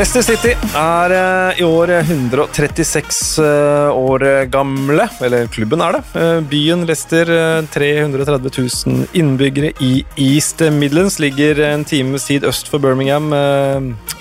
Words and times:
Leicester 0.00 0.22
City 0.24 0.52
er 0.80 1.12
eh, 1.12 1.58
i 1.60 1.64
år 1.66 1.90
136 1.98 3.18
eh, 3.44 3.90
år 3.92 4.22
gamle. 4.48 5.04
Eller 5.20 5.50
klubben 5.52 5.82
er 5.84 5.98
det. 5.98 6.00
Eh, 6.16 6.38
byen 6.48 6.86
Leicester, 6.88 7.28
eh, 7.28 7.68
330 7.68 8.48
000 8.88 9.10
innbyggere 9.12 9.74
i 9.84 9.98
East 10.16 10.64
Midlands, 10.72 11.18
ligger 11.20 11.60
en 11.68 11.84
times 11.84 12.24
tid 12.30 12.48
øst 12.48 12.72
for 12.72 12.80
Birmingham. 12.80 13.28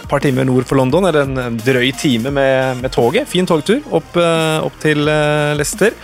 Par 0.10 0.24
timer 0.24 0.48
nord 0.48 0.66
for 0.68 0.80
London, 0.80 1.06
eller 1.10 1.28
en 1.28 1.60
drøy 1.62 1.92
time 1.98 2.32
med, 2.34 2.82
med 2.82 2.94
toget. 2.94 3.30
Fin 3.30 3.48
togtur 3.48 3.84
opp, 3.96 4.18
eh, 4.18 4.58
opp 4.66 4.76
til 4.82 5.06
eh, 5.10 5.54
Leicester. 5.58 5.96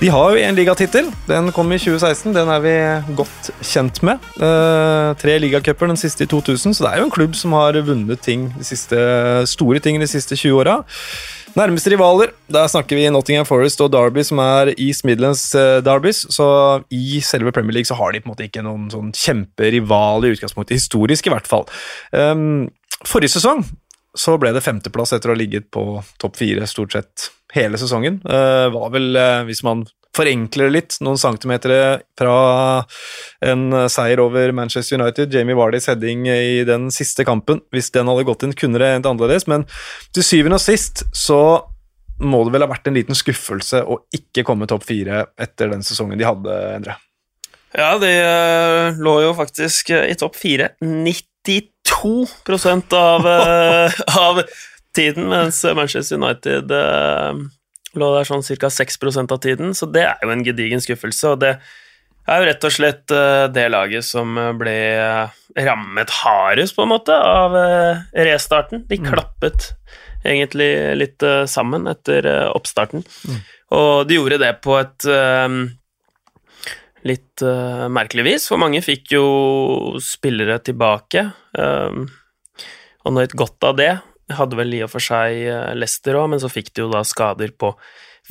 De 0.00 0.10
har 0.12 0.32
jo 0.32 0.42
en 0.42 0.58
ligatittel. 0.58 1.10
Den 1.28 1.50
kom 1.54 1.70
i 1.74 1.80
2016. 1.82 2.32
Den 2.36 2.50
er 2.52 2.64
vi 2.64 2.76
godt 3.18 3.52
kjent 3.66 4.02
med. 4.06 4.22
Eh, 4.38 5.10
tre 5.20 5.36
ligacuper, 5.42 5.90
den 5.90 6.00
siste 6.00 6.26
i 6.26 6.30
2000, 6.30 6.78
så 6.78 6.86
det 6.86 6.94
er 6.94 7.02
jo 7.02 7.10
en 7.10 7.14
klubb 7.14 7.36
som 7.38 7.54
har 7.58 7.78
vunnet 7.86 8.22
ting 8.22 8.50
de 8.56 8.66
siste, 8.66 8.98
store 9.50 9.82
ting 9.82 10.00
de 10.02 10.10
siste 10.10 10.38
20 10.38 10.62
åra. 10.62 10.82
Nærmeste 11.52 11.90
rivaler, 11.92 12.30
der 12.48 12.68
snakker 12.70 12.96
vi 12.96 13.10
Nottingham 13.12 13.44
Forest 13.44 13.82
og 13.84 13.90
Derby, 13.92 14.22
som 14.24 14.38
er 14.40 14.70
East 14.72 15.04
Midlands 15.04 15.50
Derbys. 15.84 16.22
Så 16.32 16.46
i 16.88 17.20
selve 17.20 17.52
Premier 17.52 17.76
League 17.76 17.90
så 17.90 17.98
har 17.98 18.14
de 18.14 18.22
på 18.22 18.30
en 18.30 18.32
måte 18.32 18.46
ikke 18.46 18.64
noen 18.64 18.86
sånn 18.92 19.10
kjemperival 19.12 20.24
i 20.24 20.32
utgangspunktet, 20.32 20.80
historisk 20.80 21.28
i 21.28 21.34
hvert 21.34 21.50
fall. 21.50 21.68
Um, 22.16 22.70
forrige 23.08 23.36
sesong 23.36 23.64
så 24.14 24.36
ble 24.36 24.52
det 24.52 24.60
femteplass 24.64 25.14
etter 25.16 25.30
å 25.30 25.34
ha 25.34 25.40
ligget 25.40 25.70
på 25.72 25.82
topp 26.20 26.36
fire 26.36 26.66
stort 26.68 26.92
sett 26.92 27.30
hele 27.54 27.80
sesongen. 27.80 28.20
Uh, 28.26 28.68
var 28.74 28.92
vel, 28.92 29.08
uh, 29.16 29.40
hvis 29.48 29.62
man 29.64 29.86
forenkler 30.12 30.68
det 30.68 30.74
litt, 30.74 30.96
noen 31.00 31.16
centimeter 31.16 32.02
fra 32.20 32.34
en 33.48 33.62
seier 33.88 34.20
over 34.20 34.52
Manchester 34.52 34.98
United. 35.00 35.32
Jamie 35.32 35.56
Vardys 35.56 35.88
heading 35.88 36.26
i 36.28 36.60
den 36.68 36.90
siste 36.92 37.24
kampen. 37.24 37.62
Hvis 37.72 37.88
den 37.94 38.10
hadde 38.12 38.26
gått 38.28 38.44
inn, 38.44 38.52
kunne 38.52 38.82
det 38.82 38.90
endt 38.92 39.08
annerledes, 39.08 39.48
men 39.48 39.64
til 40.12 40.26
syvende 40.26 40.60
og 40.60 40.64
sist 40.66 41.06
så 41.16 41.40
må 42.22 42.42
det 42.44 42.52
vel 42.54 42.66
ha 42.66 42.70
vært 42.70 42.90
en 42.90 42.96
liten 42.96 43.16
skuffelse 43.18 43.82
å 43.82 44.02
ikke 44.14 44.44
komme 44.46 44.68
topp 44.70 44.84
fire 44.86 45.24
etter 45.40 45.72
den 45.72 45.84
sesongen 45.86 46.20
de 46.20 46.28
hadde, 46.28 46.58
Endre. 46.76 46.98
Ja, 47.72 47.94
de 47.96 48.10
eh, 48.12 49.00
lå 49.00 49.14
jo 49.24 49.32
faktisk 49.36 49.94
eh, 49.96 50.10
i 50.12 50.16
topp 50.20 50.36
fire 50.36 50.74
92 50.84 51.71
av, 52.92 53.26
eh, 53.26 53.92
av 54.18 54.42
tiden, 54.94 55.28
mens 55.28 55.64
Manchester 55.64 56.16
United 56.16 56.70
eh, 56.70 57.32
lå 57.94 58.10
der 58.16 58.28
sånn 58.28 58.42
ca. 58.42 58.70
6% 58.72 59.32
av 59.32 59.40
tiden, 59.42 59.74
så 59.74 59.88
det 59.90 60.04
er 60.08 60.24
jo 60.24 60.32
en 60.34 60.44
gedigen 60.44 60.82
skuffelse, 60.82 61.34
og 61.34 61.42
det 61.44 61.56
er 62.28 62.38
jo 62.38 62.48
rett 62.48 62.66
og 62.68 62.74
slett 62.74 63.14
eh, 63.14 63.46
det 63.52 63.68
laget 63.72 64.06
som 64.06 64.38
ble 64.58 64.76
rammet 65.58 66.14
hardest, 66.22 66.76
på 66.76 66.86
en 66.86 66.92
måte, 66.94 67.16
av 67.16 67.56
restarten. 68.14 68.86
De 68.88 69.00
klappet 69.02 69.72
egentlig 70.24 70.70
litt 70.96 71.24
sammen 71.50 71.88
etter 71.90 72.28
oppstarten, 72.52 73.02
og 73.74 74.06
de 74.08 74.20
gjorde 74.20 74.38
det 74.42 74.52
på 74.62 74.76
et 74.78 75.08
litt 77.08 77.42
uh, 77.42 77.88
merkelig 77.90 78.24
vis, 78.28 78.44
for 78.50 78.58
mange 78.62 78.82
fikk 78.84 79.12
jo 79.16 79.24
spillere 80.02 80.58
tilbake, 80.62 81.22
eh, 81.58 81.92
og 83.02 83.10
nøt 83.16 83.32
godt 83.34 83.64
av 83.66 83.74
det. 83.80 83.92
Hadde 84.32 84.56
vel 84.56 84.74
i 84.78 84.82
og 84.86 84.90
for 84.92 85.00
seg 85.02 85.28
uh, 85.50 85.72
Leicester 85.74 86.14
òg, 86.20 86.28
men 86.32 86.40
så 86.42 86.48
fikk 86.52 86.68
de 86.76 86.80
jo 86.84 86.90
da 86.92 87.02
skader 87.04 87.50
på 87.58 87.68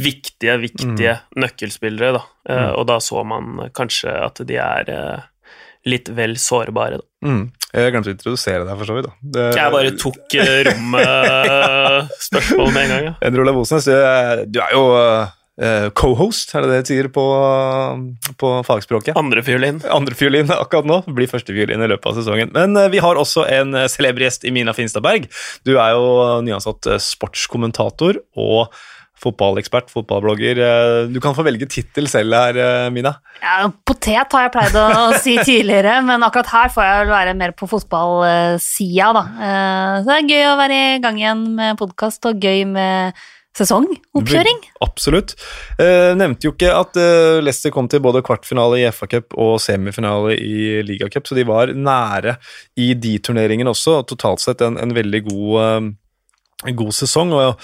viktige, 0.02 0.56
viktige 0.64 1.18
nøkkelspillere, 1.36 2.12
da. 2.16 2.22
Eh, 2.48 2.72
Og 2.80 2.86
da 2.88 2.96
så 3.04 3.24
man 3.28 3.60
eh, 3.66 3.70
kanskje 3.76 4.08
at 4.24 4.40
de 4.48 4.56
er 4.56 4.88
eh, 4.90 5.20
litt 5.92 6.08
vel 6.16 6.38
sårbare, 6.40 6.98
da. 7.02 7.06
Mm. 7.28 7.44
Jeg 7.76 7.92
glemte 7.94 8.10
å 8.10 8.14
introdusere 8.16 8.64
deg, 8.68 8.76
for 8.80 8.86
så 8.88 8.94
vidt. 8.98 9.10
Det- 9.36 9.52
Jeg 9.60 9.72
bare 9.76 9.92
tok 10.00 10.34
eh, 10.40 10.64
rommet-spørsmålet 10.70 12.74
med 12.74 12.82
en 12.84 12.90
gang, 12.96 13.04
ja. 13.10 13.14
Endre 13.28 13.42
Olav 13.46 13.58
Osnes, 13.62 13.86
du, 13.86 13.92
er- 14.64 14.74
jo 14.76 14.84
eh, 14.98 15.26
co-host, 15.98 16.54
er 16.56 16.64
det 16.64 16.72
det 16.72 16.78
de 16.82 16.94
sier 16.94 17.10
på, 17.12 17.26
på 18.40 18.52
fagspråket? 18.66 19.18
Andre 19.20 19.42
Andrefiolin 19.42 19.82
Andre 19.90 20.16
fiolin 20.16 20.52
akkurat 20.64 20.88
nå, 20.88 21.02
blir 21.16 21.30
første 21.32 21.54
fiolin 21.56 21.82
i 21.82 21.90
løpet 21.92 22.12
av 22.12 22.20
sesongen. 22.20 22.54
Men 22.56 22.78
eh, 22.78 22.90
vi 22.94 23.02
har 23.04 23.20
også 23.20 23.46
en 23.50 23.76
uh, 23.76 23.88
celeber 23.92 24.28
gjest 24.28 24.46
i 24.48 24.54
Mina 24.54 24.74
Finstadberg. 24.78 25.28
Du 25.68 25.76
er 25.78 25.96
jo 25.98 26.42
nyansatt 26.46 26.92
eh, 26.92 27.02
sportskommentator 27.02 28.22
og 28.40 28.72
fotballekspert, 29.22 29.92
fotballblogger. 29.94 30.62
Eh, 30.66 31.10
Du 31.14 31.20
kan 31.22 31.36
få 31.38 31.46
velge 31.46 31.68
tittel 31.70 32.08
selv 32.10 32.34
her, 32.34 32.58
eh, 32.58 32.90
Mina. 32.94 33.16
Ja, 33.42 33.70
potet 33.86 34.34
har 34.34 34.48
jeg 34.48 34.54
pleid 34.56 34.78
å 34.80 35.12
si 35.24 35.38
tidligere, 35.38 36.00
men 36.06 36.24
akkurat 36.26 36.50
her 36.54 36.74
får 36.74 36.88
jeg 36.88 37.04
vel 37.04 37.14
være 37.14 37.36
mer 37.38 37.54
på 37.58 37.70
fotballsida, 37.70 39.12
da. 39.18 39.26
Eh, 39.38 40.00
Så 40.02 40.10
det 40.10 40.18
er 40.18 40.32
gøy 40.32 40.48
å 40.50 40.58
være 40.62 40.82
i 40.82 40.98
gang 41.04 41.22
igjen 41.22 41.46
med 41.60 41.78
podkast, 41.82 42.26
og 42.30 42.42
gøy 42.42 42.66
med 42.72 43.14
sesongoppkjøring. 43.58 44.62
Absolutt. 44.86 45.34
Eh, 45.82 46.12
nevnte 46.18 46.48
jo 46.48 46.54
ikke 46.54 46.72
at 46.72 47.00
eh, 47.00 47.40
Leicester 47.44 47.74
kom 47.76 47.90
til 47.92 48.04
både 48.04 48.24
kvartfinale 48.26 48.80
i 48.80 48.86
FA-cup 48.96 49.36
og 49.36 49.58
semifinale 49.64 50.38
i 50.40 50.80
ligacup, 50.88 51.28
så 51.28 51.36
de 51.38 51.48
var 51.48 51.74
nære 51.76 52.38
i 52.80 52.94
de 52.96 53.18
turneringene 53.20 53.74
også. 53.74 54.00
og 54.00 54.08
Totalt 54.12 54.44
sett 54.44 54.64
en, 54.66 54.80
en 54.80 54.96
veldig 54.96 55.24
god, 55.28 55.58
eh, 55.66 56.72
god 56.80 56.96
sesong. 56.96 57.36
og 57.36 57.60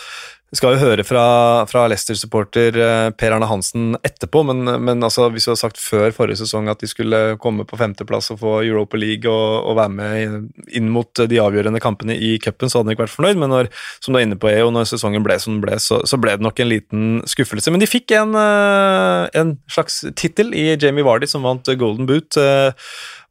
vi 0.47 0.55
skal 0.61 0.77
jo 0.77 0.79
høre 0.79 1.03
fra, 1.03 1.23
fra 1.67 1.81
Leicester-supporter 1.91 2.77
eh, 2.79 3.09
Per 3.19 3.33
Arne 3.35 3.49
Hansen 3.49 3.97
etterpå, 4.07 4.45
men, 4.47 4.61
men 4.85 5.03
altså, 5.03 5.25
hvis 5.33 5.43
du 5.43 5.51
hadde 5.51 5.59
sagt 5.59 5.81
før 5.83 6.13
forrige 6.15 6.39
sesong 6.39 6.69
at 6.71 6.79
de 6.79 6.87
skulle 6.87 7.19
komme 7.43 7.65
på 7.67 7.75
femteplass 7.81 8.31
og 8.31 8.39
få 8.45 8.53
Europa 8.63 8.95
League 9.01 9.27
og, 9.27 9.67
og 9.67 9.75
være 9.81 9.93
med 9.97 10.71
inn- 10.71 10.87
mot 10.93 11.11
de 11.27 11.41
avgjørende 11.43 11.81
kampene 11.83 12.15
i 12.15 12.37
cupen, 12.39 12.71
så 12.71 12.79
hadde 12.79 12.93
de 12.93 12.95
ikke 12.95 13.03
vært 13.09 13.15
fornøyd. 13.17 13.41
Men 13.43 13.51
når, 13.51 13.71
som 13.99 14.15
du 14.15 14.21
er 14.21 14.27
inne 14.29 14.39
på, 14.39 14.47
EO, 14.53 14.71
når 14.71 14.87
sesongen 14.93 15.25
ble 15.27 15.35
som 15.43 15.57
den 15.57 15.65
ble, 15.67 15.75
så, 15.83 15.99
så 16.07 16.15
ble 16.23 16.37
det 16.39 16.47
nok 16.47 16.63
en 16.63 16.71
liten 16.71 17.03
skuffelse. 17.27 17.73
Men 17.75 17.83
de 17.83 17.91
fikk 17.91 18.15
en, 18.15 18.31
eh, 18.39 19.27
en 19.43 19.57
slags 19.67 19.99
tittel 20.15 20.55
i 20.55 20.69
Jamie 20.79 21.03
Vardy, 21.03 21.27
som 21.27 21.43
vant 21.43 21.67
Golden 21.75 22.07
Boot. 22.07 22.39
Eh, 22.39 22.71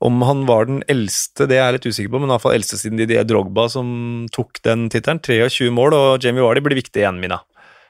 Om 0.05 0.21
han 0.29 0.43
var 0.45 0.67
den 0.69 0.83
eldste, 0.93 1.47
det 1.49 1.57
er 1.57 1.71
jeg 1.71 1.75
litt 1.79 1.87
usikker 1.89 2.11
på, 2.13 2.19
men 2.21 2.29
i 2.29 2.35
hvert 2.35 2.43
fall 2.45 2.53
eldste 2.59 2.77
siden 2.77 2.99
de, 3.01 3.07
de 3.09 3.17
er 3.17 3.25
Drogba 3.25 3.63
som 3.73 4.27
tok 4.37 4.59
den 4.67 4.91
tittelen. 4.93 5.23
23 5.25 5.71
mål, 5.73 5.97
og 5.97 6.21
Jamie 6.27 6.45
Vardy 6.45 6.61
blir 6.67 6.77
viktig 6.77 7.06
igjen, 7.07 7.23
Mina. 7.23 7.41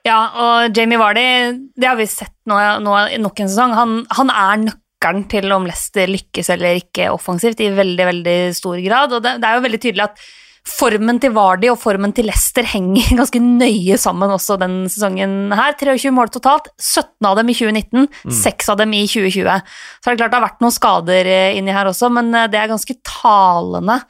Ja, 0.07 0.21
og 0.39 0.77
Jamie 0.77 1.01
Vardy, 1.01 1.27
det 1.75 1.89
har 1.89 1.99
vi 1.99 2.07
sett 2.07 2.35
nå, 2.47 2.57
nå 2.85 2.97
nok 3.25 3.43
en 3.43 3.51
sesong. 3.51 3.75
Han, 3.75 3.95
han 4.15 4.31
er 4.31 4.65
nøkkelen 4.69 5.27
til 5.33 5.55
om 5.57 5.67
Leicester 5.67 6.11
lykkes 6.11 6.53
eller 6.55 6.79
ikke 6.79 7.11
offensivt 7.15 7.63
i 7.65 7.73
veldig, 7.75 8.11
veldig 8.13 8.41
stor 8.55 8.79
grad. 8.85 9.17
Og 9.17 9.25
det, 9.25 9.39
det 9.43 9.49
er 9.49 9.59
jo 9.59 9.65
veldig 9.67 9.83
tydelig 9.83 10.07
at 10.07 10.29
formen 10.67 11.21
til 11.23 11.35
Vardy 11.35 11.69
og 11.71 11.79
formen 11.79 12.13
til 12.15 12.27
Leicester 12.29 12.67
henger 12.67 13.15
ganske 13.21 13.41
nøye 13.43 13.99
sammen 14.03 14.35
også 14.35 14.59
den 14.63 14.79
sesongen 14.93 15.55
her. 15.55 15.75
23 15.79 16.13
mål 16.15 16.31
totalt, 16.35 16.71
17 16.79 17.31
av 17.31 17.41
dem 17.41 17.51
i 17.51 17.57
2019, 17.59 18.07
6 18.43 18.73
av 18.75 18.81
dem 18.83 18.95
i 18.99 19.05
2020. 19.11 19.75
Så 19.99 20.11
er 20.11 20.15
det 20.15 20.23
klart 20.23 20.35
det 20.35 20.41
har 20.41 20.47
vært 20.49 20.65
noen 20.65 20.77
skader 20.77 21.33
eh, 21.33 21.59
inni 21.59 21.75
her 21.75 21.91
også, 21.91 22.11
men 22.15 22.31
eh, 22.35 22.49
det 22.53 22.63
er 22.63 22.73
ganske 22.73 22.99
talende 23.07 24.01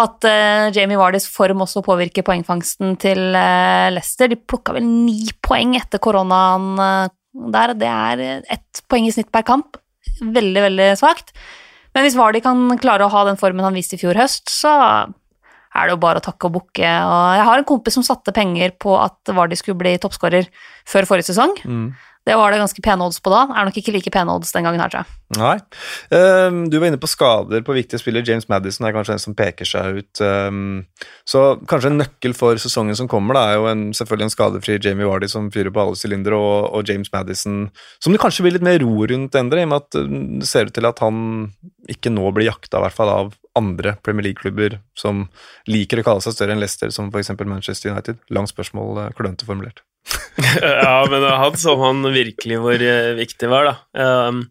at 0.00 0.24
uh, 0.24 0.70
Jamie 0.72 0.96
Wardys 0.96 1.26
form 1.28 1.64
også 1.64 1.82
påvirker 1.84 2.24
poengfangsten 2.24 2.96
til 3.00 3.20
uh, 3.36 3.90
Leicester. 3.92 4.30
De 4.32 4.38
plukka 4.40 4.76
vel 4.76 4.86
ni 4.86 5.26
poeng 5.44 5.76
etter 5.76 6.00
koronaen 6.02 6.70
uh, 6.80 7.10
der. 7.52 7.74
Det 7.76 7.90
er 7.90 8.22
ett 8.40 8.84
poeng 8.88 9.08
i 9.08 9.12
snitt 9.12 9.32
per 9.34 9.44
kamp. 9.48 9.76
Veldig, 10.22 10.62
veldig 10.68 10.92
svakt. 11.00 11.34
Men 11.92 12.06
hvis 12.06 12.16
Vardy 12.16 12.40
kan 12.44 12.70
klare 12.80 13.04
å 13.04 13.12
ha 13.12 13.26
den 13.28 13.40
formen 13.40 13.66
han 13.66 13.76
viste 13.76 13.98
i 13.98 14.00
fjor 14.00 14.16
høst, 14.16 14.48
så 14.48 14.72
er 15.72 15.88
det 15.88 15.94
jo 15.94 16.00
bare 16.00 16.20
å 16.20 16.24
takke 16.24 16.48
og 16.48 16.56
bukke. 16.56 16.88
Og 16.88 17.36
jeg 17.36 17.48
har 17.48 17.60
en 17.60 17.68
kompis 17.68 17.96
som 17.98 18.06
satte 18.06 18.32
penger 18.36 18.74
på 18.80 18.96
at 19.00 19.32
Vardy 19.36 19.56
skulle 19.60 19.80
bli 19.80 19.94
toppskårer 20.00 20.48
før 20.88 21.08
forrige 21.08 21.30
sesong. 21.32 21.54
Det 22.22 22.36
var 22.38 22.52
det 22.52 22.60
ganske 22.60 22.82
pene 22.84 23.02
odds 23.02 23.18
på 23.22 23.32
da. 23.32 23.42
Er 23.50 23.66
nok 23.66 23.78
ikke 23.80 23.94
like 23.96 24.12
pene 24.14 24.30
odds 24.36 24.54
den 24.54 24.66
gangen 24.66 24.82
her, 24.82 24.92
tror 24.92 25.02
jeg. 25.02 25.18
Nei. 25.40 25.56
Um, 26.12 26.60
du 26.70 26.76
var 26.78 26.90
inne 26.90 27.00
på 27.00 27.08
skader 27.10 27.64
på 27.66 27.74
viktige 27.74 27.98
spillere. 27.98 28.26
James 28.28 28.46
Madison 28.52 28.86
er 28.86 28.94
kanskje 28.94 29.16
en 29.16 29.22
som 29.24 29.36
peker 29.36 29.66
seg 29.66 29.98
ut. 29.98 30.22
Um, 30.22 30.84
så 31.28 31.44
kanskje 31.70 31.90
en 31.90 31.98
nøkkel 32.02 32.36
for 32.38 32.60
sesongen 32.62 32.98
som 32.98 33.10
kommer, 33.10 33.38
da, 33.38 33.44
er 33.48 33.58
jo 33.58 33.68
en, 33.72 33.84
selvfølgelig 33.96 34.28
en 34.28 34.34
skadefri 34.36 34.78
Jamie 34.78 35.08
Vardy 35.08 35.30
som 35.32 35.50
fyrer 35.54 35.74
på 35.74 35.82
alle 35.82 35.98
sylindere, 35.98 36.38
og, 36.38 36.70
og 36.70 36.88
James 36.88 37.10
Madison 37.14 37.64
som 38.02 38.14
det 38.14 38.22
kanskje 38.22 38.46
blir 38.46 38.56
litt 38.58 38.66
mer 38.66 38.78
ro 38.82 39.06
rundt, 39.08 39.38
Endre, 39.38 39.62
i 39.62 39.66
og 39.66 39.72
med 39.72 39.82
at 39.82 39.98
mm, 39.98 40.24
det 40.42 40.50
ser 40.50 40.70
ut 40.70 40.76
til 40.76 40.88
at 40.88 41.02
han 41.02 41.22
ikke 41.90 42.12
nå 42.12 42.30
blir 42.36 42.52
jakta, 42.52 42.78
i 42.78 42.86
hvert 42.86 42.98
fall 42.98 43.10
av 43.10 43.32
andre 43.58 43.96
Premier 44.04 44.30
League-klubber 44.30 44.78
som 44.98 45.26
liker 45.68 46.00
å 46.00 46.06
kalle 46.06 46.24
seg 46.24 46.36
større 46.36 46.54
enn 46.54 46.62
Leicester, 46.62 46.92
som 46.94 47.10
f.eks. 47.10 47.34
Manchester 47.42 47.92
United. 47.92 48.20
Langt 48.32 48.52
spørsmål, 48.52 49.02
eh, 49.02 49.16
klønete 49.18 49.48
formulert. 49.48 49.82
ja, 50.60 51.06
men 51.10 51.22
han 51.22 51.56
så 51.56 51.76
han 51.80 52.02
virkelig 52.12 52.58
hvor 52.62 52.82
eh, 52.82 53.12
viktig 53.18 53.50
var, 53.52 53.68
da. 53.68 54.02
Um, 54.28 54.44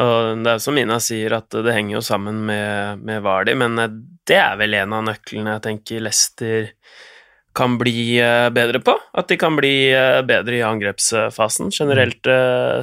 og 0.00 0.40
det 0.40 0.54
er 0.54 0.60
som 0.64 0.76
Mina 0.76 0.96
sier, 1.04 1.34
at 1.36 1.52
det 1.52 1.74
henger 1.74 1.98
jo 1.98 2.04
sammen 2.06 2.44
med, 2.48 3.02
med 3.04 3.24
Vardi, 3.24 3.56
men 3.58 3.78
eh, 3.80 3.96
det 4.28 4.38
er 4.40 4.60
vel 4.60 4.78
en 4.78 4.94
av 4.96 5.08
nøklene 5.10 5.56
jeg 5.56 5.66
tenker 5.66 6.04
Leicester 6.06 6.70
kan 7.52 7.74
bli 7.76 8.16
eh, 8.22 8.48
bedre 8.54 8.80
på. 8.80 8.94
At 9.12 9.28
de 9.28 9.36
kan 9.40 9.58
bli 9.58 9.74
bedre 10.24 10.56
i 10.56 10.64
angrepsfasen 10.64 11.68
generelt 11.74 12.30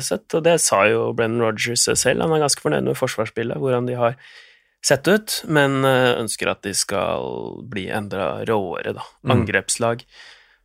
sett, 0.05 0.27
og 0.37 0.45
det 0.45 0.59
sa 0.61 0.83
jo 0.91 1.07
Brennan 1.17 1.41
Rogers 1.47 1.87
selv. 1.89 2.21
Han 2.21 2.35
er 2.35 2.45
ganske 2.45 2.61
fornøyd 2.61 2.91
med 2.91 2.99
forsvarsspillet, 2.99 3.57
hvordan 3.57 3.89
de 3.89 3.97
har 3.97 4.19
sett 4.85 5.09
ut, 5.09 5.41
men 5.49 5.81
ønsker 5.83 6.51
at 6.53 6.61
de 6.63 6.75
skal 6.77 7.25
bli 7.67 7.89
enda 7.91 8.45
råere, 8.47 8.93
da. 8.95 9.07
Mm. 9.25 9.33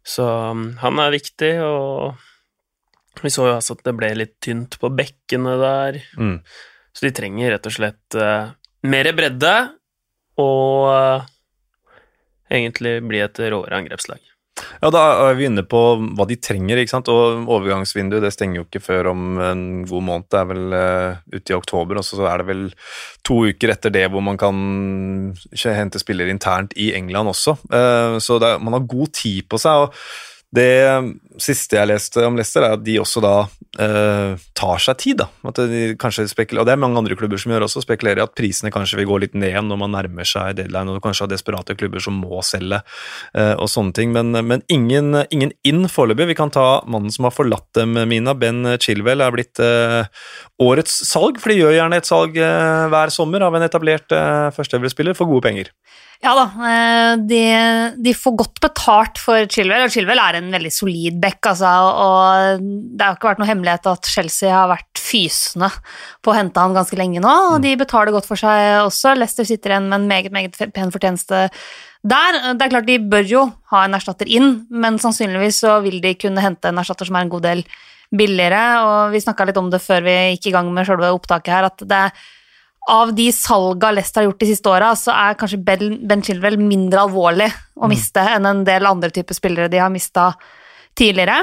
Så 0.04 0.24
um, 0.52 0.66
han 0.82 1.00
er 1.00 1.14
viktig, 1.14 1.52
og 1.64 3.22
vi 3.22 3.32
så 3.32 3.48
jo 3.48 3.54
altså 3.56 3.76
at 3.78 3.86
det 3.86 3.94
ble 3.96 4.10
litt 4.18 4.36
tynt 4.44 4.76
på 4.80 4.90
bekkene 4.92 5.56
der. 5.60 6.00
Mm. 6.20 6.36
Så 6.94 7.06
de 7.06 7.14
trenger 7.16 7.54
rett 7.54 7.70
og 7.70 7.74
slett 7.74 8.18
uh, 8.20 8.52
mer 8.84 9.10
bredde, 9.16 9.54
og 10.42 10.90
uh, 10.92 11.32
egentlig 12.52 12.98
bli 13.08 13.22
et 13.24 13.40
råere 13.40 13.80
angrepslag. 13.80 14.20
Ja, 14.54 14.90
da 14.94 15.00
er 15.28 15.38
vi 15.38 15.48
inne 15.48 15.64
på 15.66 15.80
hva 16.14 16.26
de 16.30 16.36
trenger, 16.38 16.78
ikke 16.78 16.92
sant. 16.92 17.10
Og 17.12 17.48
overgangsvinduet 17.50 18.22
det 18.24 18.32
stenger 18.34 18.60
jo 18.60 18.66
ikke 18.68 18.82
før 18.84 19.10
om 19.14 19.40
en 19.42 19.64
god 19.88 20.06
måned. 20.08 20.28
Det 20.30 20.40
er 20.40 20.50
vel 20.50 20.76
uh, 20.76 21.22
ute 21.34 21.54
i 21.54 21.56
oktober, 21.56 22.00
og 22.00 22.06
så 22.06 22.20
er 22.30 22.42
det 22.42 22.50
vel 22.52 22.68
to 23.26 23.40
uker 23.50 23.74
etter 23.74 23.94
det 23.94 24.06
hvor 24.12 24.24
man 24.24 24.38
kan 24.40 24.60
hente 25.64 26.02
spillere 26.02 26.32
internt 26.34 26.76
i 26.78 26.92
England 26.94 27.34
også. 27.34 27.58
Uh, 27.66 28.20
så 28.22 28.38
er, 28.38 28.62
man 28.62 28.78
har 28.78 28.86
god 28.94 29.12
tid 29.16 29.42
på 29.50 29.60
seg. 29.60 29.88
og 29.88 30.32
det 30.54 30.70
siste 31.40 31.78
jeg 31.78 31.90
leste 31.90 32.24
om 32.26 32.36
Leicester, 32.38 32.64
er 32.66 32.76
at 32.76 32.82
de 32.84 32.96
også 33.00 33.22
da 33.24 33.34
eh, 33.82 34.34
tar 34.56 34.82
seg 34.82 34.98
tid. 35.00 35.22
da. 35.22 35.28
At 35.48 35.60
de 35.70 35.94
kanskje 36.00 36.26
og 36.58 36.66
Det 36.66 36.72
er 36.72 36.80
mange 36.80 36.98
andre 36.98 37.16
klubber 37.18 37.40
som 37.40 37.52
gjør 37.52 37.66
også, 37.66 37.82
spekulerer 37.84 38.20
i 38.20 38.24
at 38.24 38.34
prisene 38.36 38.72
kanskje 38.74 38.98
vil 39.00 39.08
gå 39.10 39.18
litt 39.24 39.34
ned 39.34 39.56
når 39.66 39.80
man 39.80 39.94
nærmer 39.96 40.28
seg 40.28 40.56
deadline, 40.58 40.94
og 40.94 41.02
kanskje 41.04 41.26
har 41.26 41.32
desperate 41.32 41.76
klubber 41.78 42.02
som 42.02 42.16
må 42.20 42.42
selge 42.46 42.80
eh, 43.34 43.54
og 43.54 43.68
sånne 43.70 43.94
ting. 43.96 44.14
Men, 44.14 44.32
men 44.46 44.64
ingen, 44.68 45.24
ingen 45.30 45.54
inn 45.66 45.88
foreløpig. 45.90 46.30
Vi 46.32 46.38
kan 46.38 46.54
ta 46.54 46.82
mannen 46.86 47.12
som 47.14 47.28
har 47.28 47.34
forlatt 47.34 47.70
dem, 47.78 47.98
Mina. 48.08 48.34
Ben 48.38 48.76
Chilwell 48.82 49.24
er 49.24 49.34
blitt 49.34 49.62
eh, 49.62 50.04
årets 50.62 51.02
salg, 51.08 51.40
for 51.42 51.50
de 51.50 51.60
gjør 51.62 51.78
gjerne 51.78 51.98
et 51.98 52.08
salg 52.08 52.38
eh, 52.38 52.86
hver 52.92 53.12
sommer 53.14 53.44
av 53.46 53.56
en 53.56 53.66
etablert 53.66 54.14
eh, 54.14 54.50
førsteelverspiller 54.54 55.16
for 55.18 55.30
gode 55.30 55.48
penger. 55.48 55.74
Ja 56.24 56.32
da, 56.38 56.44
eh, 56.68 57.14
de, 57.28 57.42
de, 58.00 58.14
får 58.16 58.36
godt 58.38 58.60
betalt 58.64 59.20
for 59.20 59.48
Chilwell, 59.50 59.84
og 59.84 59.92
Chilwell 59.92 60.20
er 60.22 60.38
en 60.38 60.52
veldig 60.54 60.72
solid 60.72 61.18
back. 61.24 61.40
Altså, 61.50 61.70
og 61.70 62.66
det 62.94 63.06
har 63.06 63.16
ikke 63.16 63.30
vært 63.32 63.40
noe 63.42 63.48
hemmelighet 63.48 63.88
at 63.90 64.10
Chelsea 64.10 64.52
har 64.52 64.68
vært 64.70 65.00
fysende 65.00 65.70
på 66.24 66.32
å 66.32 66.36
hente 66.36 66.60
han 66.60 66.76
ganske 66.76 66.98
lenge 66.98 67.22
nå, 67.24 67.32
og 67.54 67.64
de 67.64 67.74
betaler 67.80 68.14
godt 68.14 68.28
for 68.28 68.40
seg 68.40 68.84
også. 68.84 69.16
Leicester 69.18 69.48
sitter 69.48 69.74
igjen 69.74 69.88
med 69.88 70.02
en 70.02 70.10
meget, 70.10 70.34
meget 70.34 70.60
pen 70.76 70.92
fortjeneste 70.94 71.48
der. 72.04 72.38
Det 72.52 72.66
er 72.66 72.72
klart 72.76 72.88
De 72.88 73.00
bør 73.00 73.26
jo 73.28 73.46
ha 73.72 73.84
en 73.86 73.96
erstatter 73.96 74.30
inn, 74.30 74.62
men 74.70 75.00
sannsynligvis 75.02 75.64
så 75.64 75.78
vil 75.84 76.00
de 76.04 76.14
kunne 76.20 76.44
hente 76.44 76.70
en 76.70 76.80
erstatter 76.82 77.08
som 77.08 77.18
er 77.18 77.26
en 77.26 77.34
god 77.34 77.48
del 77.48 77.66
billigere. 78.14 78.62
og 78.84 79.14
Vi 79.14 79.24
snakka 79.24 79.48
litt 79.48 79.60
om 79.60 79.72
det 79.72 79.82
før 79.82 80.04
vi 80.06 80.16
gikk 80.34 80.50
i 80.52 80.56
gang 80.58 80.72
med 80.74 80.88
sjølve 80.88 81.12
opptaket 81.16 81.54
her, 81.56 81.70
at 81.72 81.84
det 81.84 82.00
er 82.06 82.24
av 82.84 83.14
de 83.16 83.30
salga 83.32 83.94
Leicester 83.94 84.20
har 84.20 84.28
gjort 84.28 84.42
de 84.42 84.48
siste 84.50 84.68
åra, 84.68 84.90
så 84.98 85.14
er 85.16 85.38
kanskje 85.40 85.60
Ben, 85.64 86.22
Chilwell 86.24 86.58
mindre 86.60 87.06
alvorlig 87.06 87.48
å 87.80 87.88
miste 87.88 88.20
mm. 88.20 88.32
enn 88.36 88.48
en 88.50 88.60
del 88.66 88.88
andre 88.88 89.08
typer 89.14 89.36
spillere 89.36 89.72
de 89.72 89.80
har 89.80 89.92
mista 89.92 90.34
tidligere. 90.98 91.38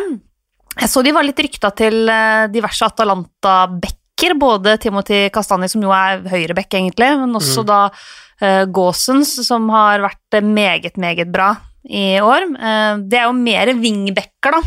Jeg 0.80 0.90
så 0.92 1.04
de 1.04 1.14
var 1.16 1.26
litt 1.28 1.40
rykta 1.44 1.72
til 1.76 2.08
eh, 2.10 2.46
diverse 2.52 2.88
Atalanta-backer, 2.88 4.38
både 4.40 4.78
Timothy 4.80 5.26
Kastani, 5.34 5.68
som 5.72 5.84
jo 5.84 5.92
er 5.96 6.24
høyreback, 6.32 6.70
egentlig, 6.78 7.10
men 7.20 7.36
også 7.36 7.64
mm. 7.64 7.68
da 7.68 7.80
uh, 7.90 8.64
Gåsens, 8.70 9.34
som 9.48 9.66
har 9.74 10.04
vært 10.04 10.40
meget, 10.46 10.96
meget 11.02 11.32
bra 11.34 11.56
i 11.90 12.22
år. 12.22 12.46
Uh, 12.54 13.02
det 13.10 13.20
er 13.20 13.28
jo 13.28 13.36
mer 13.36 13.74
wingbacker, 13.82 14.60
da. 14.60 14.62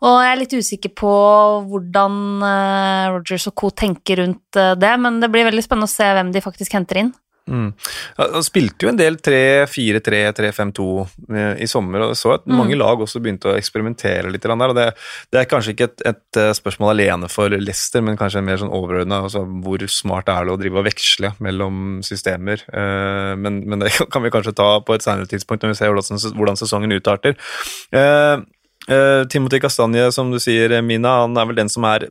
Og 0.00 0.14
jeg 0.22 0.30
er 0.30 0.38
litt 0.40 0.54
usikker 0.56 0.94
på 0.96 1.14
hvordan 1.68 2.14
uh, 2.40 3.10
Rogers 3.16 3.50
og 3.50 3.56
co. 3.60 3.72
tenker 3.74 4.22
rundt 4.22 4.60
det, 4.80 4.94
men 5.02 5.18
det 5.20 5.28
blir 5.34 5.50
veldig 5.50 5.66
spennende 5.66 5.90
å 5.90 5.92
se 5.92 6.06
hvem 6.16 6.30
de 6.32 6.44
faktisk 6.46 6.78
henter 6.78 7.02
inn. 7.02 7.12
Mm. 7.50 7.70
Han 8.20 8.44
spilte 8.46 8.86
jo 8.86 8.92
en 8.92 8.98
del 8.98 9.16
3-4-3, 9.18 10.20
3-5-2 10.38 10.86
eh, 11.34 11.62
i 11.64 11.68
sommer, 11.70 12.04
og 12.06 12.18
så 12.18 12.36
at 12.36 12.46
mm. 12.46 12.54
mange 12.56 12.78
lag 12.78 13.02
også 13.02 13.22
begynte 13.22 13.50
å 13.50 13.56
eksperimentere 13.58 14.30
litt. 14.30 14.46
Der, 14.46 14.54
og 14.72 14.76
det, 14.78 14.86
det, 15.32 15.40
er 15.40 15.50
kanskje 15.50 15.74
ikke 15.74 15.90
et, 15.90 16.04
et, 16.12 16.40
spørsmål 16.56 16.94
alene 16.94 17.30
for 17.32 17.52
Leicester, 17.52 18.04
men 18.06 18.18
kanskje 18.20 18.44
mer 18.46 18.60
sånn 18.62 18.72
overordna. 18.74 19.22
Altså, 19.26 19.42
hvor 19.64 19.84
smart 19.90 20.30
er 20.32 20.46
det 20.46 20.54
å 20.54 20.60
drive 20.60 20.80
og 20.80 20.86
veksle 20.88 21.34
mellom 21.42 22.00
systemer? 22.06 22.64
Uh, 22.70 23.34
men, 23.40 23.62
men, 23.66 23.82
det 23.84 23.92
kan 24.12 24.24
vi 24.24 24.32
kanskje 24.32 24.56
ta 24.56 24.70
på 24.84 24.96
et 24.96 25.06
senere 25.06 25.30
tidspunkt 25.30 25.66
når 25.66 25.74
vi 25.74 25.80
ser 25.82 25.94
hvordan 25.94 26.60
sesongen 26.60 26.96
utarter. 26.96 27.36
Uh, 28.90 29.20
Uh, 29.20 29.26
Timothy 29.28 29.60
Kastanje, 29.60 30.12
som 30.12 30.30
du 30.32 30.38
sier, 30.42 30.72
Mina, 30.82 31.20
han 31.24 31.36
er 31.38 31.48
vel 31.48 31.58
den 31.60 31.70
som 31.72 31.84
er 31.88 32.08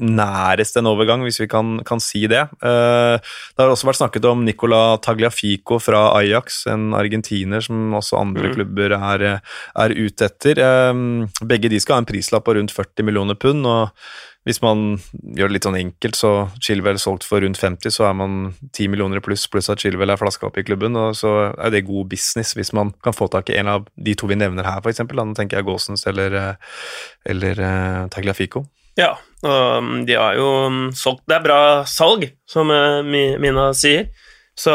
nærest 0.00 0.78
en 0.78 0.88
overgang, 0.90 1.24
hvis 1.26 1.40
vi 1.42 1.48
kan, 1.50 1.78
kan 1.86 2.02
si 2.02 2.24
det. 2.30 2.46
Uh, 2.62 3.18
det 3.20 3.62
har 3.62 3.72
også 3.72 3.88
vært 3.88 4.00
snakket 4.00 4.28
om 4.30 4.44
Nicola 4.46 4.98
Tagliafico 5.02 5.80
fra 5.82 6.08
Ajax, 6.18 6.64
en 6.70 6.90
argentiner 6.96 7.64
som 7.64 7.94
også 7.98 8.20
andre 8.20 8.50
mm. 8.50 8.56
klubber 8.56 8.96
er, 8.96 9.26
er 9.84 9.96
ute 9.96 10.30
etter. 10.30 10.62
Uh, 10.62 11.44
begge 11.46 11.72
de 11.72 11.80
skal 11.82 11.98
ha 11.98 12.04
en 12.04 12.10
prislapp 12.10 12.46
på 12.48 12.56
rundt 12.58 12.74
40 12.76 13.08
millioner 13.08 13.38
pund. 13.40 13.66
og 13.68 13.94
hvis 14.48 14.62
man 14.64 14.94
gjør 15.36 15.50
det 15.50 15.56
litt 15.58 15.66
sånn 15.66 15.76
enkelt, 15.76 16.16
så 16.16 16.30
Chilwell 16.64 16.96
solgt 17.00 17.26
for 17.28 17.44
rundt 17.44 17.60
50, 17.60 17.92
så 17.92 18.06
er 18.08 18.14
man 18.16 18.38
10 18.72 18.88
millioner 18.88 19.20
pluss, 19.24 19.44
pluss 19.52 19.68
at 19.68 19.82
Chilwell 19.82 20.14
er 20.14 20.20
flaska 20.20 20.48
opp 20.48 20.56
i 20.56 20.64
klubben. 20.64 20.96
og 20.96 21.12
Så 21.18 21.32
er 21.52 21.74
det 21.74 21.84
god 21.88 22.08
business 22.08 22.54
hvis 22.56 22.72
man 22.76 22.94
kan 23.04 23.16
få 23.16 23.28
tak 23.28 23.52
i 23.52 23.58
en 23.60 23.68
av 23.68 23.84
de 24.00 24.16
to 24.16 24.30
vi 24.30 24.38
nevner 24.40 24.64
her, 24.64 24.80
f.eks. 24.80 25.02
Da 25.04 25.26
tenker 25.36 25.60
jeg 25.60 25.68
Gåsens 25.68 26.06
eller, 26.08 26.36
eh, 26.40 26.78
eller 27.28 27.60
uh, 27.60 28.08
Tagliafico. 28.12 28.64
Ja, 28.98 29.12
og 29.44 29.84
um, 29.84 29.92
de 30.08 30.16
har 30.18 30.34
jo 30.36 30.48
um, 30.66 30.80
solgt 30.96 31.22
Det 31.28 31.36
er 31.36 31.44
bra 31.44 31.60
salg, 31.88 32.26
som 32.48 32.72
uh, 32.72 33.04
Mina 33.04 33.70
sier. 33.76 34.08
Så 34.58 34.72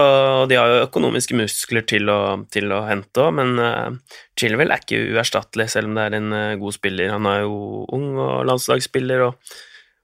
de 0.49 0.57
har 0.57 0.71
jo 0.71 0.83
økonomiske 0.87 1.37
muskler 1.37 1.85
til 1.87 2.09
å, 2.09 2.19
til 2.53 2.71
å 2.73 2.81
hente 2.87 3.21
òg, 3.21 3.35
men 3.37 3.59
uh, 3.61 4.15
Chilwell 4.39 4.73
er 4.73 4.81
ikke 4.81 5.01
uerstattelig, 5.13 5.67
selv 5.73 5.91
om 5.91 5.99
det 5.99 6.05
er 6.07 6.17
en 6.17 6.33
uh, 6.33 6.57
god 6.61 6.77
spiller. 6.77 7.13
Han 7.13 7.27
er 7.29 7.43
jo 7.43 7.83
ung 7.93 8.07
og 8.15 8.47
landslagsspiller 8.49 9.27
og, 9.27 9.51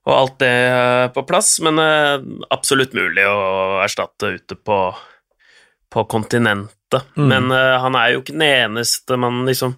og 0.06 0.14
alt 0.18 0.38
det 0.44 0.54
uh, 0.76 1.08
på 1.16 1.26
plass, 1.30 1.56
men 1.66 1.82
absolutt 2.54 2.94
mulig 2.98 3.26
å 3.26 3.82
erstatte 3.86 4.36
ute 4.38 4.60
på, 4.60 4.84
på 5.90 6.06
kontinentet. 6.12 6.78
Mm. 7.16 7.28
Men 7.32 7.54
han 7.56 7.96
er 7.96 8.12
jo 8.12 8.20
ikke 8.20 8.36
den 8.36 8.50
eneste 8.50 9.16
man 9.16 9.46
liksom 9.48 9.78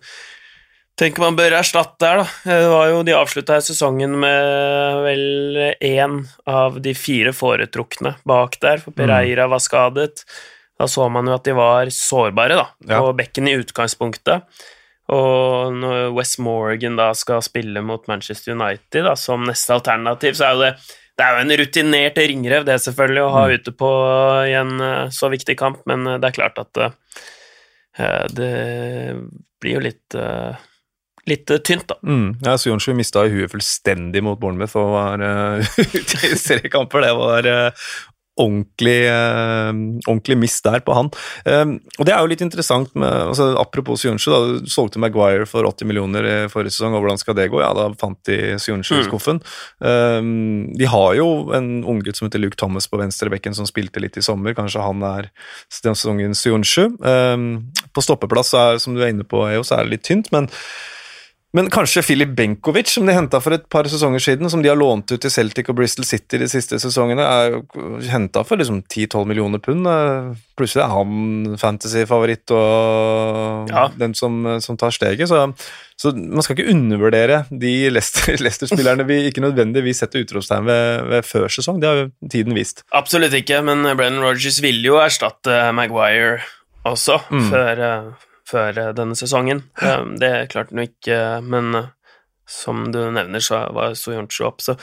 tenker 0.99 1.23
man 1.23 1.37
bør 1.37 1.57
erstatte 1.59 2.09
her, 2.09 2.23
da. 2.23 2.27
Det 2.45 2.71
var 2.71 2.89
jo, 2.91 3.01
de 3.07 3.15
avslutta 3.17 3.59
sesongen 3.65 4.15
med 4.21 5.01
vel 5.05 5.61
én 5.83 6.19
av 6.49 6.79
de 6.83 6.95
fire 6.97 7.33
foretrukne 7.35 8.15
bak 8.29 8.59
der, 8.63 8.83
for 8.83 8.95
Pereira 8.95 9.47
var 9.51 9.63
skadet. 9.63 10.23
Da 10.79 10.89
så 10.89 11.07
man 11.11 11.29
jo 11.29 11.35
at 11.37 11.45
de 11.45 11.57
var 11.57 11.91
sårbare 11.93 12.57
da, 12.59 12.67
ja. 12.89 13.01
på 13.01 13.13
bekken 13.17 13.49
i 13.49 13.57
utgangspunktet. 13.61 14.47
Og 15.13 15.75
når 15.75 16.13
West 16.15 16.39
Morgan 16.41 16.95
da 16.97 17.11
skal 17.17 17.43
spille 17.43 17.83
mot 17.85 18.05
Manchester 18.07 18.55
United 18.55 19.03
da, 19.05 19.17
som 19.19 19.43
neste 19.45 19.75
alternativ, 19.75 20.37
så 20.39 20.47
er 20.47 20.53
jo 20.53 20.67
det 20.67 20.75
det 21.13 21.25
er 21.25 21.35
jo 21.35 21.41
en 21.43 21.55
rutinert 21.59 22.17
ringrev, 22.17 22.63
det 22.65 22.79
selvfølgelig, 22.81 23.21
å 23.21 23.33
ha 23.35 23.41
mm. 23.45 23.51
ute 23.53 23.73
på 23.77 23.89
i 24.49 24.55
en 24.57 24.71
eh, 24.81 25.11
så 25.13 25.29
viktig 25.29 25.55
kamp, 25.59 25.83
men 25.89 26.07
eh, 26.09 26.19
det 26.21 26.31
er 26.31 26.37
klart 26.39 26.61
at 26.61 26.79
uh, 26.81 26.95
det 28.33 28.53
blir 29.61 29.75
jo 29.77 29.83
litt 29.83 30.17
litt 31.29 31.51
uh, 31.51 31.59
tynt, 31.63 31.87
da. 31.89 31.99
Mm. 32.03 32.39
Ja, 32.43 32.57
Sujonsju 32.59 32.95
mista 32.97 33.25
huet 33.27 33.51
fullstendig 33.51 34.23
mot 34.25 34.39
Bournemouth 34.39 34.77
og 34.79 34.95
var 34.95 35.23
uh, 35.23 35.75
ute 35.97 36.25
i 36.29 36.33
seriekamper. 36.39 37.05
Det 37.05 37.13
var 37.19 37.49
uh, 37.49 37.85
ordentlig, 38.39 39.05
uh, 39.09 39.69
ordentlig 40.07 40.37
mist 40.41 40.65
der 40.65 40.81
på 40.85 40.95
han. 40.97 41.09
Um, 41.45 41.75
og 41.99 42.05
Det 42.07 42.13
er 42.13 42.21
jo 42.21 42.29
litt 42.31 42.41
interessant 42.41 42.93
med 42.97 43.11
altså, 43.11 43.51
Apropos 43.61 44.01
Sujonsju, 44.01 44.31
da 44.33 44.71
solgte 44.71 45.01
Maguire 45.01 45.45
for 45.49 45.67
80 45.69 45.89
millioner 45.89 46.27
i 46.27 46.37
forrige 46.51 46.73
sesong, 46.73 46.97
og 46.97 47.03
hvordan 47.03 47.21
skal 47.21 47.37
det 47.37 47.49
gå? 47.53 47.61
Ja, 47.61 47.71
da 47.77 47.89
fant 47.99 48.17
de 48.29 48.55
Sujonsju 48.61 48.97
i 48.97 49.01
mm. 49.03 49.09
skuffen. 49.09 49.41
Um, 49.79 50.71
de 50.79 50.89
har 50.89 51.13
jo 51.19 51.27
en 51.53 51.83
unggutt 51.83 52.19
som 52.19 52.27
heter 52.27 52.41
Luke 52.41 52.57
Thomas 52.59 52.89
på 52.89 53.01
venstrebekken, 53.01 53.55
som 53.57 53.69
spilte 53.69 54.01
litt 54.01 54.17
i 54.17 54.25
sommer. 54.25 54.57
Kanskje 54.57 54.81
han 54.85 55.05
er 55.05 55.29
den 55.83 55.97
sesongen 55.97 56.33
Sujonsju. 56.37 56.89
Um, 57.05 57.47
på 57.93 58.01
stoppeplass, 58.01 58.55
er, 58.57 58.81
som 58.81 58.97
du 58.97 59.03
er 59.03 59.13
inne 59.13 59.27
på, 59.27 59.45
så 59.61 59.77
er 59.77 59.85
det 59.85 59.97
litt 59.97 60.07
tynt, 60.09 60.33
men 60.33 60.49
men 61.53 61.69
kanskje 61.69 62.01
Filip 62.01 62.31
Benkovic, 62.33 62.89
som 62.89 63.05
de 63.05 63.13
henta 63.13 63.37
for 63.37 63.53
et 63.53 63.65
par 63.69 63.85
sesonger 63.85 64.23
siden, 64.25 64.49
som 64.49 64.63
de 64.63 64.71
har 64.71 64.77
lånt 64.79 65.11
ut 65.13 65.21
til 65.21 65.29
Celtic 65.29 65.67
og 65.69 65.77
Bristol 65.77 66.07
City 66.09 66.39
de 66.41 66.47
siste 66.49 66.79
sesongene, 66.81 67.21
er 67.21 67.59
henta 68.09 68.41
for 68.47 68.57
liksom 68.57 68.79
10-12 68.87 69.29
millioner 69.29 69.61
pund. 69.61 69.85
Plutselig 70.57 70.81
er 70.81 70.95
han 70.95 71.53
fantasy-favoritt 71.61 72.55
og 72.57 73.69
ja. 73.69 73.85
den 74.01 74.17
som, 74.17 74.41
som, 74.65 74.81
tar 74.81 74.97
steget. 74.97 75.29
Så, 75.29 75.43
så, 75.93 76.15
man 76.17 76.41
skal 76.41 76.57
ikke 76.57 76.73
undervurdere 76.73 77.43
de 77.53 77.75
Leicester-spillerne 77.93 79.05
vi 79.05 79.21
ikke 79.29 79.45
nødvendigvis 79.45 80.01
setter 80.01 80.25
utropstegn 80.25 80.65
ved, 80.65 81.05
ved, 81.13 81.29
før 81.29 81.53
sesong. 81.53 81.77
Det 81.77 81.91
har 81.91 82.01
jo 82.01 82.11
tiden 82.33 82.57
vist. 82.57 82.81
Absolutt 82.97 83.37
ikke, 83.37 83.61
men 83.61 83.85
Brennan 83.93 84.25
Rogers 84.25 84.57
vil 84.65 84.81
jo 84.89 84.97
erstatte 85.05 85.67
Maguire 85.77 86.41
også, 86.81 87.21
mm. 87.29 87.49
før 87.53 87.87
uh 87.87 88.29
før 88.49 88.79
eh, 88.79 88.93
denne 88.97 89.17
sesongen. 89.17 89.63
Det 90.19 90.33
klarte 90.51 90.73
han 90.73 90.83
jo 90.83 90.89
ikke, 90.89 91.19
men 91.45 91.79
eh, 91.79 91.89
som 92.49 92.85
du 92.91 92.99
nevner, 93.13 93.43
så 93.43 93.63
var 93.75 93.97
Soyoncho 93.97 94.49
opp, 94.49 94.63
så 94.63 94.77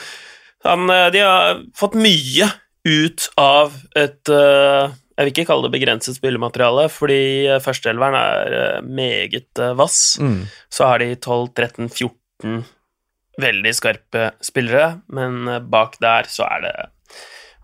han, 0.64 0.88
eh, 0.93 1.09
De 1.12 1.23
har 1.25 1.62
fått 1.76 1.97
mye 1.99 2.50
ut 2.88 3.26
av 3.37 3.75
et 3.93 4.31
Jeg 4.31 5.26
vil 5.26 5.33
ikke 5.35 5.50
kalle 5.50 5.69
det 5.69 5.75
begrenset 5.75 6.17
spillemateriale, 6.17 6.87
fordi 6.88 7.59
førsteelveren 7.61 8.17
er 8.17 8.81
meget 8.81 9.61
vass. 9.76 10.17
Mm. 10.17 10.47
Så 10.73 10.88
har 10.88 11.02
de 11.02 11.11
12, 11.12 11.50
13, 11.52 11.90
14 11.93 12.62
veldig 13.40 13.73
skarpe 13.76 14.31
spillere, 14.40 15.02
men 15.12 15.45
bak 15.69 15.99
der 16.00 16.25
så 16.33 16.49
er 16.49 16.64
det 16.64 16.73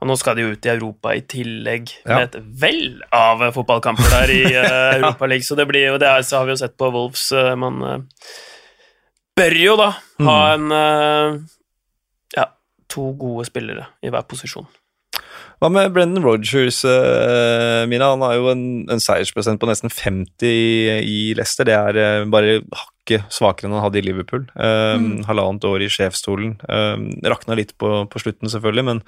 og 0.01 0.09
nå 0.11 0.17
skal 0.21 0.37
de 0.37 0.45
jo 0.45 0.53
ut 0.53 0.67
i 0.69 0.73
Europa 0.75 1.15
i 1.17 1.23
tillegg 1.25 1.89
Ja. 2.05 2.19
med 2.19 2.25
et 2.29 2.37
vell 2.61 2.99
av 3.17 3.41
fotballkamper 3.57 4.11
der 4.13 4.33
i 4.35 4.43
uh, 4.61 4.97
Europaligaen, 4.99 5.47
så 5.49 5.57
det 5.57 5.67
blir 5.71 5.87
jo 5.93 5.99
det 6.03 6.09
er, 6.11 6.23
Så 6.27 6.39
har 6.41 6.49
vi 6.49 6.53
jo 6.53 6.61
sett 6.61 6.77
på 6.77 6.91
Wolves 6.93 7.31
uh, 7.33 7.55
Man 7.57 7.81
uh, 7.83 7.99
bør 9.37 9.57
jo 9.61 9.77
da 9.81 9.91
ha 10.29 10.39
en 10.55 10.67
uh, 10.73 11.39
Ja, 12.37 12.51
to 12.93 13.13
gode 13.21 13.47
spillere 13.49 13.87
i 14.05 14.13
hver 14.13 14.27
posisjon. 14.29 14.69
Hva 15.57 15.71
med 15.73 15.89
Brendan 15.95 16.21
Rogers, 16.25 16.83
eh, 16.85 17.87
Mina? 17.89 18.11
Han 18.13 18.21
har 18.21 18.35
jo 18.37 18.51
en, 18.53 18.65
en 18.93 19.01
seiersprosent 19.01 19.57
på 19.63 19.69
nesten 19.71 19.89
50 19.89 20.45
i, 20.45 20.99
i 21.01 21.17
Leicester. 21.39 21.65
Det 21.65 21.73
er 21.73 21.97
eh, 22.03 22.25
bare 22.29 22.59
hakket 23.07 23.31
svakere 23.33 23.69
enn 23.69 23.77
han 23.79 23.85
hadde 23.87 24.01
i 24.03 24.07
Liverpool. 24.07 24.47
Eh, 24.59 24.97
Mm. 24.97 25.25
Halvannet 25.27 25.65
år 25.65 25.83
i 25.83 25.89
sjefsstolen. 25.89 26.57
Eh, 26.69 27.29
rakna 27.31 27.55
litt 27.57 27.77
på, 27.79 28.07
på 28.11 28.19
slutten, 28.19 28.49
selvfølgelig, 28.51 28.85
men 28.85 29.03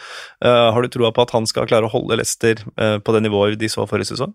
eh, 0.45 0.71
har 0.73 0.83
du 0.83 0.88
troa 0.88 1.11
på 1.12 1.23
at 1.23 1.31
han 1.35 1.47
skal 1.47 1.67
klare 1.67 1.87
å 1.88 1.93
holde 1.93 2.17
Leicester 2.19 2.57
eh, 2.76 2.99
på 2.99 3.12
det 3.14 3.23
nivået 3.25 3.59
de 3.59 3.69
så 3.69 3.87
forrige 3.88 4.12
sesong? 4.14 4.35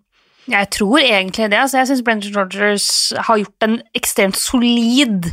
Jeg 0.50 0.68
tror 0.76 0.98
egentlig 1.00 1.46
det. 1.48 1.56
Altså, 1.56 1.78
jeg 1.78 1.88
syns 1.88 2.02
Brendan 2.04 2.34
Rogers 2.36 3.12
har 3.16 3.38
gjort 3.40 3.64
en 3.64 3.78
ekstremt 3.96 4.36
solid 4.36 5.30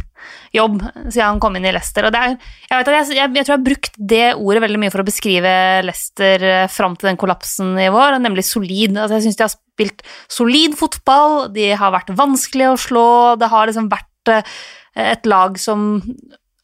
jobb 0.55 0.77
siden 1.09 1.25
han 1.25 1.39
kom 1.41 1.57
inn 1.57 1.65
i 1.67 1.73
Leicester. 1.73 2.05
Og 2.07 2.13
det 2.13 2.21
er, 2.21 2.38
jeg, 2.69 2.77
at 2.77 2.88
jeg, 2.88 3.17
jeg, 3.17 3.33
jeg 3.35 3.43
tror 3.43 3.51
jeg 3.51 3.59
har 3.59 3.65
brukt 3.65 3.97
det 3.97 4.27
ordet 4.38 4.61
veldig 4.63 4.79
mye 4.79 4.93
for 4.93 5.03
å 5.03 5.07
beskrive 5.09 5.51
Leicester 5.83 6.45
eh, 6.47 6.67
fram 6.71 6.95
til 6.95 7.09
den 7.09 7.19
kollapsen 7.19 7.73
i 7.81 7.89
vår, 7.91 8.21
nemlig 8.23 8.45
solid. 8.47 8.95
Altså, 8.95 9.17
jeg 9.17 9.25
syns 9.27 9.41
de 9.41 9.47
har 9.47 9.51
spilt 9.55 10.05
solid 10.31 10.77
fotball, 10.79 11.50
de 11.57 11.73
har 11.75 11.91
vært 11.91 12.13
vanskelige 12.15 12.71
å 12.71 12.79
slå, 12.79 13.07
det 13.41 13.51
har 13.51 13.67
liksom 13.67 13.91
vært 13.91 14.07
et 14.29 15.25
lag 15.25 15.55
som, 15.57 16.01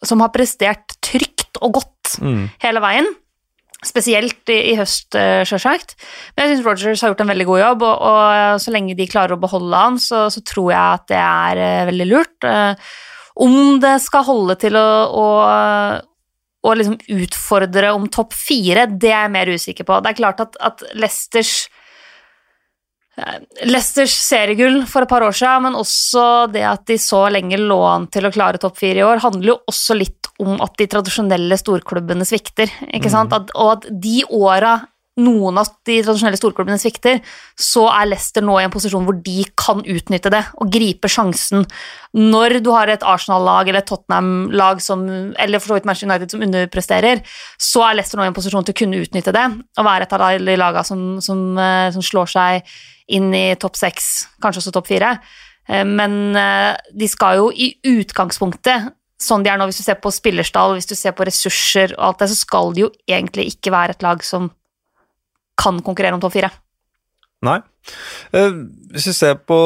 som 0.05 0.21
har 0.21 0.33
prestert 0.35 0.97
trygt 1.01 1.57
og 1.63 1.79
godt 1.79 2.17
hele 2.61 2.83
veien. 2.83 3.07
Spesielt 3.85 4.49
i, 4.49 4.71
i 4.71 4.75
høst, 4.79 5.13
uh, 5.13 5.43
sjølsagt. 5.45 5.93
Men 6.33 6.47
jeg 6.47 6.55
syns 6.55 6.65
Rogers 6.65 7.03
har 7.03 7.11
gjort 7.11 7.21
en 7.21 7.29
veldig 7.29 7.45
god 7.45 7.59
jobb, 7.61 7.83
og, 7.85 8.05
og 8.09 8.61
så 8.63 8.73
lenge 8.73 8.95
de 8.97 9.05
klarer 9.09 9.35
å 9.35 9.41
beholde 9.41 9.81
han, 9.83 9.99
så, 10.01 10.23
så 10.33 10.41
tror 10.41 10.71
jeg 10.73 10.81
at 10.81 11.05
det 11.11 11.19
er 11.21 11.61
eh, 11.61 11.85
veldig 11.91 12.07
lurt. 12.09 12.47
Eh, 12.49 12.95
om 13.45 13.77
det 13.83 13.99
skal 14.01 14.25
holde 14.25 14.55
til 14.57 14.79
å, 14.81 14.87
å, 15.13 15.27
å 16.65 16.73
liksom 16.73 16.97
utfordre 17.19 17.93
om 17.93 18.09
topp 18.09 18.33
fire, 18.33 18.87
det 18.89 19.13
er 19.13 19.27
jeg 19.27 19.35
mer 19.35 19.53
usikker 19.53 19.85
på. 19.85 19.99
Det 20.01 20.09
er 20.09 20.19
klart 20.23 20.41
at, 20.41 20.57
at 20.57 20.81
Leicesters 20.97 21.53
eh, 21.67 21.76
Leicesters 23.17 24.13
seriegull 24.13 24.83
for 24.86 25.03
et 25.03 25.09
par 25.09 25.25
år 25.25 25.33
siden, 25.33 25.65
men 25.65 25.77
også 25.79 26.25
det 26.53 26.65
at 26.69 26.83
de 26.89 27.00
så 27.01 27.24
lenge 27.33 27.57
lå 27.57 27.79
an 27.89 28.05
til 28.13 28.27
å 28.27 28.33
klare 28.33 28.62
topp 28.62 28.77
fire 28.77 29.01
i 29.01 29.05
år, 29.05 29.24
handler 29.24 29.55
jo 29.55 29.62
også 29.71 29.97
litt 29.97 30.29
om 30.38 30.59
at 30.62 30.75
de 30.77 30.86
tradisjonelle 30.91 31.57
storklubbene 31.57 32.27
svikter. 32.27 32.69
ikke 32.93 33.09
sant? 33.09 33.33
At, 33.33 33.50
og 33.57 33.79
at 33.79 33.89
de 33.89 34.21
åra 34.29 34.77
noen 35.17 35.57
av 35.57 35.69
de 35.88 35.95
tradisjonelle 36.05 36.38
storklubbene 36.38 36.77
svikter, 36.77 37.24
så 37.57 37.88
er 37.89 38.12
Leicester 38.12 38.43
nå 38.45 38.59
i 38.59 38.65
en 38.67 38.74
posisjon 38.74 39.05
hvor 39.07 39.17
de 39.25 39.47
kan 39.57 39.81
utnytte 39.81 40.29
det 40.29 40.43
og 40.62 40.69
gripe 40.74 41.09
sjansen. 41.09 41.65
Når 42.17 42.59
du 42.62 42.69
har 42.75 42.91
et 42.93 43.05
Arsenal-lag 43.05 43.65
eller 43.65 43.81
et 43.81 43.89
Tottenham-lag 43.89 44.83
som, 44.83 45.07
eller 45.33 45.63
for 45.63 45.71
så 45.71 45.79
vidt 45.79 45.89
Manchester 45.89 46.12
United 46.12 46.36
som 46.36 46.45
underpresterer, 46.45 47.24
så 47.57 47.88
er 47.88 47.97
Leicester 47.97 48.21
nå 48.21 48.27
i 48.27 48.31
en 48.31 48.38
posisjon 48.38 48.67
til 48.67 48.77
å 48.77 48.81
kunne 48.83 49.01
utnytte 49.01 49.33
det 49.33 49.47
og 49.57 49.89
være 49.89 50.05
et 50.05 50.13
av 50.19 50.27
de 50.38 50.59
lagene 50.62 50.86
som, 50.86 51.03
som, 51.24 51.43
eh, 51.65 51.89
som 51.97 52.05
slår 52.05 52.33
seg 52.36 52.77
inn 53.07 53.31
i 53.35 53.55
topp 53.59 53.77
seks, 53.79 54.27
kanskje 54.43 54.63
også 54.63 54.73
topp 54.75 54.89
fire. 54.89 55.15
Eh, 55.69 55.85
Men 55.87 56.35
eh, 56.35 56.75
de 56.93 57.09
skal 57.11 57.41
jo 57.41 57.49
i 57.51 57.71
utgangspunktet, 57.87 58.91
sånn 59.21 59.43
de 59.43 59.49
er 59.51 59.57
nå, 59.57 59.65
hvis 59.69 59.81
du 59.81 59.87
ser 59.87 59.97
på 60.01 60.13
spillerstall, 60.13 60.75
hvis 60.77 60.89
du 60.89 60.95
ser 60.95 61.15
på 61.17 61.25
ressurser 61.25 61.95
og 61.97 62.03
alt 62.11 62.21
det, 62.21 62.29
så 62.33 62.37
skal 62.37 62.75
de 62.75 62.85
jo 62.85 62.91
egentlig 63.09 63.47
ikke 63.55 63.73
være 63.73 63.97
et 63.97 64.05
lag 64.05 64.21
som 64.25 64.51
kan 65.57 65.79
konkurrere 65.81 66.13
om 66.13 66.21
topp 66.21 66.35
fire. 66.35 66.51
Nei. 67.45 67.59
Eh, 68.35 68.53
hvis 68.93 69.09
vi 69.09 69.15
ser 69.17 69.39
på 69.47 69.57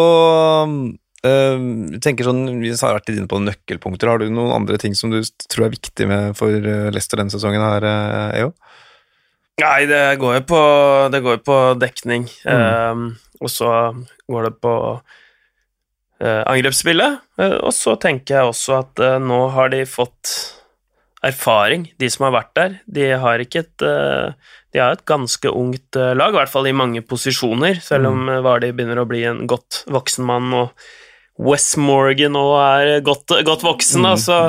eh, 1.27 1.65
tenker 2.03 2.27
sånn, 2.27 2.61
Vi 2.61 2.71
har 2.71 2.95
vært 2.95 3.11
inne 3.11 3.27
på 3.27 3.39
nøkkelpunkter. 3.43 4.07
Har 4.07 4.21
du 4.21 4.29
noen 4.29 4.55
andre 4.55 4.79
ting 4.79 4.95
som 4.95 5.11
du 5.11 5.19
tror 5.51 5.67
er 5.67 5.75
viktig 5.75 6.07
med 6.07 6.37
for 6.39 6.51
Leicester 6.93 7.19
denne 7.19 7.33
sesongen? 7.33 7.63
her, 7.63 7.87
EO? 8.39 8.53
Nei, 9.61 9.85
det 9.89 10.03
går 10.21 10.39
jo 10.39 10.45
på, 10.49 10.61
det 11.13 11.21
går 11.25 11.41
på 11.45 11.57
dekning. 11.79 12.25
Eh, 12.49 13.03
og 13.41 13.49
så 13.49 13.69
går 14.29 14.47
det 14.47 14.55
på 14.61 14.73
uh, 16.21 16.41
angrepsspillet. 16.45 17.21
Uh, 17.39 17.57
og 17.65 17.73
så 17.75 17.97
tenker 18.01 18.37
jeg 18.37 18.49
også 18.53 18.79
at 18.81 19.03
uh, 19.03 19.17
nå 19.21 19.43
har 19.55 19.71
de 19.73 19.83
fått 19.89 20.33
erfaring, 21.25 21.85
de 22.01 22.09
som 22.09 22.25
har 22.27 22.35
vært 22.39 22.55
der. 22.57 22.79
De 22.89 23.11
har 23.21 23.41
ikke 23.43 23.61
et 23.61 23.83
De 24.71 24.79
har 24.79 24.95
et 24.95 25.03
ganske 25.05 25.49
ungt 25.51 25.97
lag, 25.99 26.31
i 26.31 26.37
hvert 26.39 26.49
fall 26.49 26.65
i 26.69 26.73
mange 26.73 27.03
posisjoner, 27.05 27.81
selv 27.83 28.09
om 28.09 28.29
uh, 28.29 28.39
Vardy 28.45 28.71
begynner 28.73 29.03
å 29.03 29.09
bli 29.09 29.25
en 29.29 29.43
godt 29.49 29.83
voksen 29.91 30.25
mann, 30.25 30.49
og 30.55 30.71
West 31.41 31.77
Morgan 31.77 32.37
òg 32.39 32.55
er 32.61 33.03
godt, 33.05 33.35
godt 33.45 33.65
voksen, 33.65 34.05
da, 34.05 34.15
så, 34.17 34.39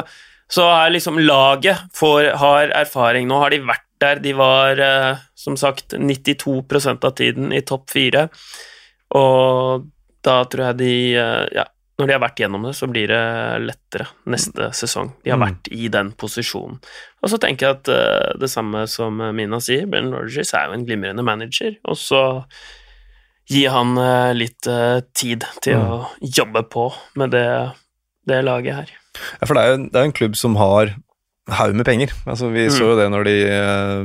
så 0.48 0.68
er 0.70 0.94
liksom 0.94 1.20
laget 1.20 1.84
får, 1.96 2.32
har 2.40 2.72
erfaring. 2.84 3.28
Nå 3.28 3.40
har 3.42 3.52
de 3.52 3.60
vært 3.68 3.88
der. 4.02 4.20
De 4.24 4.32
var 4.38 4.80
eh, 4.82 5.22
som 5.38 5.56
sagt 5.60 5.94
92% 5.96 7.04
av 7.08 7.14
tiden 7.18 7.52
i 7.56 7.62
topp 7.66 7.88
fire, 7.94 8.26
og 9.14 9.86
da 10.24 10.42
tror 10.46 10.68
jeg 10.70 10.78
de 10.82 10.92
eh, 11.18 11.46
Ja, 11.58 11.64
når 12.00 12.08
de 12.08 12.14
har 12.16 12.22
vært 12.24 12.40
gjennom 12.40 12.62
det, 12.66 12.72
så 12.74 12.86
blir 12.90 13.10
det 13.12 13.22
lettere 13.66 14.06
neste 14.32 14.70
sesong. 14.74 15.12
De 15.22 15.30
har 15.30 15.38
Mm. 15.38 15.44
vært 15.44 15.68
i 15.76 15.88
den 15.92 16.12
posisjonen. 16.18 16.78
Og 17.22 17.30
så 17.30 17.38
tenker 17.38 17.66
jeg 17.68 17.76
at 17.76 17.88
eh, 17.92 18.32
det 18.40 18.48
samme 18.50 18.86
som 18.90 19.20
Mina 19.36 19.60
sier, 19.62 19.86
Ben 19.86 20.10
Rogers 20.14 20.54
er 20.54 20.66
jo 20.70 20.78
en 20.78 20.86
glimrende 20.88 21.22
manager, 21.22 21.76
og 21.84 21.96
så 22.00 22.22
gi 23.50 23.66
han 23.68 23.94
litt 24.38 24.62
tid 25.14 25.44
til 25.62 25.76
Mm. 25.76 25.90
å 25.92 26.08
jobbe 26.22 26.62
på 26.70 26.88
med 27.20 27.30
det, 27.34 27.72
det 28.26 28.42
laget 28.46 28.74
her. 28.74 28.90
Ja, 29.40 29.46
for 29.46 29.58
er 29.58 29.76
det 29.76 29.94
er 29.94 30.06
jo 30.06 30.08
en 30.08 30.12
klubb 30.16 30.36
som 30.40 30.56
har 30.56 30.94
haug 31.50 31.72
med 31.74 31.84
penger. 31.84 32.12
Altså, 32.30 32.46
vi 32.54 32.68
så 32.70 32.92
jo 32.92 32.96
det 32.98 33.08
når 33.10 33.24
de, 33.26 33.32
eh, 33.50 34.02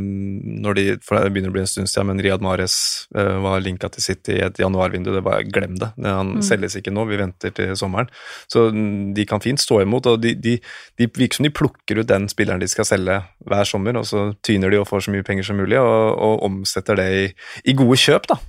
når 0.64 0.74
de 0.74 0.86
For 1.06 1.20
det 1.22 1.30
begynner 1.36 1.52
å 1.52 1.54
bli 1.54 1.62
en 1.62 1.70
stund 1.70 1.90
siden, 1.92 2.08
men 2.10 2.22
Riyad 2.24 2.42
Mahrez 2.42 2.74
eh, 3.16 3.36
var 3.44 3.62
linka 3.62 3.90
til 3.94 4.02
City 4.02 4.40
i 4.40 4.42
et 4.42 4.58
januarvindu. 4.58 5.12
Det 5.14 5.22
bare 5.26 5.46
glem 5.46 5.76
det. 5.78 5.92
Han 6.02 6.42
selges 6.42 6.80
ikke 6.80 6.90
nå, 6.96 7.06
vi 7.06 7.20
venter 7.22 7.54
til 7.54 7.76
sommeren. 7.78 8.10
Så 8.50 8.72
mm, 8.74 9.14
de 9.14 9.26
kan 9.30 9.44
fint 9.44 9.62
stå 9.62 9.84
imot, 9.84 10.10
og 10.10 10.22
de, 10.24 10.34
de, 10.34 10.56
de 10.98 11.08
virker 11.14 11.38
som 11.38 11.46
de 11.46 11.54
plukker 11.54 12.02
ut 12.02 12.10
den 12.10 12.26
spilleren 12.32 12.60
de 12.64 12.68
skal 12.74 12.90
selge 12.90 13.20
hver 13.46 13.70
sommer, 13.70 14.02
og 14.02 14.10
så 14.10 14.32
tyner 14.42 14.74
de 14.74 14.82
og 14.82 14.90
får 14.90 15.06
så 15.06 15.14
mye 15.14 15.26
penger 15.28 15.46
som 15.52 15.62
mulig, 15.62 15.78
og, 15.78 16.18
og 16.18 16.42
omsetter 16.50 16.98
det 16.98 17.08
i, 17.22 17.26
i 17.70 17.78
gode 17.78 18.02
kjøp, 18.02 18.32
da. 18.34 18.40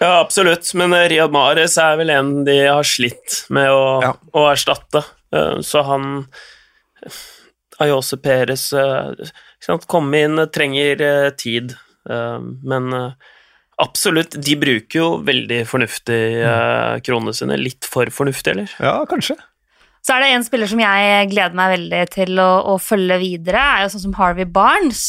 Ja, 0.00 0.14
absolutt, 0.22 0.72
men 0.78 0.96
eh, 0.96 1.04
Riyad 1.12 1.36
Mahrez 1.36 1.76
er 1.82 2.00
vel 2.00 2.16
en 2.16 2.32
de 2.48 2.62
har 2.64 2.86
slitt 2.86 3.42
med 3.52 3.68
å, 3.68 3.82
Ja. 4.08 4.14
å 4.32 4.48
erstatte, 4.54 5.04
så 5.60 5.82
han 5.84 6.24
Ayose 7.82 8.18
Perez 8.22 8.70
eh, 8.76 9.28
sant, 9.62 9.86
Komme 9.90 10.24
inn, 10.26 10.44
trenger 10.54 11.02
eh, 11.04 11.28
tid, 11.38 11.74
eh, 12.10 12.38
men 12.40 12.94
absolutt, 13.78 14.38
de 14.42 14.56
bruker 14.58 14.98
jo 14.98 15.10
veldig 15.26 15.62
fornuftig 15.68 16.22
eh, 16.42 16.96
kronene 17.06 17.36
sine. 17.36 17.60
Litt 17.60 17.86
for 17.88 18.10
fornuftig, 18.14 18.56
eller? 18.56 18.74
Ja, 18.82 18.96
kanskje. 19.10 19.38
Så 20.02 20.14
er 20.14 20.22
det 20.22 20.30
en 20.32 20.46
spiller 20.46 20.70
som 20.70 20.80
jeg 20.80 21.28
gleder 21.32 21.56
meg 21.58 21.72
veldig 21.74 22.02
til 22.14 22.38
å, 22.40 22.48
å 22.72 22.78
følge 22.80 23.18
videre, 23.20 23.60
er 23.60 23.84
jo 23.84 23.92
sånn 23.92 24.04
som 24.06 24.14
Harvey 24.16 24.46
Barnes, 24.48 25.02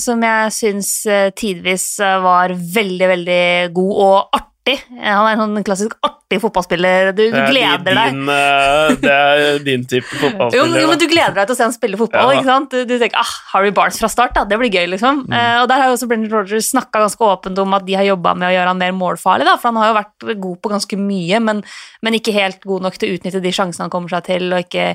som 0.00 0.22
jeg 0.24 0.54
syns 0.54 0.92
tidvis 1.36 1.88
var 2.00 2.54
veldig, 2.54 3.08
veldig 3.10 3.44
god 3.76 3.94
og 4.06 4.16
artig. 4.38 4.53
Eh, 4.64 4.80
Han 5.04 5.26
er 5.28 5.34
en 5.34 5.42
sånn 5.42 5.64
klassisk 5.66 5.92
artig 6.06 6.38
fotballspiller. 6.40 7.10
Du, 7.12 7.20
du 7.28 7.36
er 7.36 7.50
gleder 7.50 7.84
deg. 7.84 8.14
din, 8.14 8.28
eh, 8.32 8.94
Det 9.02 9.12
er 9.12 9.58
din 9.64 9.84
type 9.84 10.08
fotballspiller. 10.22 10.80
jo, 10.80 10.88
men 10.88 11.00
du 11.00 11.06
gleder 11.10 11.36
deg 11.36 11.50
til 11.50 11.54
å 11.54 11.58
se 11.58 11.66
han 11.66 11.74
spille 11.74 12.00
fotball. 12.00 12.32
Ja. 12.32 12.38
ikke 12.40 12.48
sant? 12.48 12.72
Du, 12.72 12.88
du 12.88 12.94
tenker 13.02 13.20
ah, 13.20 13.32
Harry 13.52 13.74
Barnes 13.76 14.00
fra 14.00 14.08
start, 14.12 14.32
da, 14.38 14.46
det 14.48 14.58
blir 14.60 14.72
gøy, 14.72 14.86
liksom. 14.94 15.26
Eh, 15.28 15.58
og 15.60 15.68
der 15.68 15.82
har 15.82 15.92
jo 15.92 15.98
også 15.98 16.08
Brendan 16.08 16.32
Rogers 16.32 16.70
snakka 16.72 17.04
ganske 17.04 17.28
åpent 17.28 17.60
om 17.60 17.76
at 17.76 17.84
de 17.84 17.98
har 18.00 18.08
jobba 18.08 18.32
med 18.38 18.48
å 18.48 18.54
gjøre 18.56 18.72
han 18.72 18.80
mer 18.80 18.96
målfarlig, 18.96 19.48
da, 19.50 19.58
for 19.60 19.70
han 19.70 19.82
har 19.82 19.92
jo 19.92 19.98
vært 20.00 20.40
god 20.48 20.62
på 20.64 20.72
ganske 20.72 21.00
mye, 21.02 21.42
men, 21.44 21.60
men 22.00 22.18
ikke 22.20 22.34
helt 22.36 22.64
god 22.64 22.88
nok 22.88 22.96
til 22.96 23.12
å 23.12 23.18
utnytte 23.18 23.44
de 23.44 23.52
sjansene 23.54 23.86
han 23.86 23.92
kommer 23.92 24.16
seg 24.16 24.26
til, 24.32 24.48
og 24.48 24.64
ikke, 24.64 24.94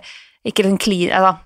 ikke, 0.50 0.66
liksom 0.66 0.82
clean, 0.82 1.14
altså, 1.14 1.38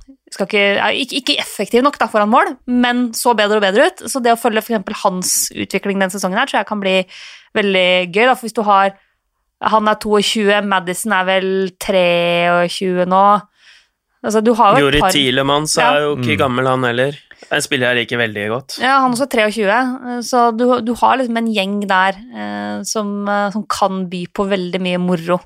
ikke, 0.48 1.20
ikke, 1.20 1.38
effektiv 1.44 1.84
nok 1.86 2.00
da, 2.00 2.08
foran 2.10 2.32
mål, 2.32 2.56
men 2.72 3.10
så 3.18 3.36
bedre 3.38 3.60
og 3.60 3.68
bedre 3.68 3.92
ut. 3.92 4.08
Så 4.10 4.24
det 4.24 4.32
å 4.34 4.40
følge 4.40 4.64
eksempel 4.64 4.96
hans 5.04 5.52
utvikling 5.52 6.00
denne 6.00 6.14
sesongen 6.14 6.40
her, 6.40 6.50
tror 6.50 6.64
jeg 6.64 6.70
kan 6.72 6.82
bli 6.82 6.96
veldig 7.56 7.88
gøy. 8.14 8.26
da, 8.26 8.34
for 8.36 8.48
hvis 8.48 8.54
du 8.60 8.64
har 8.68 8.94
Han 9.64 9.88
er 9.88 9.96
22, 9.96 10.62
Madison 10.68 11.14
er 11.16 11.24
vel 11.24 11.70
23 11.80 13.06
nå. 13.08 13.42
Altså, 14.24 14.42
du 14.44 14.54
har 14.56 14.76
jo 14.80 14.86
Jori 14.90 15.00
par 15.00 15.12
Tilemans 15.16 15.78
Ja. 15.78 15.94
er 15.96 16.02
jo 16.02 16.16
ikke 16.18 16.36
Mm. 16.36 16.40
gammel, 16.42 16.68
han 16.68 16.84
heller. 16.84 17.14
En 17.52 17.62
spiller 17.62 17.94
jeg 17.94 18.08
liker 18.08 18.18
veldig 18.18 18.48
godt. 18.50 18.78
Ja, 18.82 19.00
han 19.00 19.12
er 19.12 19.16
også 19.16 19.30
23, 19.30 19.70
eh, 19.70 20.20
så 20.22 20.52
du, 20.58 20.82
du 20.82 20.94
har 20.96 21.18
liksom 21.18 21.38
en 21.38 21.48
gjeng 21.54 21.88
der 21.88 22.14
eh, 22.36 22.84
som, 22.84 23.28
eh, 23.28 23.50
som 23.52 23.66
kan 23.68 24.06
by 24.10 24.26
på 24.34 24.48
veldig 24.50 24.80
mye 24.82 24.98
moro 25.00 25.40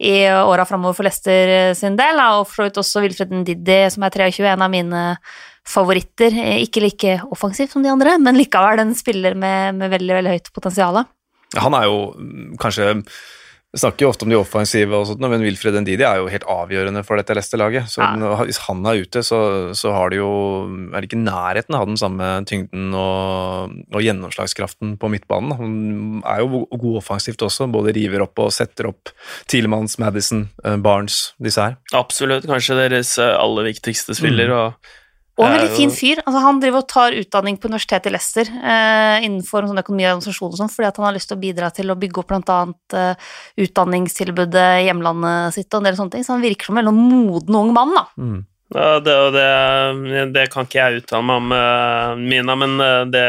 i 0.00 0.24
åra 0.28 0.64
framover 0.66 0.94
for 0.96 1.04
Leicester 1.04 1.48
eh, 1.70 1.74
sin 1.74 1.96
del, 1.96 2.16
og 2.20 2.46
for 2.46 2.62
så 2.64 2.68
vidt 2.68 2.80
også 2.80 3.00
Wilfred 3.02 3.30
Ndidi, 3.32 3.90
som 3.90 4.02
er 4.04 4.10
23, 4.10 4.46
en 4.52 4.62
av 4.62 4.70
mine 4.70 5.16
favoritter. 5.64 6.32
Eh, 6.32 6.64
Ikke 6.66 6.80
like 6.82 7.20
offensiv 7.30 7.70
som 7.70 7.82
de 7.82 7.88
andre, 7.88 8.18
men 8.18 8.34
likevel 8.36 8.80
en 8.80 8.94
spiller 8.94 9.34
med, 9.34 9.74
med 9.76 9.90
veldig, 9.90 10.16
veldig 10.20 10.32
høyt 10.40 10.52
potensial. 10.52 11.04
Han 11.60 11.74
er 11.76 11.88
jo 11.90 12.00
mm, 12.16 12.56
kanskje 12.60 12.92
Vi 13.72 13.80
snakker 13.80 14.04
jo 14.04 14.10
ofte 14.12 14.26
om 14.26 14.32
de 14.32 14.36
offensive, 14.36 14.92
og 14.92 15.06
sånt, 15.08 15.22
men 15.32 15.40
Wilfred 15.40 15.78
Ndidi 15.80 16.04
er 16.04 16.18
jo 16.20 16.26
helt 16.28 16.44
avgjørende 16.44 17.00
for 17.08 17.16
dette 17.16 17.32
Leicester-laget. 17.32 17.88
Så 17.88 18.02
Ja. 18.04 18.34
Hvis 18.44 18.58
han 18.66 18.84
er 18.84 19.00
ute, 19.00 19.22
så, 19.24 19.38
så 19.72 19.94
har 19.96 20.12
de 20.12 20.18
jo 20.18 20.32
er 20.92 21.00
det 21.00 21.08
ikke 21.08 21.22
nærheten 21.22 21.78
av 21.78 21.86
den 21.88 21.96
samme 21.96 22.44
tyngden 22.44 22.92
og, 22.92 23.72
og 23.96 24.04
gjennomslagskraften 24.04 24.98
på 25.00 25.08
midtbanen. 25.08 25.56
Han 25.56 25.72
er 26.20 26.44
jo 26.44 26.66
god 26.68 27.00
offensivt 27.00 27.40
også, 27.40 27.70
både 27.72 27.96
river 27.96 28.26
opp 28.26 28.44
og 28.44 28.52
setter 28.52 28.90
opp 28.92 29.08
Tilemanns, 29.48 29.96
Madison, 29.96 30.50
eh, 30.66 30.76
Barnes, 30.76 31.32
disse 31.40 31.64
her. 31.64 31.80
Absolutt. 31.96 32.44
Kanskje 32.44 32.76
deres 32.76 33.16
eh, 33.16 33.32
aller 33.40 33.72
viktigste 33.72 34.12
spiller. 34.20 34.52
Og 34.52 34.92
Og 35.40 35.46
en 35.46 35.54
veldig 35.54 35.72
fin 35.72 35.92
fyr. 35.92 36.20
Altså, 36.26 36.42
han 36.44 36.58
driver 36.60 36.82
og 36.82 36.88
tar 36.92 37.14
utdanning 37.16 37.56
på 37.56 37.70
universitetet 37.70 38.10
i 38.10 38.12
Leicester 38.12 38.50
eh, 38.52 39.24
innenfor 39.24 39.64
sånn 39.64 39.80
økonomi 39.80 40.04
og 40.04 40.10
organisasjon 40.10 40.52
og 40.52 40.58
sånn, 40.60 40.72
fordi 40.72 40.88
at 40.90 41.00
han 41.00 41.06
har 41.08 41.16
lyst 41.16 41.30
til 41.30 41.38
å 41.38 41.42
bidra 41.42 41.70
til 41.72 41.92
å 41.92 41.96
bygge 42.02 42.20
opp 42.20 42.34
annet 42.36 42.96
eh, 43.00 43.30
utdanningstilbudet 43.64 44.66
i 44.82 44.86
hjemlandet 44.90 45.56
sitt 45.56 45.72
og 45.72 45.80
en 45.80 45.88
del 45.88 45.96
sånne 45.96 46.16
ting. 46.16 46.26
Så 46.26 46.36
han 46.36 46.44
virker 46.44 46.68
som 46.68 46.76
en 46.76 46.82
veldig 46.82 46.96
moden 46.98 47.60
ung 47.62 47.72
mann, 47.72 47.96
da. 47.96 48.04
Mm. 48.20 48.42
ja, 48.76 48.90
det, 49.08 49.16
det, 49.38 50.26
det 50.36 50.46
kan 50.52 50.68
ikke 50.68 50.82
jeg 50.82 51.02
uttale 51.02 51.28
meg 51.30 51.40
om, 51.40 51.56
eh, 51.56 52.22
Mina, 52.34 52.58
men 52.64 52.76
eh, 52.84 53.00
det 53.14 53.26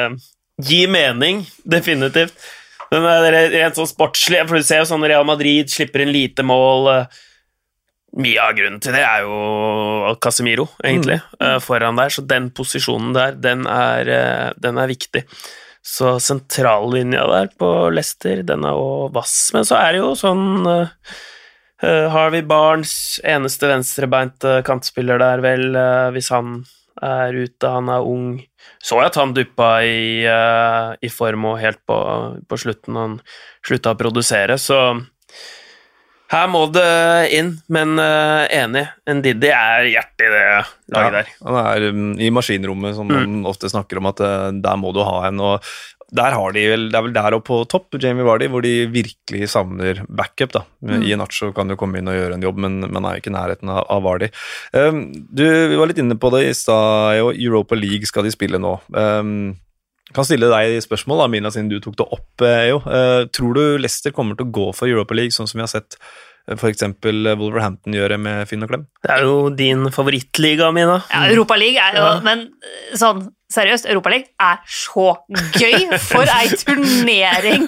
gir 0.68 0.92
mening. 0.92 1.46
Definitivt. 1.64 2.36
Men 2.92 3.08
eh, 3.08 3.22
det 3.24 3.32
er 3.32 3.54
rent 3.62 3.80
sånn 3.80 3.90
sportslig, 3.90 4.44
for 4.50 4.60
du 4.60 4.68
ser 4.68 4.84
jo 4.84 4.90
sånn 4.92 5.08
Real 5.08 5.24
Madrid 5.28 5.72
slipper 5.72 6.04
inn 6.04 6.12
lite 6.14 6.44
mål. 6.46 6.92
eh, 6.98 7.24
Mye 8.14 8.42
av 8.44 8.54
grunnen 8.54 8.78
til 8.84 8.94
det 8.94 9.02
er 9.02 9.24
jo 9.26 10.14
Casemiro, 10.22 10.68
egentlig, 10.84 11.18
mm. 11.40 11.58
foran 11.66 11.98
der. 11.98 12.14
Så 12.14 12.22
den 12.30 12.52
posisjonen 12.54 13.14
der, 13.16 13.38
den 13.42 13.66
er, 13.66 14.10
eh, 14.14 14.50
den 14.62 14.78
er 14.78 14.92
viktig. 14.92 15.24
Så 15.84 16.14
sentrallinja 16.24 17.26
der 17.28 17.50
på 17.60 17.70
Leicester, 17.92 18.44
den 18.46 18.68
er 18.70 18.78
òg 18.78 19.16
vass. 19.18 19.36
Men 19.56 19.66
så 19.68 19.80
er 19.82 19.96
det 19.96 20.04
jo 20.04 20.14
sånn 20.16 20.46
eh, 20.70 20.94
eh, 21.84 22.06
Harvey 22.14 22.46
Barnes, 22.48 22.94
eneste 23.26 23.72
venstrebeinte 23.72 24.62
kantspiller 24.68 25.20
der, 25.20 25.44
vel, 25.44 25.74
uh, 25.74 26.14
hvis 26.14 26.30
han 26.32 26.62
er 27.04 27.34
ute, 27.34 27.68
han 27.68 27.90
er 27.92 28.06
ung. 28.08 28.38
Så 28.78 29.02
jeg 29.02 29.10
at 29.10 29.20
han 29.20 29.34
duppa 29.36 29.72
i, 29.84 30.22
uh, 30.30 30.94
i 31.02 31.10
form 31.12 31.50
og 31.50 31.60
helt 31.60 31.82
på, 31.90 31.98
på 32.48 32.62
slutten, 32.62 33.02
han 33.02 33.18
slutta 33.66 33.98
å 33.98 34.00
produsere, 34.00 34.56
så 34.62 34.80
her 36.34 36.50
må 36.52 36.66
det 36.74 36.90
inn, 37.38 37.54
men 37.74 37.96
uh, 38.02 38.44
enig. 38.52 38.86
Ndidi 39.10 39.52
er 39.54 39.90
hjertet 39.92 40.28
i 40.28 40.32
det 40.34 40.44
laget 40.94 41.18
der. 41.20 41.34
Han 41.46 41.60
er 41.62 41.90
um, 41.94 42.06
i 42.18 42.32
maskinrommet, 42.34 42.98
som 42.98 43.10
man 43.10 43.44
ofte 43.50 43.72
snakker 43.72 44.02
om, 44.02 44.10
at 44.12 44.24
uh, 44.24 44.50
der 44.64 44.80
må 44.82 44.94
du 44.96 45.04
ha 45.06 45.28
en. 45.30 45.44
og 45.44 45.74
der 46.14 46.36
har 46.38 46.54
de 46.54 46.64
vel, 46.70 46.84
Det 46.92 46.98
er 46.98 47.06
vel 47.08 47.16
der 47.16 47.34
oppe 47.34 47.48
på 47.48 47.64
topp, 47.66 47.98
Jamie 48.02 48.26
Vardy, 48.26 48.46
hvor 48.52 48.62
de 48.62 48.86
virkelig 48.92 49.50
savner 49.50 50.04
backup. 50.08 50.54
da. 50.54 50.62
I 50.86 51.16
Nacho 51.18 51.52
kan 51.56 51.70
jo 51.70 51.78
komme 51.80 51.98
inn 51.98 52.12
og 52.12 52.18
gjøre 52.18 52.38
en 52.38 52.46
jobb, 52.46 52.62
men 52.62 52.86
man 52.86 53.06
er 53.06 53.16
jo 53.16 53.24
ikke 53.24 53.34
i 53.34 53.38
nærheten 53.38 53.72
av, 53.74 53.86
av 53.90 54.04
Vardy. 54.06 54.30
Um, 54.78 55.08
du 55.34 55.44
vi 55.44 55.80
var 55.80 55.90
litt 55.90 56.02
inne 56.04 56.18
på 56.20 56.30
det 56.36 56.44
i 56.50 56.54
stad. 56.58 57.18
Europa 57.34 57.76
League 57.76 58.10
skal 58.10 58.28
de 58.28 58.34
spille 58.34 58.62
nå. 58.62 58.76
Um, 58.94 59.56
kan 60.16 60.28
stille 60.28 60.50
deg 60.52 60.78
spørsmål, 60.86 61.24
da, 61.26 61.28
Mina, 61.34 61.52
siden 61.54 61.70
du 61.72 61.80
tok 61.84 61.98
det 62.00 62.08
opp. 62.12 62.42
eh, 62.48 62.68
Jo. 62.72 62.82
Eh, 62.86 63.26
tror 63.34 63.54
du 63.58 63.64
Leicester 63.82 64.12
kommer 64.16 64.38
til 64.40 64.46
å 64.48 64.52
gå 64.52 64.68
for 64.76 64.88
Europa 64.88 65.14
League, 65.18 65.32
sånn 65.36 65.48
som 65.50 65.60
vi 65.60 65.66
har 65.68 65.72
sett 65.74 65.98
f.eks. 66.44 66.82
Wolverhampton 67.40 67.94
gjøre 67.96 68.18
med 68.20 68.48
Finn 68.50 68.64
og 68.66 68.68
Klem? 68.72 68.82
Det 69.02 69.14
er 69.14 69.22
jo 69.24 69.50
din 69.56 69.86
favorittliga, 69.96 70.74
Mina. 70.76 70.98
Ja, 71.08 71.22
Europa 71.32 71.56
League 71.56 71.80
er 71.80 71.96
jo 71.96 72.04
Ja. 72.04 72.20
Men 72.26 72.50
eh, 72.60 72.98
sånn 73.00 73.30
seriøst, 73.54 73.86
Europa 73.88 74.10
League 74.10 74.28
er 74.42 74.60
så 74.68 75.06
gøy! 75.56 75.98
For 76.02 76.26
ei 76.26 76.50
turnering 76.58 77.68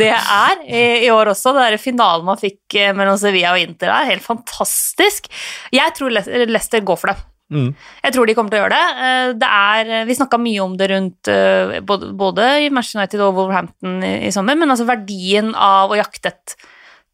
det 0.00 0.10
er 0.16 0.62
i, 0.66 0.82
i 1.06 1.10
år 1.14 1.30
også. 1.34 1.52
Der 1.54 1.76
finalen 1.78 2.24
man 2.26 2.40
fikk 2.40 2.74
eh, 2.80 2.90
mellom 2.96 3.18
Sevilla 3.20 3.52
og 3.54 3.60
Inter 3.62 3.92
er 3.92 4.10
helt 4.14 4.24
fantastisk. 4.26 5.28
Jeg 5.70 5.94
tror 5.98 6.10
Leicester 6.16 6.80
går 6.82 6.98
for 6.98 7.12
det. 7.12 7.18
Mm. 7.48 7.68
Jeg 8.04 8.14
tror 8.14 8.28
de 8.28 8.34
kommer 8.36 8.52
til 8.52 8.60
å 8.60 8.64
gjøre 8.64 8.76
det. 8.76 9.04
Eh, 9.08 9.28
det 9.40 9.50
er, 9.58 9.92
vi 10.08 10.16
snakka 10.18 10.40
mye 10.42 10.64
om 10.64 10.74
det 10.80 10.90
rundt 10.92 11.30
eh, 11.32 11.78
både, 11.84 12.48
i 12.64 12.68
Manchester 12.68 13.00
United 13.00 13.24
og 13.24 13.38
Wolverhampton 13.38 14.02
i, 14.04 14.32
sommer, 14.34 14.58
men 14.58 14.74
altså 14.74 14.88
verdien 14.88 15.54
av 15.54 15.94
å 15.94 15.98
jakte 15.98 16.34
et 16.34 16.58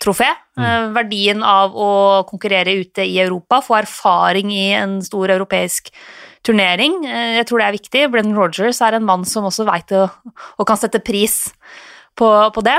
trofé, 0.02 0.26
mm. 0.58 0.90
verdien 0.92 1.40
av 1.46 1.76
å 1.78 1.90
konkurrere 2.28 2.74
ute 2.82 3.06
i 3.06 3.14
Europa, 3.22 3.62
få 3.64 3.78
erfaring 3.78 4.50
i 4.52 4.66
en 4.76 4.98
stor 5.06 5.30
europeisk 5.32 5.92
turnering. 6.44 7.04
Eh, 7.06 7.38
Jeg 7.38 7.48
tror 7.48 7.62
det 7.62 7.68
er 7.68 7.78
viktig. 7.78 8.04
Brennan 8.12 8.36
Rogers 8.36 8.82
er 8.84 8.98
en 8.98 9.06
mann 9.06 9.24
som 9.28 9.46
også 9.48 9.66
veit 9.68 9.94
og, 9.96 10.12
og 10.58 10.68
kan 10.68 10.80
sette 10.80 11.02
pris 11.04 11.46
på, 12.18 12.28
på 12.54 12.66
det. 12.66 12.78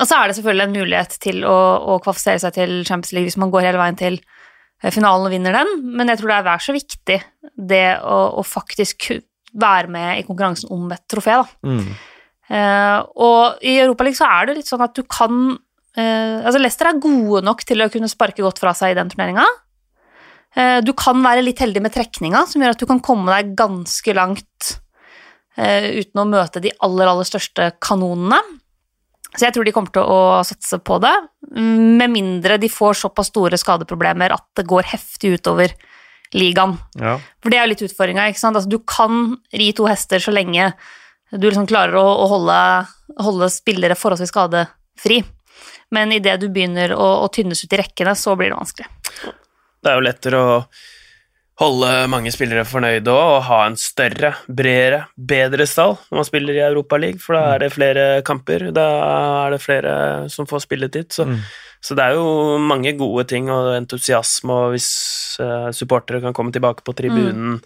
Og 0.00 0.06
så 0.08 0.16
er 0.16 0.28
det 0.28 0.38
selvfølgelig 0.38 0.64
en 0.64 0.78
mulighet 0.78 1.18
til 1.20 1.44
å, 1.44 1.58
å 1.94 1.98
kvalifisere 2.02 2.40
seg 2.40 2.56
til 2.56 2.78
Champions 2.88 3.12
League 3.12 3.28
hvis 3.28 3.40
man 3.40 3.52
går 3.52 3.66
hele 3.68 3.80
veien 3.80 3.98
til 4.00 4.16
eh, 4.16 4.24
finalen 4.82 5.28
og 5.28 5.32
vinner 5.32 5.54
den, 5.56 5.70
men 5.96 6.10
jeg 6.10 6.20
tror 6.20 6.32
det 6.32 6.38
er 6.38 6.48
vær 6.48 6.64
så 6.64 6.74
viktig 6.76 7.18
det 7.70 7.84
å, 8.04 8.18
å 8.40 8.42
faktisk 8.44 9.12
være 9.54 9.90
med 9.92 10.18
i 10.18 10.24
konkurransen 10.26 10.72
om 10.74 10.90
et 10.92 11.04
trofé, 11.10 11.38
da. 11.38 11.46
Mm. 11.64 11.94
Uh, 12.44 12.98
og 13.24 13.64
i 13.64 13.78
Europaligaen 13.80 14.18
så 14.18 14.28
er 14.28 14.48
det 14.50 14.58
litt 14.58 14.68
sånn 14.68 14.82
at 14.84 14.92
du 14.92 15.00
kan 15.08 15.54
uh, 15.54 16.36
Altså, 16.44 16.58
Leicester 16.60 16.90
er 16.90 16.98
gode 17.00 17.40
nok 17.46 17.62
til 17.64 17.80
å 17.80 17.88
kunne 17.88 18.10
sparke 18.12 18.44
godt 18.44 18.60
fra 18.60 18.74
seg 18.76 18.92
i 18.92 18.98
den 18.98 19.08
turneringa. 19.08 19.46
Uh, 20.52 20.80
du 20.84 20.92
kan 20.98 21.22
være 21.24 21.46
litt 21.46 21.62
heldig 21.64 21.80
med 21.86 21.94
trekninga, 21.94 22.44
som 22.50 22.60
gjør 22.60 22.76
at 22.76 22.82
du 22.82 22.88
kan 22.90 23.00
komme 23.04 23.32
deg 23.32 23.54
ganske 23.56 24.16
langt 24.18 24.74
eh, 25.56 25.88
uten 26.00 26.20
å 26.22 26.28
møte 26.28 26.62
de 26.62 26.72
aller, 26.84 27.10
aller 27.10 27.28
største 27.28 27.70
kanonene. 27.82 28.40
Så 29.34 29.48
jeg 29.48 29.56
tror 29.56 29.66
de 29.66 29.72
kommer 29.74 29.90
til 29.94 30.06
å 30.06 30.42
satse 30.46 30.78
på 30.78 31.00
det, 31.02 31.14
med 31.58 32.10
mindre 32.12 32.58
de 32.62 32.70
får 32.70 33.00
såpass 33.00 33.32
store 33.32 33.58
skadeproblemer 33.58 34.34
at 34.34 34.46
det 34.58 34.66
går 34.70 34.86
heftig 34.92 35.34
utover 35.38 35.74
ligaen. 36.34 36.76
Ja. 36.98 37.16
For 37.42 37.50
det 37.50 37.58
er 37.58 37.66
jo 37.66 37.72
litt 37.72 37.84
utfordringa. 37.86 38.28
Altså, 38.30 38.68
du 38.70 38.78
kan 38.86 39.36
ri 39.54 39.72
to 39.74 39.88
hester 39.90 40.22
så 40.22 40.34
lenge 40.34 40.72
du 41.34 41.48
liksom 41.48 41.66
klarer 41.66 41.98
å, 41.98 42.06
å 42.22 42.26
holde, 42.30 42.58
holde 43.22 43.50
spillere 43.50 43.98
forholdsvis 43.98 44.30
skadefri. 44.30 45.22
Men 45.94 46.14
idet 46.14 46.36
du 46.42 46.48
begynner 46.52 46.94
å, 46.94 47.08
å 47.24 47.30
tynnes 47.32 47.62
ut 47.64 47.74
i 47.74 47.80
rekkene, 47.80 48.14
så 48.18 48.34
blir 48.38 48.52
det 48.52 48.58
vanskelig. 48.58 48.86
Det 49.82 49.90
er 49.90 49.98
jo 49.98 50.04
lettere 50.06 50.40
å 50.40 50.52
holde 51.60 51.90
mange 52.10 52.32
spillere 52.34 52.64
fornøyde 52.66 53.12
også, 53.12 53.34
og 53.36 53.42
ha 53.46 53.58
en 53.68 53.76
større, 53.78 54.32
bredere, 54.48 55.04
bedre 55.14 55.66
stall 55.70 55.94
når 56.10 56.18
man 56.18 56.26
spiller 56.26 56.56
i 56.56 56.64
Europaligaen, 56.66 57.20
for 57.22 57.36
da 57.38 57.42
er 57.54 57.62
det 57.62 57.72
flere 57.76 58.06
kamper, 58.26 58.70
da 58.74 58.86
er 59.46 59.54
det 59.54 59.60
flere 59.62 59.92
som 60.34 60.48
får 60.50 60.64
spilletid. 60.66 61.12
Så, 61.14 61.24
Mm. 61.28 61.38
så 61.80 61.94
det 61.94 62.04
er 62.04 62.14
jo 62.18 62.58
mange 62.58 62.92
gode 62.98 63.24
ting 63.30 63.50
og 63.50 63.76
entusiasme, 63.76 64.50
og 64.52 64.70
hvis 64.74 64.88
uh, 65.40 65.70
supportere 65.70 66.20
kan 66.20 66.34
komme 66.34 66.50
tilbake 66.52 66.82
på 66.82 66.94
tribunen 66.96 67.60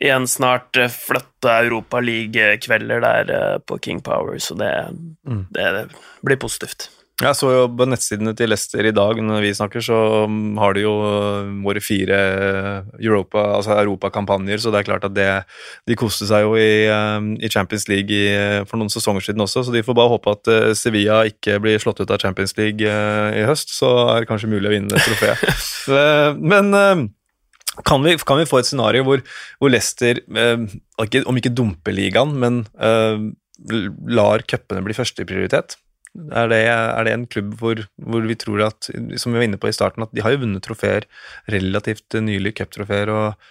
igjen 0.00 0.26
snart, 0.28 0.76
uh, 0.76 0.86
flotte 0.86 1.48
Europaliga-kvelder 1.64 3.00
der 3.02 3.34
uh, 3.34 3.58
på 3.58 3.80
King 3.82 4.00
Power, 4.00 4.38
så 4.38 4.54
det, 4.54 4.70
Mm. 5.26 5.46
det, 5.50 5.64
det 5.74 5.88
blir 6.24 6.36
positivt. 6.36 6.90
Jeg 7.18 7.34
så 7.34 7.48
jo 7.50 7.62
på 7.74 7.86
nettsidene 7.90 8.30
til 8.38 8.52
Leicester 8.52 8.86
i 8.86 8.92
dag 8.94 9.18
når 9.26 9.42
vi 9.42 9.48
snakker, 9.56 9.82
så 9.82 9.96
um, 10.30 10.52
har 10.62 10.76
de 10.76 10.84
jo 10.84 10.92
uh, 11.02 11.48
våre 11.64 11.80
fire 11.82 12.18
Europa, 12.94 13.42
altså 13.56 13.74
europakampanjer, 13.74 14.60
så 14.62 14.70
det 14.70 14.78
er 14.80 14.86
klart 14.86 15.06
at 15.08 15.16
det 15.16 15.26
De 15.90 15.96
koste 15.98 16.28
seg 16.30 16.44
jo 16.44 16.52
i, 16.54 16.86
um, 16.86 17.32
i 17.42 17.50
Champions 17.50 17.88
League 17.90 18.14
i, 18.14 18.28
uh, 18.30 18.62
for 18.70 18.78
noen 18.78 18.92
sesonger 18.94 19.26
siden 19.26 19.42
også, 19.42 19.64
så 19.66 19.74
de 19.74 19.82
får 19.82 19.96
bare 19.98 20.12
håpe 20.12 20.36
at 20.36 20.52
uh, 20.52 20.68
Sevilla 20.78 21.24
ikke 21.26 21.58
blir 21.64 21.82
slått 21.82 22.04
ut 22.04 22.14
av 22.14 22.22
Champions 22.22 22.54
League 22.60 22.86
uh, 22.86 23.34
i 23.34 23.42
høst, 23.50 23.74
så 23.74 23.90
er 24.12 24.22
det 24.22 24.30
kanskje 24.30 24.52
mulig 24.54 24.70
å 24.70 24.76
vinne 24.76 24.94
det 24.94 25.02
trofeet. 25.06 25.46
Uh, 25.88 26.36
Men 26.36 26.66
um, 26.76 27.02
kan 27.88 28.02
vi, 28.04 28.12
kan 28.28 28.36
vi 28.36 28.44
få 28.44 28.58
et 28.60 28.68
scenario 28.68 29.06
hvor, 29.06 29.22
hvor 29.56 29.70
Leicester, 29.72 30.20
om 30.28 31.38
ikke 31.40 31.54
dumper 31.56 31.96
ligaen, 31.96 32.34
men 32.36 32.58
uh, 32.76 33.16
lar 34.12 34.44
cupene 34.44 34.84
bli 34.84 34.96
førsteprioritet? 34.98 35.78
Er 36.32 36.48
det, 36.50 36.62
er 36.68 37.06
det 37.06 37.12
en 37.14 37.26
klubb 37.30 37.52
hvor, 37.60 37.84
hvor 38.02 38.24
vi 38.26 38.36
tror 38.38 38.64
at, 38.66 38.90
som 39.20 39.32
vi 39.34 39.38
var 39.40 39.46
inne 39.46 39.60
på 39.60 39.70
i 39.70 39.76
starten, 39.76 40.02
at 40.04 40.14
de 40.16 40.24
har 40.24 40.34
jo 40.34 40.42
vunnet 40.42 40.64
trofeer 40.64 41.06
relativt 41.52 42.18
nylig, 42.24 42.56
cuptrofeer, 42.58 43.12
og 43.12 43.48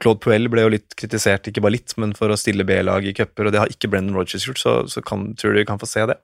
Claude 0.00 0.22
Puel 0.24 0.48
ble 0.52 0.64
jo 0.64 0.72
litt 0.76 0.96
kritisert, 0.96 1.48
ikke 1.48 1.62
bare 1.64 1.76
litt, 1.76 1.94
men 2.00 2.14
for 2.16 2.32
å 2.32 2.38
stille 2.40 2.64
B-lag 2.68 3.04
i 3.04 3.14
cuper, 3.16 3.48
og 3.48 3.54
det 3.54 3.62
har 3.62 3.72
ikke 3.72 3.90
Brendan 3.92 4.16
Rodgers 4.16 4.46
gjort, 4.48 4.60
så, 4.62 4.74
så 4.88 5.02
kan, 5.04 5.30
tror 5.36 5.52
du 5.54 5.60
vi 5.60 5.68
kan 5.68 5.80
få 5.80 5.88
se 5.88 6.06
det? 6.08 6.16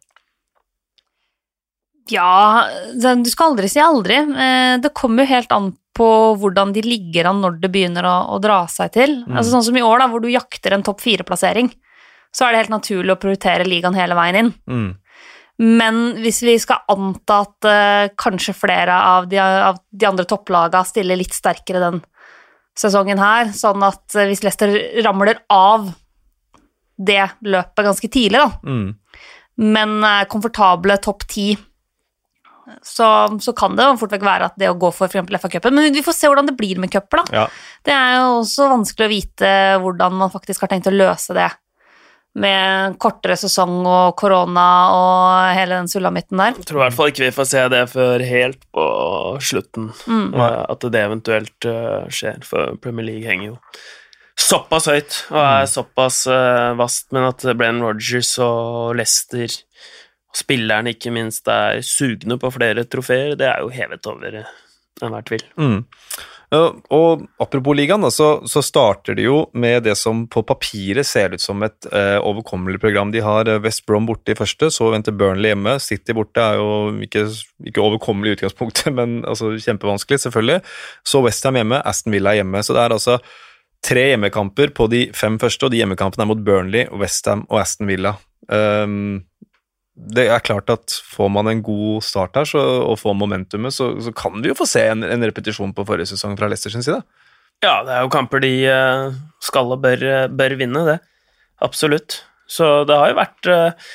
Ja, 2.13 2.69
du 2.95 3.31
skal 3.31 3.53
aldri 3.53 3.69
si 3.71 3.81
aldri. 3.83 4.17
Eh, 4.17 4.77
Det 4.79 4.95
kommer 4.95 5.25
jo 5.25 5.33
helt 5.33 5.53
an 5.53 5.73
på 5.97 6.09
hvordan 6.39 6.75
de 6.77 6.85
ligger 6.85 7.31
an 7.31 7.41
når 7.43 7.57
det 7.63 7.71
begynner 7.73 8.07
å, 8.07 8.17
å 8.37 8.39
dra 8.43 8.61
seg 8.71 8.93
til. 8.95 9.17
Altså 9.27 9.57
Sånn 9.57 9.65
som 9.71 9.79
i 9.81 9.83
år, 9.85 10.03
da, 10.03 10.09
hvor 10.13 10.23
du 10.23 10.29
jakter 10.31 10.77
en 10.77 10.85
topp 10.87 11.01
fire-plassering, 11.03 11.73
så 12.37 12.47
er 12.47 12.53
det 12.53 12.61
helt 12.65 12.75
naturlig 12.77 13.15
å 13.15 13.21
prioritere 13.21 13.67
ligaen 13.67 13.97
hele 13.97 14.17
veien 14.19 14.39
inn. 14.43 14.53
Mm. 14.69 14.91
Men 15.63 16.19
hvis 16.21 16.43
vi 16.45 16.57
skal 16.61 16.83
anta 16.93 17.39
at 17.47 17.69
uh, 17.69 18.15
kanskje 18.21 18.53
flere 18.57 18.93
av 18.93 19.29
de, 19.31 19.39
av 19.41 19.79
de 19.91 20.09
andre 20.09 20.27
topplaga 20.29 20.83
stiller 20.85 21.17
litt 21.17 21.33
sterkere 21.33 21.81
den 21.81 22.03
sesongen 22.77 23.21
her, 23.23 23.55
sånn 23.57 23.81
at 23.87 24.19
uh, 24.19 24.27
hvis 24.29 24.45
Leicester 24.45 24.75
ramler 25.07 25.41
av 25.53 25.89
det 26.97 27.23
løpet 27.45 27.89
ganske 27.89 28.09
tidlig, 28.13 28.41
da, 28.41 28.51
Mm. 28.65 28.95
men 29.57 29.97
er 30.05 30.29
komfortable 30.33 30.97
topp 31.05 31.25
ti, 31.29 31.51
så, 32.83 33.07
så 33.41 33.53
kan 33.57 33.77
det 33.77 33.85
jo 33.85 33.97
fort 34.01 34.13
vekk 34.17 34.25
være 34.27 34.49
at 34.51 34.57
det 34.59 34.69
å 34.69 34.79
gå 34.81 34.89
for 34.95 35.07
f.eks. 35.07 35.39
FA-cupen 35.39 35.77
Men 35.77 35.93
vi 35.95 36.03
får 36.03 36.17
se 36.17 36.27
hvordan 36.27 36.49
det 36.51 36.57
blir 36.59 36.81
med 36.83 36.91
cuper, 36.91 37.23
da. 37.23 37.43
Ja. 37.43 37.45
Det 37.87 37.95
er 37.95 38.17
jo 38.17 38.41
også 38.41 38.67
vanskelig 38.73 39.07
å 39.07 39.13
vite 39.13 39.53
hvordan 39.85 40.17
man 40.19 40.33
faktisk 40.33 40.65
har 40.65 40.73
tenkt 40.73 40.89
å 40.91 40.95
løse 40.95 41.37
det. 41.37 41.47
Med 42.37 42.99
kortere 43.01 43.37
sesong 43.41 43.79
og 43.89 44.17
korona 44.21 44.69
og 44.93 45.55
hele 45.57 45.79
den 45.79 45.89
sulamitten 45.89 46.37
der. 46.43 46.59
Jeg 46.59 46.69
tror 46.69 46.83
i 46.83 46.85
hvert 46.85 46.97
fall 46.99 47.13
ikke 47.13 47.25
vi 47.25 47.37
får 47.39 47.49
se 47.49 47.63
det 47.73 47.85
før 47.89 48.25
helt 48.29 48.67
på 48.77 48.89
slutten. 49.41 49.93
Mm. 50.05 50.35
At 50.37 50.85
det 50.93 51.01
eventuelt 51.01 51.69
eh, 51.71 52.11
skjer, 52.13 52.45
for 52.45 52.77
Premier 52.83 53.09
League 53.09 53.25
henger 53.31 53.55
jo 53.55 53.57
såpass 54.37 54.89
høyt 54.91 55.17
og 55.33 55.41
er 55.41 55.67
såpass 55.71 56.21
eh, 56.31 56.73
vast, 56.79 57.09
men 57.17 57.29
at 57.31 57.45
Brenn 57.57 57.83
Rogers 57.85 58.35
og 58.43 58.97
Leicester, 58.99 59.49
og 60.29 60.41
spillerne 60.43 60.93
ikke 60.93 61.13
minst, 61.15 61.49
er 61.49 61.81
sugne 61.87 62.39
på 62.41 62.53
flere 62.55 62.85
trofeer, 62.85 63.35
det 63.39 63.49
er 63.49 63.65
jo 63.65 63.73
hevet 63.73 64.11
over 64.11 64.43
enhver 64.43 65.29
tvil. 65.29 65.45
Mm. 65.57 65.79
Og 66.55 67.25
apropos 67.43 67.75
ligaen, 67.75 68.07
så, 68.15 68.29
så 68.47 68.63
starter 68.63 69.17
de 69.19 69.27
jo 69.27 69.39
med 69.59 69.83
det 69.87 69.97
som 69.99 70.25
på 70.31 70.45
papiret 70.47 71.07
ser 71.07 71.35
ut 71.35 71.43
som 71.43 71.65
et 71.67 71.89
eh, 71.91 72.19
overkommelig 72.23 72.79
program. 72.83 73.11
De 73.11 73.23
har 73.25 73.51
eh, 73.51 73.59
West 73.65 73.83
Brom 73.89 74.07
borte 74.07 74.33
i 74.33 74.39
første, 74.39 74.71
så 74.71 74.93
venter 74.95 75.17
Burnley 75.17 75.51
hjemme. 75.51 75.77
City 75.83 76.15
borte 76.15 76.43
er 76.43 76.61
jo 76.61 76.69
ikke, 77.03 77.27
ikke 77.67 77.83
overkommelig 77.83 78.33
i 78.35 78.39
utgangspunktet, 78.39 78.93
men 78.99 79.19
altså 79.27 79.57
kjempevanskelig, 79.59 80.23
selvfølgelig. 80.27 80.61
Så 81.07 81.25
Westham 81.27 81.59
hjemme, 81.59 81.83
Aston 81.83 82.15
Villa 82.15 82.37
hjemme. 82.39 82.63
Så 82.63 82.77
det 82.77 82.85
er 82.85 82.95
altså 82.95 83.19
tre 83.87 84.09
hjemmekamper 84.13 84.71
på 84.77 84.87
de 84.93 85.07
fem 85.15 85.41
første, 85.43 85.67
og 85.67 85.75
de 85.75 85.83
hjemmekampene 85.83 86.27
er 86.27 86.31
mot 86.31 86.47
Burnley, 86.47 86.87
Westham 86.95 87.45
og 87.51 87.65
Aston 87.65 87.91
Villa. 87.91 88.17
Um, 88.47 89.25
det 89.97 90.27
er 90.29 90.45
klart 90.45 90.69
at 90.69 90.93
får 91.09 91.31
man 91.33 91.49
en 91.49 91.63
god 91.65 92.05
start 92.05 92.37
her 92.37 92.45
så, 92.49 92.61
og 92.85 92.99
får 93.01 93.15
momentumet, 93.17 93.73
så, 93.73 93.95
så 94.05 94.13
kan 94.13 94.43
vi 94.43 94.51
jo 94.51 94.57
få 94.59 94.67
se 94.69 94.83
en, 94.93 95.03
en 95.07 95.25
repetisjon 95.25 95.73
på 95.77 95.87
forrige 95.89 96.11
sesong 96.13 96.37
fra 96.37 96.51
Leicester 96.53 96.75
sin 96.75 96.85
side. 96.85 97.01
Ja, 97.65 97.81
det 97.87 97.95
er 97.95 98.03
jo 98.05 98.13
kamper 98.13 98.43
de 98.45 98.53
eh, 98.69 99.15
skal 99.41 99.73
og 99.73 99.81
bør, 99.85 100.03
eh, 100.05 100.27
bør 100.29 100.57
vinne, 100.61 100.83
det. 100.85 100.99
Absolutt. 101.65 102.21
Så 102.47 102.85
det 102.87 102.99
har 102.99 103.09
jo 103.09 103.17
vært 103.17 103.49
eh, 103.49 103.87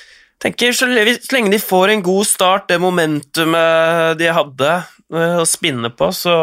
tenker 0.41 0.73
så, 0.73 0.89
lenge 0.89 1.53
de 1.53 1.61
får 1.61 1.93
en 1.93 2.01
god 2.05 2.25
start, 2.25 2.65
det 2.71 2.81
momentumet 2.81 4.17
de 4.17 4.31
hadde 4.33 4.71
å 5.11 5.45
spinne 5.45 5.91
på, 5.93 6.07
så 6.15 6.33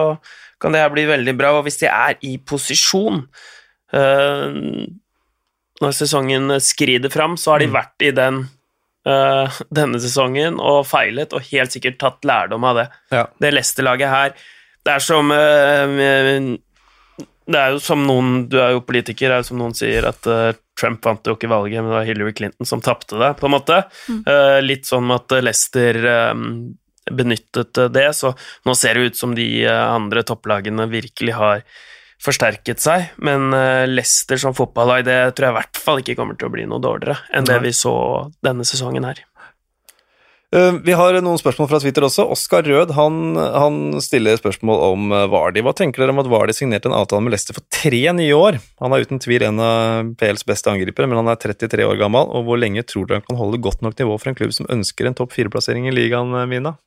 kan 0.62 0.74
det 0.74 0.84
her 0.84 0.92
bli 0.94 1.06
veldig 1.08 1.34
bra. 1.34 1.50
Og 1.56 1.64
hvis 1.66 1.80
de 1.80 1.88
er 1.90 2.14
i 2.22 2.36
posisjon 2.38 3.24
når 5.78 5.94
sesongen 5.96 6.52
skrider 6.60 7.10
fram, 7.10 7.38
så 7.40 7.54
har 7.54 7.64
de 7.64 7.70
vært 7.72 8.04
i 8.04 8.12
den 8.12 8.42
eh, 9.08 9.58
denne 9.74 10.00
sesongen 10.02 10.60
og 10.60 10.84
feilet, 10.88 11.34
og 11.34 11.44
helt 11.50 11.74
sikkert 11.74 11.98
tatt 12.02 12.28
lærdom 12.28 12.66
av 12.68 12.80
det 12.82 12.86
Ja. 13.14 13.26
det 13.40 13.52
Leicester-laget 13.54 14.12
her 14.12 14.32
Det 14.84 14.94
er 14.94 15.04
som 15.04 15.30
uh, 15.34 16.56
Det 17.48 17.58
er 17.58 17.74
jo 17.74 17.80
som 17.82 18.04
noen 18.06 18.48
Du 18.48 18.58
er 18.60 18.76
jo 18.76 18.84
politiker, 18.86 19.28
det 19.28 19.34
er 19.34 19.42
jo 19.42 19.48
som 19.50 19.60
noen 19.62 19.76
sier 19.76 20.06
at 20.08 20.28
uh, 20.30 20.52
Trump 20.78 21.04
vant 21.04 21.26
jo 21.26 21.34
ikke 21.34 21.50
valget, 21.50 21.82
men 21.82 21.90
det 21.90 21.96
var 21.96 22.06
Hillary 22.06 22.32
Clinton 22.38 22.68
som 22.68 22.80
tapte 22.84 23.18
det, 23.18 23.32
på 23.40 23.48
en 23.48 23.50
måte. 23.56 23.80
Eh, 24.06 24.60
litt 24.62 24.86
sånn 24.86 25.10
at 25.10 25.34
Leicester 25.42 25.98
um, 26.30 26.76
benyttet 27.10 27.80
det, 27.90 28.04
så 28.14 28.30
nå 28.62 28.76
ser 28.78 28.94
det 28.94 29.08
ut 29.10 29.18
som 29.18 29.34
de 29.34 29.48
andre 29.66 30.22
topplagene 30.22 30.86
virkelig 30.86 31.34
har 31.34 31.64
forsterket 32.22 32.82
seg, 32.82 33.12
men 33.22 33.52
eh, 33.54 33.86
Leicester 33.86 34.40
som 34.40 34.56
fotballag, 34.56 35.06
det 35.06 35.18
tror 35.36 35.48
jeg 35.48 35.54
i 35.54 35.58
hvert 35.60 35.80
fall 35.80 36.02
ikke 36.02 36.18
kommer 36.18 36.38
til 36.38 36.50
å 36.50 36.54
bli 36.54 36.66
noe 36.68 36.82
dårligere 36.82 37.20
enn 37.34 37.46
det 37.46 37.60
vi 37.62 37.74
så 37.76 37.94
denne 38.44 38.66
sesongen 38.66 39.06
her. 39.06 39.22
Uh, 40.48 40.78
vi 40.80 40.94
har 40.96 41.12
noen 41.20 41.36
spørsmål 41.36 41.68
fra 41.68 41.78
Twitter 41.82 42.06
også. 42.06 42.24
Oskar 42.32 42.64
Rød 42.64 42.94
han, 42.96 43.36
han 43.36 44.00
stiller 44.00 44.38
spørsmål 44.40 44.78
om 44.86 45.10
Vardi. 45.12 45.28
Vardy. 45.34 45.64
Hva 45.66 45.74
tenker 45.76 46.00
dere 46.00 46.14
om 46.14 46.22
at 46.22 46.30
Vardy 46.32 46.54
signerte 46.56 46.88
en 46.88 46.96
avtale 46.96 47.20
med 47.26 47.34
Leicester 47.34 47.58
for 47.58 47.66
tre 47.68 48.00
nye 48.16 48.32
år? 48.32 48.56
Han 48.80 48.96
er 48.96 49.04
uten 49.04 49.20
tvil 49.20 49.44
en 49.44 49.60
av 49.60 50.14
PLs 50.18 50.46
beste 50.48 50.72
angripere, 50.72 51.10
men 51.10 51.20
han 51.20 51.28
er 51.28 51.36
33 51.42 51.84
år 51.84 52.00
gammel. 52.00 52.32
Og 52.32 52.48
hvor 52.48 52.60
lenge 52.60 52.86
tror 52.88 53.04
dere 53.04 53.20
han 53.20 53.28
kan 53.28 53.40
holde 53.42 53.60
godt 53.60 53.84
nok 53.84 54.00
nivå 54.00 54.16
for 54.16 54.32
en 54.32 54.40
klubb 54.40 54.56
som 54.56 54.70
ønsker 54.72 55.10
en 55.10 55.18
topp 55.20 55.36
fire-plassering 55.36 55.90
i 55.90 55.94
ligaen, 55.94 56.32
Mina? 56.48 56.78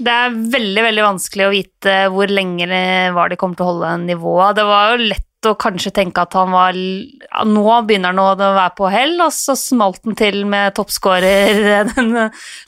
Det 0.00 0.12
er 0.12 0.36
veldig 0.54 0.84
veldig 0.86 1.02
vanskelig 1.04 1.46
å 1.46 1.52
vite 1.52 1.96
hvor 2.12 2.30
lenge 2.32 2.68
det 2.70 2.84
var 3.16 3.28
de 3.28 3.36
kom 3.40 3.56
til 3.56 3.66
å 3.66 3.72
holde 3.74 3.96
nivået. 4.06 4.56
Det 4.56 4.64
var 4.68 4.94
jo 4.94 5.10
lett 5.10 5.26
å 5.48 5.54
kanskje 5.60 5.92
tenke 5.96 6.20
at 6.20 6.34
han 6.36 6.50
var 6.52 6.76
ja, 6.76 7.44
Nå 7.48 7.64
begynner 7.88 8.12
han 8.12 8.20
å 8.20 8.34
være 8.36 8.74
på 8.76 8.90
hell, 8.92 9.14
og 9.24 9.32
så 9.32 9.54
smalt 9.56 10.02
han 10.04 10.16
til 10.18 10.42
med 10.48 10.74
toppskårer 10.76 11.60
den 11.94 12.12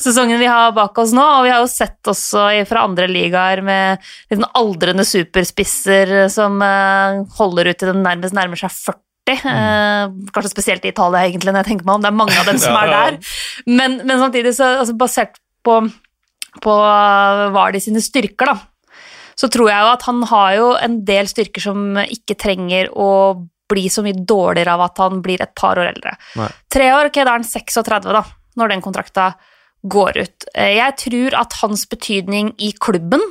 sesongen 0.01 0.41
vi 0.41 0.49
har 0.49 0.73
bak 0.77 0.97
oss 1.01 1.15
nå. 1.17 1.25
Og 1.39 1.47
vi 1.47 1.53
har 1.53 1.65
jo 1.65 1.71
sett 1.73 2.13
også 2.13 2.47
fra 2.69 2.87
andre 2.89 3.09
ligaer 3.11 3.65
med 3.65 4.03
litt 4.31 4.39
sånn 4.39 4.49
aldrende 4.61 5.07
superspisser 5.09 6.15
som 6.33 6.61
eh, 6.65 7.23
holder 7.39 7.73
ut 7.73 7.81
til 7.81 7.93
den 7.93 8.05
nærmest 8.07 8.37
nærmer 8.37 8.61
seg 8.61 8.73
40. 8.73 9.03
Eh, 9.33 10.07
kanskje 10.35 10.53
spesielt 10.53 10.85
i 10.85 10.93
Italia, 10.93 11.27
egentlig, 11.27 11.53
når 11.53 11.63
jeg 11.63 11.73
tenker 11.73 11.89
meg 11.89 11.99
om. 11.99 12.07
Det 12.07 12.13
er 12.13 12.21
mange 12.23 12.41
av 12.41 12.49
dem 12.49 12.61
som 12.65 12.77
er 12.81 12.93
der. 12.93 13.21
Men, 13.69 14.01
men 14.05 14.17
samtidig, 14.21 14.57
så, 14.57 14.75
altså, 14.83 14.97
basert 15.01 15.41
på 15.63 15.85
på 16.61 16.75
Vardy 17.55 17.81
sine 17.81 18.03
styrker, 18.05 18.47
da, 18.53 18.59
så 19.39 19.49
tror 19.49 19.71
jeg 19.71 19.81
jo 19.81 19.93
at 19.95 20.03
han 20.03 20.23
har 20.29 20.55
jo 20.59 20.67
en 20.77 20.99
del 21.09 21.27
styrker 21.31 21.65
som 21.65 21.97
ikke 22.03 22.37
trenger 22.39 22.91
å 22.93 23.09
bli 23.73 23.87
så 23.89 24.03
mye 24.05 24.19
dårligere 24.29 24.75
av 24.75 24.83
at 24.85 24.99
han 25.01 25.23
blir 25.25 25.41
et 25.41 25.55
par 25.57 25.79
år 25.81 25.89
eldre. 25.95 26.13
Nei. 26.37 26.49
Tre 26.69 26.91
år, 26.93 27.09
ok, 27.09 27.15
da 27.25 27.31
er 27.31 27.39
han 27.41 27.47
36 27.49 28.05
da, 28.13 28.21
når 28.61 28.69
den 28.75 28.83
kontrakta 28.85 29.31
går 29.89 30.19
ut. 30.21 30.45
Eh, 30.55 30.75
Jeg 30.77 30.97
tror 31.01 31.35
at 31.41 31.57
hans 31.63 31.87
betydning 31.89 32.53
i 32.61 32.73
klubben, 32.79 33.23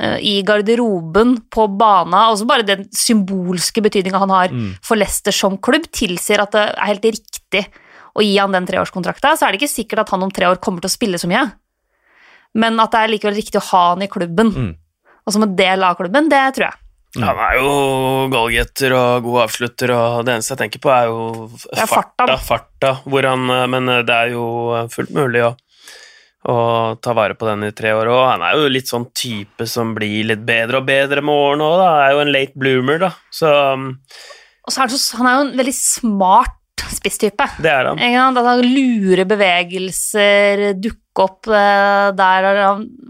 eh, 0.00 0.18
i 0.18 0.42
garderoben, 0.42 1.36
på 1.48 1.68
bana, 1.78 2.26
også 2.32 2.46
bare 2.50 2.66
den 2.66 2.88
symbolske 2.90 3.80
betydninga 3.80 4.18
han 4.18 4.30
har 4.34 4.48
Mm. 4.48 4.74
for 4.82 4.96
Leicester 4.96 5.30
som 5.32 5.56
klubb, 5.58 5.86
tilsier 5.92 6.40
at 6.42 6.50
det 6.52 6.74
er 6.76 6.84
helt 6.86 7.02
riktig 7.02 7.66
å 8.16 8.20
gi 8.20 8.36
han 8.36 8.50
den 8.52 8.66
treårskontrakta. 8.66 9.36
Så 9.38 9.46
er 9.46 9.52
det 9.52 9.60
ikke 9.62 9.76
sikkert 9.86 10.00
at 10.00 10.10
han 10.10 10.22
om 10.24 10.30
tre 10.30 10.46
år 10.46 10.56
kommer 10.60 10.80
til 10.80 10.88
å 10.90 10.98
spille 10.98 11.14
så 11.18 11.28
mye, 11.28 11.52
men 12.54 12.80
at 12.80 12.94
det 12.94 13.00
er 13.04 13.12
likevel 13.12 13.38
riktig 13.38 13.60
å 13.60 13.66
ha 13.72 13.84
han 13.92 14.04
i 14.04 14.10
klubben. 14.10 14.52
Mm. 14.54 14.74
Og 15.26 15.34
som 15.34 15.44
en 15.44 15.56
del 15.58 15.84
av 15.84 15.98
klubben, 15.98 16.30
det 16.32 16.44
tror 16.56 16.70
jeg. 16.70 16.84
Han 17.16 17.38
er 17.40 17.54
jo 17.56 17.68
goalgetter 18.32 18.92
og 18.96 19.24
god 19.24 19.44
avslutter, 19.46 19.92
og 19.96 20.26
det 20.26 20.34
eneste 20.34 20.54
jeg 20.54 20.60
tenker 20.60 20.82
på, 20.84 20.90
er 20.92 21.08
jo 21.08 21.46
er 21.72 21.88
farta, 21.88 22.36
farta 22.44 22.90
hvor 23.08 23.24
han, 23.24 23.48
men 23.72 23.88
det 24.06 24.12
er 24.12 24.34
jo 24.34 24.44
fullt 24.92 25.14
mulig 25.16 25.42
å, 25.46 25.54
å 26.52 26.56
ta 27.00 27.14
vare 27.16 27.36
på 27.38 27.48
den 27.48 27.64
i 27.70 27.72
tre 27.76 27.94
år. 27.96 28.12
Og 28.12 28.20
han 28.28 28.44
er 28.44 28.58
jo 28.60 28.68
litt 28.72 28.92
sånn 28.92 29.08
type 29.16 29.66
som 29.70 29.94
blir 29.96 30.28
litt 30.28 30.44
bedre 30.48 30.82
og 30.82 30.88
bedre 30.90 31.24
med 31.24 31.32
årene 31.32 31.70
òg, 31.70 31.78
da. 31.80 31.88
Er 32.04 32.12
jo 32.12 32.22
en 32.26 32.34
late 32.34 32.60
bloomer, 32.60 33.00
da. 33.06 33.10
Så 33.40 33.54
um, 33.72 33.88
Og 34.68 34.74
så 34.74 34.84
er 34.84 34.84
han, 34.84 34.94
så, 34.94 35.22
han 35.22 35.30
er 35.30 35.38
jo 35.38 35.46
en 35.46 35.56
veldig 35.62 35.76
smart 35.80 36.57
spisstype. 36.92 37.48
det 37.62 37.72
er 37.72 37.90
han. 37.90 38.38
At 38.38 38.46
han 38.46 38.62
lurer 38.64 39.26
bevegelser, 39.28 40.72
dukke 40.78 41.24
opp 41.24 41.50
eh, 41.50 42.08
der 42.18 42.48
er 42.52 42.62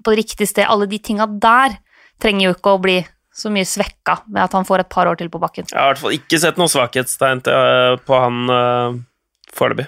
på 0.04 0.16
riktig 0.16 0.48
sted. 0.48 0.66
Alle 0.68 0.88
de 0.90 1.00
tinga 1.02 1.28
der 1.28 1.78
trenger 2.22 2.48
jo 2.48 2.56
ikke 2.56 2.74
å 2.74 2.82
bli 2.82 2.98
så 3.38 3.52
mye 3.54 3.66
svekka 3.68 4.22
med 4.26 4.42
at 4.48 4.56
han 4.56 4.66
får 4.66 4.82
et 4.82 4.90
par 4.90 5.06
år 5.10 5.18
til 5.20 5.30
på 5.30 5.40
bakken. 5.42 5.68
Jeg 5.70 5.78
har 5.78 5.92
i 5.92 5.94
hvert 5.94 6.02
fall 6.02 6.16
ikke 6.16 6.40
sett 6.42 6.58
noe 6.58 6.70
svakhetstegn 6.72 7.44
uh, 7.46 7.94
på 8.02 8.18
han 8.18 8.50
uh, 8.50 8.98
foreløpig. 9.54 9.86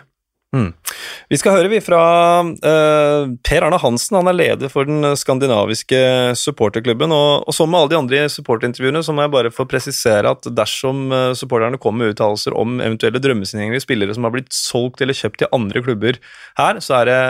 Vi 1.31 1.39
skal 1.39 1.55
høre 1.55 1.71
vi 1.71 1.79
fra 1.83 2.01
uh, 2.43 3.31
Per 3.47 3.67
Arne 3.67 3.79
Hansen. 3.79 4.19
Han 4.19 4.31
er 4.33 4.37
leder 4.37 4.73
for 4.73 4.89
den 4.89 5.13
skandinaviske 5.19 6.01
supporterklubben. 6.39 7.15
Og, 7.15 7.47
og 7.47 7.55
som 7.55 7.71
med 7.71 7.81
alle 7.81 7.93
de 7.93 8.01
andre 8.01 8.25
supporterintervjuene 8.33 9.05
så 9.07 9.15
må 9.15 9.27
jeg 9.27 9.35
bare 9.37 9.55
få 9.55 9.69
presisere 9.71 10.33
at 10.35 10.49
dersom 10.57 11.07
eh, 11.15 11.31
supporterne 11.39 11.79
kommer 11.81 12.05
med 12.05 12.15
uttalelser 12.15 12.57
om 12.59 12.81
eventuelle 12.83 13.23
drømmesigneringer 13.23 13.83
spillere 13.83 14.17
som 14.17 14.27
har 14.27 14.35
blitt 14.35 14.51
solgt 14.55 15.03
eller 15.05 15.17
kjøpt 15.17 15.43
til 15.43 15.53
andre 15.55 15.83
klubber 15.85 16.19
her, 16.59 16.83
så 16.83 17.01
er 17.01 17.11
det 17.11 17.21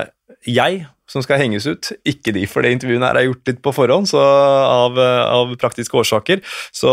jeg 0.49 0.87
som 1.11 1.25
skal 1.25 1.41
henges 1.43 1.67
ut, 1.67 1.91
ikke 2.07 2.33
de, 2.37 2.45
for 2.47 2.63
det 2.63 2.71
intervjuet 2.77 3.03
her 3.03 3.19
er 3.19 3.27
gjort 3.27 3.51
litt 3.51 3.61
på 3.65 3.73
forhånd 3.75 4.07
så 4.13 4.21
av, 4.21 4.99
eh, 5.01 5.23
av 5.27 5.55
praktiske 5.59 5.97
årsaker. 5.99 6.43
Så 6.71 6.91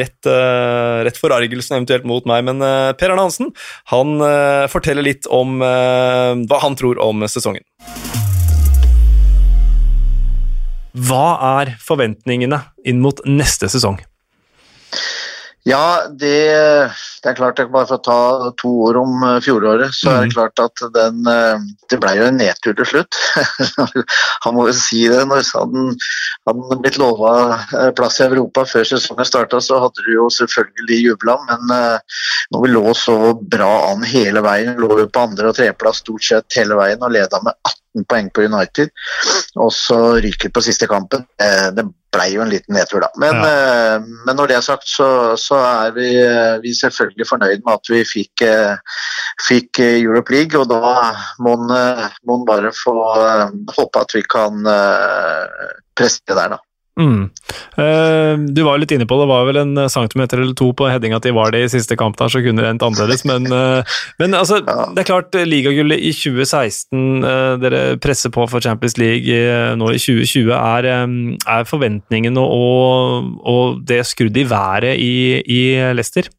rett, 0.00 0.18
eh, 0.24 1.04
rett 1.04 1.20
forargelsen 1.20 1.76
eventuelt 1.76 2.08
mot 2.08 2.24
meg. 2.24 2.46
Men 2.48 2.64
eh, 2.64 2.92
Per 2.96 3.12
Arne 3.12 3.26
Hansen 3.28 3.52
han 3.92 4.16
forteller 4.72 5.04
litt 5.04 5.26
om 5.30 5.58
hva 5.60 6.58
han 6.62 6.76
tror 6.78 6.98
om 7.02 7.24
sesongen. 7.28 7.64
Hva 10.98 11.26
er 11.60 11.76
forventningene 11.82 12.62
inn 12.88 13.02
mot 13.04 13.20
neste 13.28 13.68
sesong? 13.70 14.00
Ja, 15.66 16.06
det, 16.08 16.36
det, 17.22 17.28
er 17.28 17.36
klart 17.36 17.58
Bare 17.72 17.88
for 17.88 17.98
å 17.98 18.04
ta 18.04 18.50
to 18.60 18.70
ord 18.86 18.98
om 19.00 19.24
eh, 19.26 19.38
fjoråret, 19.44 19.92
så 19.94 20.12
er 20.12 20.22
det 20.22 20.30
mm. 20.30 20.34
klart 20.36 20.62
at 20.62 20.84
den 20.94 21.28
eh, 21.28 21.66
Det 21.90 21.98
ble 22.00 22.14
jo 22.16 22.28
en 22.28 22.38
nedtur 22.40 22.76
til 22.78 22.88
slutt. 22.88 23.18
han 24.44 24.56
må 24.56 24.68
jo 24.68 24.76
si 24.76 25.02
det. 25.10 25.24
Når 25.28 25.50
han 25.56 25.90
hadde 26.48 26.78
blitt 26.84 27.00
lova 27.00 27.32
eh, 27.58 27.90
plass 27.98 28.20
i 28.22 28.26
Europa 28.28 28.64
før 28.70 28.86
sesongen 28.88 29.28
starta, 29.28 29.60
så 29.64 29.80
hadde 29.82 30.06
du 30.06 30.14
jo 30.14 30.28
selvfølgelig 30.32 31.00
jubla, 31.04 31.36
men 31.50 31.74
når 32.54 32.64
vi 32.64 32.72
lå 32.72 32.94
så 32.96 33.18
bra 33.34 33.72
an 33.90 34.06
hele 34.08 34.42
veien, 34.44 34.78
lå 34.80 35.02
jo 35.02 35.08
på 35.10 35.26
andre- 35.26 35.50
og 35.50 35.58
tredjeplass 35.58 36.02
stort 36.04 36.24
sett 36.24 36.58
hele 36.60 36.78
veien 36.78 37.02
og 37.02 37.12
leda 37.12 37.42
med 37.44 37.56
18 37.98 38.08
poeng 38.08 38.30
på 38.32 38.46
United, 38.46 38.92
og 39.58 39.72
så 39.74 39.98
ryker 40.22 40.52
på 40.54 40.64
siste 40.64 40.88
kampen. 40.90 41.26
Det 41.36 41.84
blei 42.14 42.28
jo 42.34 42.42
en 42.44 42.52
liten 42.52 42.76
nedtur, 42.76 43.02
da. 43.04 43.10
Men, 43.20 43.40
ja. 43.42 43.48
uh, 43.98 44.06
men, 44.26 44.36
når 44.38 44.50
det 44.50 44.56
er 44.58 44.64
sagt, 44.64 44.88
så, 44.88 45.08
så 45.40 45.58
er 45.60 45.96
vi, 45.96 46.08
uh, 46.24 46.56
vi, 46.64 46.74
selvfølgelig 46.76 47.28
fornøyd 47.28 47.64
med 47.66 47.74
at 47.74 47.92
vi 47.92 48.04
fikk, 48.08 48.44
uh, 48.46 49.02
fikk 49.48 49.82
Europe 49.84 50.32
League, 50.34 50.58
og 50.58 50.70
da 50.70 50.94
må 51.44 51.56
en 51.58 52.46
bare 52.48 52.72
få 52.76 52.96
håpe 53.76 54.06
at 54.06 54.16
vi 54.16 54.24
kan 54.28 54.64
prestere 55.98 56.38
der, 56.38 56.56
da. 56.56 56.62
Mm. 56.98 57.28
Uh, 57.78 58.34
du 58.50 58.64
var 58.66 58.74
jo 58.74 58.82
litt 58.82 58.92
inne 58.96 59.06
på 59.08 59.18
det, 59.20 59.28
var 59.30 59.46
vel 59.46 59.60
en 59.60 59.84
centimeter 59.90 60.42
eller 60.42 60.56
to 60.58 60.72
på 60.76 60.88
headinga 60.90 61.20
til 61.22 61.36
Vardy 61.36 61.60
i 61.62 61.70
siste 61.70 61.94
kamp 61.98 62.18
der, 62.18 62.32
så 62.32 62.42
kunne 62.42 62.64
det 62.64 62.72
endt 62.72 62.84
annerledes. 62.86 63.22
Men, 63.28 63.46
uh, 63.52 63.98
men 64.18 64.34
altså, 64.34 64.60
det 64.66 65.04
er 65.04 65.08
klart, 65.08 65.38
ligagullet 65.46 66.02
i 66.02 66.12
2016, 66.16 67.22
uh, 67.22 67.28
eh, 67.28 67.54
dere 67.62 67.82
presser 68.02 68.32
på 68.34 68.46
for 68.50 68.64
Champions 68.64 68.96
League 68.98 69.42
nå 69.78 69.92
i 69.94 70.00
2020. 70.00 70.50
Er, 70.58 70.88
er 70.88 71.68
forventningene 71.68 72.42
og, 72.42 73.28
og, 73.46 73.78
det 73.88 74.02
skrudd 74.08 74.36
i 74.36 74.46
været 74.48 74.98
i, 74.98 75.38
i 75.44 75.62
Leicester? 75.94 76.30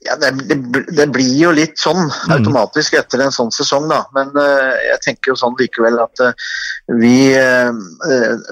Ja, 0.00 0.14
det, 0.16 0.30
det, 0.48 0.56
det, 0.96 1.04
blir 1.12 1.34
jo 1.36 1.50
litt 1.52 1.76
sånn 1.76 2.06
mm. 2.06 2.30
automatisk 2.32 2.94
etter 2.96 3.20
en 3.20 3.34
sånn 3.34 3.50
sesong, 3.52 3.84
da. 3.90 3.98
Men 4.16 4.30
uh, 4.32 4.72
jeg 4.80 5.00
tenker 5.04 5.32
jo 5.32 5.36
sånn 5.36 5.58
likevel 5.58 5.98
at 6.00 6.22
uh, 6.24 6.46
vi 6.96 7.34
uh, 7.36 7.68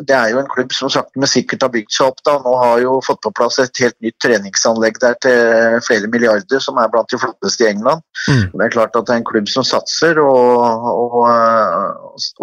Det 0.04 0.12
er 0.12 0.34
jo 0.34 0.42
en 0.42 0.50
klubb 0.52 0.74
som 0.76 0.92
sakte, 0.92 1.16
men 1.16 1.30
sikkert 1.30 1.64
har 1.64 1.72
bygd 1.72 1.94
seg 1.94 2.11
opp. 2.11 2.20
da. 2.28 2.34
Nå 2.44 2.52
har 2.61 2.82
jo 2.84 2.98
fått 3.06 3.22
på 3.24 3.32
plass 3.38 3.56
et 3.64 3.80
helt 3.80 3.96
nytt 4.04 4.18
treningsanlegg 4.20 5.00
der 5.00 5.16
til 5.24 5.78
flere 5.87 6.11
milliarder, 6.12 6.61
som 6.61 6.76
er 6.82 6.90
blant 6.92 7.08
de 7.08 7.20
flotteste 7.22 7.64
i 7.64 7.70
England. 7.70 8.04
Mm. 8.28 8.42
Det 8.52 8.66
er 8.66 8.74
klart 8.74 8.98
at 9.00 9.08
det 9.08 9.16
er 9.16 9.22
en 9.22 9.30
klubb 9.30 9.48
som 9.48 9.64
satser, 9.64 10.20
og, 10.20 10.90
og 10.92 11.16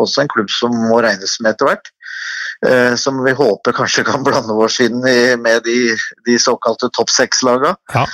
også 0.01 0.23
en 0.23 0.33
klubb 0.33 0.49
som 0.49 0.73
må 0.87 0.97
regnes 1.05 1.37
med 1.43 1.53
etter 1.53 1.69
hvert. 1.69 1.93
som 2.97 3.19
vi 3.21 3.33
håper 3.35 3.75
kanskje 3.75 4.05
kan 4.07 4.23
blande 4.25 4.55
oss 4.65 4.79
inn 4.81 5.03
i 5.05 5.35
med 5.37 5.61
de, 5.67 5.93
de 6.25 6.39
såkalte 6.41 6.89
topp 6.95 7.11
seks-lagene. 7.13 7.75
Ja. 7.93 8.07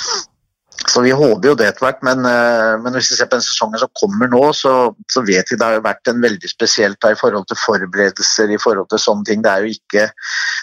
Så 0.87 1.01
vi 1.05 1.11
håper 1.13 1.51
jo 1.51 1.55
det 1.57 1.67
etter 1.69 1.85
hvert, 1.85 1.99
men, 2.05 2.23
eh, 2.25 2.73
men, 2.81 2.95
hvis 2.95 3.11
vi 3.11 3.17
ser 3.17 3.29
på 3.29 3.37
den 3.37 3.45
sesongen 3.45 3.81
som 3.81 3.91
kommer 3.97 4.29
nå, 4.31 4.41
så, 4.57 4.73
så, 5.11 5.23
vet 5.27 5.51
vi 5.51 5.57
det 5.59 5.67
har 5.67 5.83
vært 5.85 6.09
en 6.09 6.21
veldig 6.23 6.49
spesiell 6.49 6.95
i 6.95 7.19
forhold 7.19 7.45
til 7.49 7.59
forberedelser, 7.61 8.49
i 8.49 8.59
forhold 8.61 8.89
til 8.89 9.01
sånne 9.01 9.27
ting. 9.27 9.43
Det 9.45 9.51
er 9.51 9.65
jo 9.65 9.75
ikke 9.75 10.07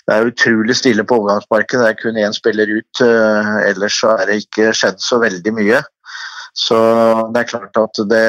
det 0.09 0.17
er 0.17 0.31
utrolig 0.31 0.77
stille 0.79 1.05
på 1.05 1.21
overgangsmarkedet. 1.21 1.85
Det 1.85 1.93
er 1.93 2.01
kun 2.01 2.21
én 2.25 2.37
spiller 2.37 2.71
ut, 2.73 3.03
uh, 3.05 3.61
ellers 3.69 4.01
så 4.01 4.15
er 4.17 4.31
det 4.31 4.41
ikke 4.43 4.73
skjedd 4.77 5.03
så 5.05 5.21
veldig 5.21 5.55
mye. 5.59 5.83
Så 6.57 6.79
det 7.35 7.43
er 7.43 7.51
klart 7.53 7.79
at 7.79 8.01
det 8.11 8.25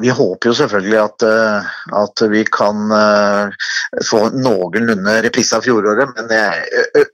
vi 0.00 0.10
håper 0.10 0.50
jo 0.50 0.54
selvfølgelig 0.56 0.98
at, 1.00 1.24
eh, 1.26 1.68
at 2.00 2.22
vi 2.30 2.42
kan 2.44 2.92
eh, 2.92 3.68
få 4.06 4.22
noenlunde 4.34 5.16
reprise 5.24 5.56
av 5.58 5.66
fjoråret, 5.66 6.12
men 6.16 6.32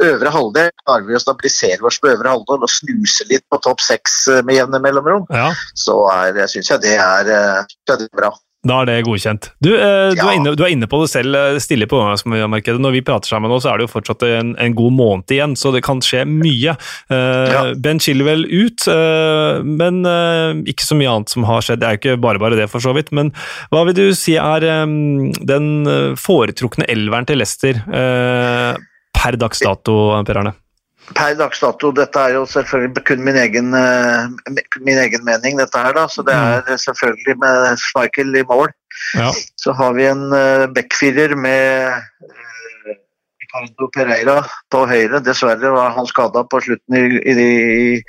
øvre 0.08 0.32
halvdel 0.34 0.70
klarer 0.84 1.08
vi 1.08 1.18
å 1.18 1.22
stabilisere 1.22 1.86
oss 1.88 2.00
på 2.02 2.12
øvre 2.12 2.34
halvdel 2.34 2.66
og 2.66 2.72
snuse 2.72 3.26
litt 3.30 3.44
på 3.50 3.60
topp 3.64 3.82
seks 3.84 4.22
eh, 4.32 4.42
med 4.46 4.58
jevne 4.58 4.82
mellomrom, 4.82 5.26
ja. 5.32 5.50
så 5.74 5.98
syns 6.50 6.72
jeg 6.74 6.84
det 6.86 6.96
er, 6.98 7.34
det 7.66 7.98
er 7.98 8.08
bra. 8.16 8.32
Da 8.62 8.76
er 8.78 8.86
det 8.86 9.00
godkjent. 9.08 9.48
Du, 9.58 9.72
eh, 9.74 10.12
du, 10.14 10.20
er, 10.22 10.36
inne, 10.36 10.52
du 10.54 10.60
er, 10.62 10.70
inne, 10.70 10.86
på 10.86 11.00
det 11.02 11.08
selv 11.10 11.34
eh, 11.34 11.56
stille 11.62 11.88
på 11.90 11.98
overgangsmarkedet. 11.98 12.78
Når 12.82 12.94
vi 12.94 13.02
prater 13.02 13.32
sammen 13.32 13.50
nå, 13.50 13.58
så 13.58 13.72
er 13.72 13.80
det 13.80 13.88
jo 13.88 13.92
fortsatt 13.96 14.22
en, 14.28 14.52
en 14.54 14.76
god 14.78 14.94
måned 14.94 15.34
igjen, 15.34 15.56
så 15.58 15.72
det 15.74 15.82
kan 15.82 15.98
skje 16.04 16.22
mye. 16.30 16.76
Eh, 17.10 17.50
ja. 17.50 17.64
Ben 17.74 17.98
Chilwell 18.02 18.46
ut, 18.46 18.86
eh, 18.86 19.66
men 19.66 20.06
eh, 20.06 20.62
ikke 20.70 20.86
så 20.86 20.98
mye 20.98 21.10
annet 21.10 21.34
som 21.34 21.48
har 21.50 21.66
skjedd. 21.66 21.82
Det 21.82 21.88
er 21.88 21.98
jo 21.98 22.02
ikke 22.04 22.22
bare 22.22 22.42
bare 22.42 22.60
det, 22.60 22.70
for 22.70 22.84
så 22.84 22.94
vidt. 22.94 23.10
Men 23.10 23.34
hva 23.74 23.82
vil 23.88 23.98
du 23.98 24.06
si 24.14 24.38
er 24.38 24.68
eh, 24.68 24.96
den 25.50 25.68
foretrukne 26.22 26.86
elveren 26.92 27.26
til 27.26 27.42
Leicester 27.42 27.82
per 27.82 29.42
dags 29.42 29.66
dato, 29.66 29.96
Per 30.22 30.38
Arne? 30.38 30.54
Per 31.10 31.34
dags 31.36 31.60
dato, 31.60 31.90
dette 31.92 32.20
er 32.20 32.36
jo 32.36 32.44
selvfølgelig 32.48 33.02
kun 33.08 33.24
min 33.26 33.36
egen, 33.36 33.74
uh, 33.74 34.30
min 34.86 35.00
egen 35.02 35.24
mening, 35.26 35.58
dette 35.58 35.82
her, 35.82 35.92
da. 35.96 36.06
Så 36.08 36.22
det 36.26 36.36
mm. 36.36 36.70
er 36.72 36.80
selvfølgelig 36.84 37.36
med 37.42 37.76
Schmeichel 37.82 38.38
i 38.38 38.44
mål. 38.48 38.70
Ja. 39.18 39.32
Så 39.60 39.74
har 39.76 39.92
vi 39.98 40.06
en 40.08 40.24
uh, 40.30 40.70
backfirer 40.72 41.34
med 41.36 41.90
uh, 41.90 42.94
Ricardo 43.42 43.90
Pereira 43.92 44.38
på 44.70 44.86
høyre. 44.88 45.20
Dessverre 45.26 45.74
var 45.74 45.92
han 45.98 46.08
skada 46.08 46.46
på 46.48 46.62
slutten 46.64 46.96
i, 46.96 47.04
i, 47.18 47.34
i 47.34 48.00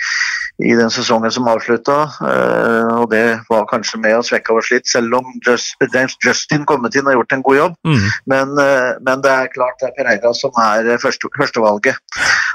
den 0.72 0.92
sesongen 0.94 1.32
som 1.34 1.48
avslutta. 1.52 1.98
Uh, 2.22 3.02
og 3.02 3.10
det 3.12 3.24
var 3.50 3.66
kanskje 3.70 4.00
med 4.04 4.16
å 4.18 4.24
svekke 4.26 4.56
oss 4.56 4.72
litt, 4.72 4.88
selv 4.90 5.18
om 5.20 5.34
Just, 5.44 5.76
Justin 6.24 6.64
kommet 6.70 6.96
inn 6.96 7.10
og 7.10 7.18
gjort 7.18 7.36
en 7.36 7.44
god 7.46 7.58
jobb. 7.60 7.76
Mm. 7.88 8.06
Men, 8.32 8.54
uh, 8.60 8.94
men, 9.04 9.24
det 9.26 9.34
er 9.34 9.52
klart 9.54 9.82
det 9.82 9.90
er 9.90 9.98
Pereira 9.98 10.34
som 10.38 10.56
er 10.64 10.94
første, 11.04 11.32
førstevalget. 11.36 12.00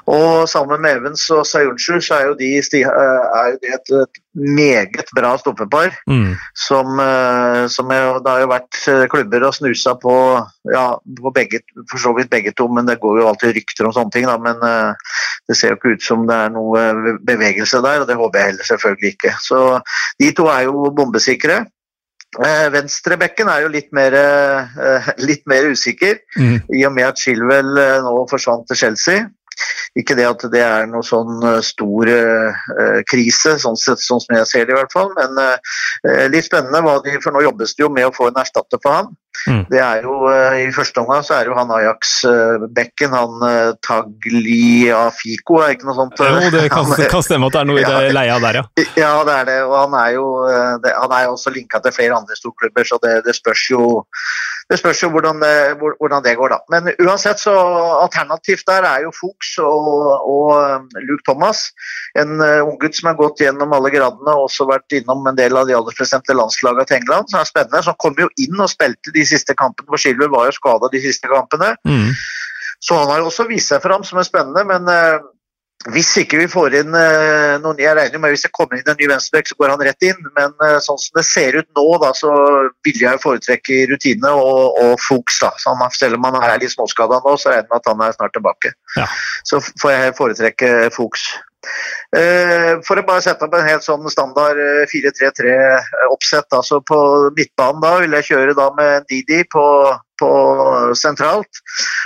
Og 0.09 0.49
sammen 0.49 0.81
med 0.81 1.03
Evans 1.03 1.27
og 1.35 1.45
Sayuncu 1.45 1.99
så 2.01 2.17
er 2.17 2.31
jo 2.31 2.39
de, 2.39 2.53
er 2.57 3.51
jo 3.53 3.59
det 3.61 3.75
et, 3.77 3.93
et 4.07 4.23
meget 4.39 5.13
bra 5.17 5.35
stoppepar. 5.41 5.93
Mm. 6.09 6.33
Som, 6.57 7.01
som 7.69 7.93
er, 7.93 8.07
det 8.23 8.33
har 8.33 8.45
jo 8.45 8.51
vært 8.53 8.79
klubber 9.13 9.45
og 9.49 9.57
snusa 9.57 9.99
på, 10.01 10.15
ja, 10.73 10.87
på 10.97 11.33
begge, 11.35 11.61
for 11.91 12.01
så 12.01 12.15
vidt 12.17 12.31
begge 12.33 12.55
to, 12.57 12.71
men 12.73 12.89
det 12.89 13.01
går 13.03 13.21
jo 13.21 13.29
alltid 13.29 13.57
rykter 13.59 13.89
om 13.89 13.97
sånne 13.97 14.15
ting. 14.15 14.29
Da, 14.31 14.39
men 14.41 14.63
det 15.49 15.59
ser 15.59 15.75
jo 15.75 15.79
ikke 15.81 15.97
ut 15.99 16.07
som 16.07 16.25
det 16.29 16.39
er 16.47 16.55
noe 16.55 17.19
bevegelse 17.27 17.83
der, 17.85 17.98
og 18.03 18.09
det 18.09 18.19
håper 18.19 18.41
jeg 18.41 18.53
heller 18.53 18.69
selvfølgelig 18.69 19.13
ikke. 19.17 19.35
Så 19.43 19.59
de 20.21 20.31
to 20.37 20.49
er 20.53 20.67
jo 20.69 20.93
bombesikre. 20.97 21.65
Eh, 22.37 22.67
Venstrebekken 22.75 23.49
er 23.49 23.65
jo 23.65 23.73
litt 23.73 23.89
mer, 23.97 24.15
eh, 24.15 25.11
litt 25.29 25.47
mer 25.49 25.71
usikker, 25.73 26.21
mm. 26.37 26.57
i 26.77 26.85
og 26.87 26.95
med 26.97 27.09
at 27.09 27.21
Chilwell 27.23 27.81
eh, 27.81 27.99
nå 28.05 28.27
forsvant 28.31 28.69
til 28.69 28.83
Chelsea. 28.83 29.27
Ikke 29.99 30.17
det 30.19 30.27
at 30.29 30.45
det 30.53 30.63
er 30.65 30.89
noe 30.91 31.05
sånn 31.07 31.43
eh, 31.47 31.61
stor 31.65 32.11
eh, 32.13 32.99
krise, 33.09 33.57
sånn, 33.63 33.79
sett, 33.81 34.03
sånn, 34.05 34.23
som 34.25 34.37
jeg 34.39 34.51
ser 34.51 34.69
det 34.69 34.77
i 34.77 34.79
hvert 34.79 34.95
fall. 34.95 35.11
Men 35.17 35.39
eh, 35.43 36.27
litt 36.33 36.49
spennende, 36.49 36.99
de, 37.05 37.17
for 37.25 37.35
nå 37.35 37.45
jobbes 37.47 37.75
det 37.77 37.87
jo 37.87 37.93
med 37.93 38.09
å 38.09 38.15
få 38.15 38.31
en 38.31 38.43
erstatter 38.43 38.83
for 38.83 39.01
han. 39.01 39.17
Mm. 39.47 39.61
Det 39.71 39.79
er 39.79 40.03
jo, 40.03 40.15
eh, 40.33 40.57
I 40.67 40.73
første 40.75 41.03
omgang 41.03 41.23
så 41.27 41.37
er 41.37 41.51
jo 41.51 41.55
han 41.55 41.71
Ajax-bekken, 41.71 43.15
han 43.15 43.45
uh, 43.45 43.77
Tagliafico, 43.87 45.61
er 45.63 45.77
ikke 45.77 45.87
noe 45.89 45.99
sånt? 45.99 46.19
Jo, 46.19 46.51
det 46.55 46.65
kan, 46.73 46.89
han, 46.91 47.05
kan 47.13 47.25
stemme 47.25 47.47
at 47.47 47.55
det 47.55 47.63
er 47.63 47.71
noe 47.71 47.83
i 47.83 47.87
det 47.87 48.17
leia 48.17 48.41
der, 48.43 48.61
ja. 48.61 48.65
Ja, 48.99 49.13
det 49.29 49.37
er 49.37 49.49
det. 49.51 49.59
Og 49.69 49.77
han 49.79 49.95
er 50.01 50.17
jo, 50.17 50.27
det, 50.83 50.95
han 50.97 51.15
er 51.15 51.29
jo 51.29 51.37
også 51.37 51.55
linka 51.55 51.81
til 51.85 51.95
flere 51.95 52.19
andre 52.19 52.39
storklubber, 52.39 52.89
så 52.89 52.99
det, 53.05 53.15
det 53.29 53.37
spørs 53.39 53.65
jo 53.71 53.85
det 54.69 54.77
spørs 54.77 55.01
jo 55.01 55.09
hvordan 55.13 55.41
det, 55.41 55.53
hvordan 55.81 56.25
det, 56.25 56.35
går, 56.37 56.53
da. 56.53 56.59
Men 56.73 56.91
uansett, 57.01 57.41
så 57.41 57.55
alternativt 58.03 58.67
der 58.69 58.85
er 58.85 59.07
jo 59.07 59.13
Fuchs 59.17 59.55
og, 59.65 59.87
og 60.29 60.51
um, 60.57 60.89
Luke 61.09 61.25
Thomas. 61.25 61.71
En 62.19 62.37
uh, 62.37 62.67
unggutt 62.67 62.99
som 62.99 63.09
har 63.09 63.17
gått 63.17 63.41
gjennom 63.41 63.73
alle 63.73 63.93
gradene 63.95 64.35
og 64.35 64.51
også 64.51 64.69
vært 64.69 64.99
innom 64.99 65.25
en 65.31 65.39
del 65.39 65.57
av 65.57 65.71
de 65.71 65.77
aller 65.79 65.97
bestemte 65.97 66.37
landslagene 66.37 66.85
til 66.89 66.99
England. 66.99 67.33
Som 67.33 67.41
er 67.41 67.49
spennende. 67.49 67.81
Som 67.87 67.97
kom 67.97 68.21
jo 68.21 68.29
inn 68.37 68.61
og 68.61 68.69
spilte 68.69 69.15
de 69.15 69.25
siste 69.29 69.57
kampene, 69.57 69.89
for 69.89 70.05
Silver 70.05 70.29
var 70.37 70.51
jo 70.51 70.59
skada 70.59 70.93
de 70.93 71.01
siste 71.07 71.33
kampene. 71.33 71.73
Mm. 71.89 72.13
Så 72.85 73.01
han 73.01 73.09
har 73.11 73.25
jo 73.25 73.33
også 73.33 73.49
vist 73.49 73.73
seg 73.73 73.81
fram 73.83 74.05
som 74.07 74.21
er 74.21 74.29
spennende, 74.29 74.69
men 74.69 74.85
hvis 75.87 76.09
ikke 76.19 76.41
vi 76.41 76.49
får 76.51 76.75
inn 76.81 76.91
uh, 76.91 77.55
noen 77.63 77.79
Jeg 77.79 77.95
regner 77.95 78.19
med 78.19 78.33
hvis 78.35 78.43
det 78.43 78.51
kommer 78.57 78.81
inn 78.81 78.89
en 78.91 78.99
ny 78.99 79.07
venstreback, 79.13 79.47
så 79.47 79.57
går 79.61 79.71
han 79.71 79.85
rett 79.87 80.07
inn. 80.09 80.19
Men 80.35 80.55
uh, 80.59 80.81
sånn 80.83 80.99
som 80.99 81.21
det 81.21 81.25
ser 81.29 81.59
ut 81.61 81.69
nå, 81.79 81.85
da, 82.03 82.11
så 82.19 82.33
vil 82.87 82.99
jeg 83.05 83.23
foretrekke 83.23 83.85
rutine 83.93 84.33
og, 84.35 84.75
og 84.83 84.97
Fuchs. 85.05 85.39
da. 85.45 85.53
Så 85.63 85.71
han, 85.71 85.95
selv 85.95 86.19
om 86.19 86.27
han 86.27 86.41
er 86.43 86.59
litt 86.59 86.75
småskada 86.75 87.21
nå, 87.23 87.37
så 87.39 87.53
regner 87.53 87.69
jeg 87.69 87.71
med 87.71 87.79
at 87.79 87.93
han 87.93 88.03
er 88.09 88.17
snart 88.19 88.35
tilbake. 88.35 88.75
Ja. 88.99 89.07
Så 89.47 89.63
får 89.63 89.95
jeg 89.95 90.17
foretrekke 90.19 90.73
Fuchs. 90.97 91.29
Uh, 92.09 92.79
for 92.87 93.01
å 93.01 93.05
bare 93.05 93.25
sette 93.25 93.45
opp 93.45 93.55
en 93.59 93.67
helt 93.67 93.85
sånn 93.85 94.07
standard 94.13 94.61
4-3-3-oppsett. 94.93 96.49
altså 96.55 96.81
På 96.87 96.99
midtbanen 97.37 97.83
da 97.85 97.95
vil 98.03 98.19
jeg 98.19 98.31
kjøre 98.33 98.57
da 98.59 98.71
med 98.79 99.09
Didi 99.11 99.43
på 99.53 99.65
på 100.19 100.29
sentralt, 100.99 101.61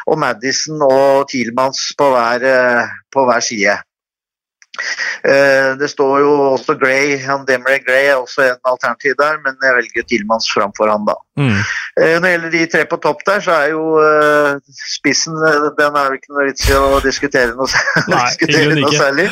og 0.04 0.18
Madison 0.20 0.82
og 0.84 1.30
Thielmanns 1.30 1.94
på 1.96 2.10
på 2.12 3.24
hver 3.24 3.40
side. 3.40 3.78
Eh, 4.72 5.78
det 5.78 5.88
står 5.90 6.20
jo 6.24 6.30
også 6.54 6.74
Gray, 6.80 7.18
han 7.20 7.44
Demre 7.48 7.76
Gray 7.84 8.08
er 8.08 8.16
også 8.16 8.42
en 8.46 8.60
alternativ 8.64 9.14
der, 9.18 9.36
men 9.44 9.58
jeg 9.60 9.76
velger 9.76 10.06
Tilmans 10.08 10.48
framfor 10.54 10.88
han, 10.90 11.04
da. 11.06 11.16
Mm. 11.36 11.60
Eh, 12.00 12.14
når 12.16 12.24
det 12.24 12.32
gjelder 12.32 12.54
de 12.54 12.62
tre 12.72 12.82
på 12.88 12.98
topp 13.04 13.20
der, 13.28 13.44
så 13.44 13.52
er 13.52 13.68
jo 13.72 13.84
uh, 14.00 14.56
spissen 14.96 15.36
Den 15.78 15.96
er 15.96 16.10
jo 16.10 16.18
ikke 16.18 16.32
noe 16.32 16.48
vits 16.48 16.66
i 16.68 16.74
å 16.76 17.00
diskutere 17.04 17.54
noe, 17.56 17.84
Nei, 18.08 18.24
diskutere 18.32 18.80
noe 18.80 18.92
særlig. 18.96 19.28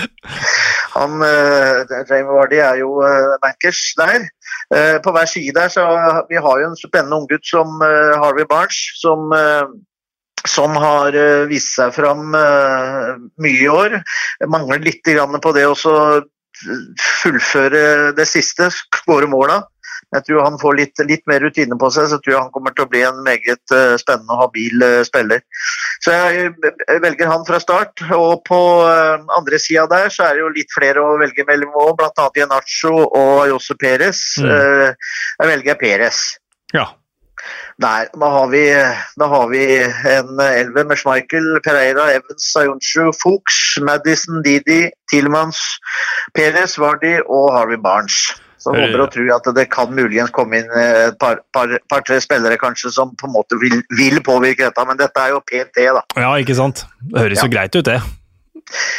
Han 0.94 1.20
Jamie 1.24 2.29
Vardy 2.29 2.61
er 2.61 2.81
jo 2.81 2.94
bankers 3.42 3.83
der. 3.98 4.29
På 5.05 5.12
hver 5.14 5.26
side 5.26 5.55
der 5.57 5.70
så 5.72 5.85
Vi 6.29 6.38
har 6.38 6.61
jo 6.62 6.68
en 6.68 6.79
spennende 6.79 7.20
unggutt 7.20 7.46
som 7.46 7.81
Harvey 7.83 8.46
Barnes, 8.50 8.79
som 9.00 9.31
som 10.48 10.76
har 10.79 11.16
uh, 11.16 11.48
vist 11.50 11.74
seg 11.76 11.94
fram 11.96 12.35
uh, 12.37 13.16
mye 13.42 13.64
i 13.64 13.70
år. 13.70 13.98
Jeg 14.40 14.53
mangler 14.53 14.83
litt 14.85 15.05
på 15.05 15.53
det 15.57 15.66
å 15.68 15.74
fullføre 17.22 18.12
det 18.16 18.26
siste, 18.29 18.70
skåre 18.72 19.29
måla. 19.31 19.62
Jeg 20.11 20.24
tror 20.26 20.42
han 20.42 20.57
får 20.59 20.74
litt, 20.74 21.00
litt, 21.07 21.22
mer 21.31 21.38
rutine 21.44 21.76
på 21.79 21.87
seg, 21.94 22.09
så 22.11 22.16
jeg 22.16 22.24
tror 22.24 22.40
han 22.40 22.50
kommer 22.50 22.74
til 22.74 22.83
å 22.83 22.90
bli 22.90 23.05
en 23.07 23.20
meget 23.22 23.74
uh, 23.74 23.94
spennende 24.00 24.35
og 24.35 24.42
habil 24.46 24.85
spiller. 25.07 25.44
Så 26.03 26.16
jeg, 26.16 26.48
jeg, 26.64 27.03
velger 27.05 27.31
han 27.31 27.46
fra 27.46 27.61
start. 27.62 28.03
Og 28.16 28.40
på 28.48 28.61
andre 29.37 29.61
sida 29.62 29.87
der 29.90 30.11
så 30.11 30.26
er 30.26 30.38
det 30.38 30.42
jo 30.42 30.55
litt 30.57 30.72
flere 30.74 31.05
å 31.05 31.18
velge 31.20 31.44
mellom 31.46 31.76
òg, 31.76 31.92
bl.a. 32.00 32.31
Ienacho 32.40 32.94
og 33.05 33.44
Jose 33.53 33.76
Perez. 33.79 34.24
Mm. 34.40 34.96
jeg 34.96 35.53
velger 35.53 35.79
Perez. 35.85 36.24
Ja, 36.74 36.88
Nei, 37.81 38.05
da 38.20 38.29
har 38.35 38.50
vi, 38.53 38.64
da 39.20 39.31
har 39.33 39.48
vi 39.53 39.62
en 39.81 40.42
elver 40.44 40.88
med 40.90 41.00
Schmeichel, 41.00 41.48
Pereira, 41.64 42.11
Evans, 42.18 42.50
Sayuncu, 42.53 43.09
Fuchs, 43.16 43.79
Madison, 43.87 44.42
Didi, 44.44 44.90
Tilmans, 45.12 45.62
Perez, 46.37 46.76
Vardi 46.81 47.16
og 47.24 47.50
Harvey 47.57 47.81
Barnes. 47.81 48.31
Så 48.61 48.74
håper 48.76 49.00
og 49.00 49.09
tror 49.14 49.31
at 49.38 49.46
det 49.57 49.66
kan 49.72 49.92
muligens 49.96 50.33
komme 50.37 50.61
inn 50.61 50.72
et 50.76 51.16
par-tre 51.20 51.79
par, 51.88 52.03
par, 52.05 52.18
spillere 52.20 52.61
kanskje 52.61 52.92
som 52.92 53.14
på 53.16 53.31
en 53.31 53.33
måte 53.33 53.57
vil, 53.62 53.79
vil, 53.96 54.20
påvirke 54.20 54.66
dette, 54.66 54.85
men 54.85 55.00
dette 55.00 55.22
er 55.22 55.33
jo 55.33 55.40
PT, 55.48 55.87
da. 55.96 56.05
Ja, 56.20 56.35
ikke 56.37 56.59
sant. 56.59 56.85
Det 57.00 57.24
høres 57.24 57.40
ja. 57.40 57.46
jo 57.48 57.55
greit 57.55 57.79
ut, 57.79 57.87
det. 57.88 58.03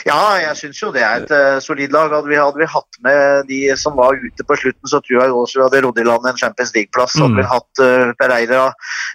Ja, 0.05 0.17
jeg 0.41 0.57
syns 0.57 0.79
jo 0.81 0.89
det 0.93 1.03
er 1.05 1.21
et 1.21 1.31
uh, 1.34 1.60
solid 1.63 1.93
lag. 1.93 2.12
Hadde 2.13 2.31
vi, 2.31 2.38
hadde 2.39 2.62
vi, 2.62 2.67
hatt 2.69 2.99
med 3.05 3.47
de 3.49 3.60
som 3.79 3.95
var 3.97 4.17
ute 4.17 4.45
på 4.47 4.57
slutten, 4.60 4.89
så 4.89 5.01
tror 5.03 5.19
jeg 5.19 5.36
også 5.36 5.60
vi 5.60 5.65
hadde 5.67 5.84
rodd 5.86 6.01
i 6.01 6.05
land 6.07 6.27
en 6.27 6.39
Champions 6.39 6.73
League-plass. 6.75 7.15
Mm. 7.15 7.23
Hadde 7.23 7.39
vi 7.39 7.47
hatt 7.51 7.84
uh, 7.84 8.13
Pereira, 8.19 8.63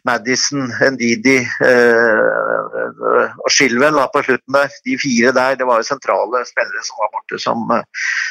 Madison, 0.07 0.69
Ndidi 0.95 1.39
uh, 1.43 2.23
og 3.43 3.51
Shilwell 3.53 3.99
på 4.15 4.25
slutten 4.29 4.59
der. 4.59 4.73
De 4.87 4.99
fire 5.01 5.35
der, 5.37 5.59
det 5.61 5.69
var 5.69 5.83
jo 5.83 5.89
sentrale 5.89 6.45
spillere 6.49 6.87
som 6.87 7.03
var 7.03 7.13
borte. 7.17 7.41
Som, 7.43 7.67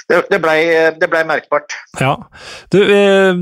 det, 0.10 0.22
det 0.32 0.42
blei 0.44 0.60
ble 0.96 1.24
merkbart. 1.28 1.76
Ja. 2.02 2.16
Du, 2.74 2.80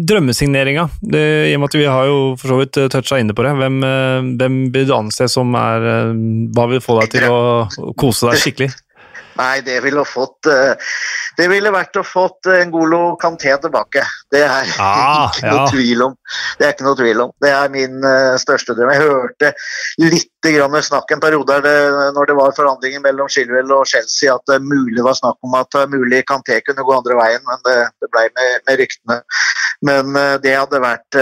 drømmesigneringa. 0.10 0.88
I 1.14 1.54
og 1.54 1.62
med 1.62 1.70
at 1.70 1.78
vi 1.78 1.88
har 1.88 2.10
jo 2.10 2.20
for 2.40 2.54
så 2.54 2.60
vidt 2.60 2.80
toucha 2.94 3.20
inne 3.22 3.36
på 3.38 3.46
det. 3.46 3.54
Hvem, 3.62 3.80
hvem 4.40 4.60
vil 4.74 4.90
du 4.90 4.96
anse 4.98 5.30
som 5.32 5.54
er 5.58 5.86
Hva 6.54 6.68
vil 6.72 6.84
få 6.84 7.00
deg 7.02 7.14
til 7.16 7.30
å 7.30 7.94
kose 8.00 8.30
deg 8.30 8.42
skikkelig? 8.42 8.73
Nei, 9.40 9.62
det 9.66 9.80
ville 9.84 10.04
fått 10.06 10.50
uh, 10.50 10.74
Det 11.38 11.48
ville 11.50 11.72
vært 11.74 11.98
å 11.98 12.04
fått 12.06 12.50
Ngolo 12.70 13.16
Kanté 13.22 13.56
tilbake. 13.62 14.04
Det 14.32 14.44
er 14.46 14.74
ah, 14.84 15.32
ikke 15.32 15.50
noe 15.50 15.70
tvil 15.72 16.06
om. 16.10 16.18
Det 16.60 16.68
er 16.68 16.76
ikke 16.76 16.88
noe 16.88 17.00
tvil 17.00 17.24
om. 17.26 17.34
Det 17.42 17.54
er 17.54 17.74
min 17.74 17.98
uh, 18.06 18.36
største 18.42 18.76
drøm. 18.78 18.94
Jeg 18.94 19.08
hørte 19.08 19.54
litt 20.04 20.30
snakk 20.84 21.12
en 21.16 21.22
periode 21.24 21.56
når 22.12 22.28
det 22.28 22.34
var 22.36 22.56
forhandlinger 22.58 23.00
mellom 23.06 23.30
Chilwell 23.32 23.70
og 23.72 23.86
Chelsea, 23.88 24.34
at 24.34 24.44
det 24.52 24.58
mulig 24.60 25.00
var 25.06 25.16
snakk 25.16 25.38
om 25.48 25.56
at 25.56 25.78
mulig 25.88 26.20
Kanté 26.28 26.60
kunne 26.68 26.84
gå 26.84 26.98
andre 26.98 27.16
veien, 27.16 27.40
men 27.48 27.62
det, 27.64 27.78
det 28.04 28.10
ble 28.12 28.26
med, 28.36 28.58
med 28.68 28.82
ryktene. 28.82 29.22
Men 29.84 30.16
uh, 30.16 30.36
det 30.44 30.54
hadde 30.56 30.80
vært 30.80 31.18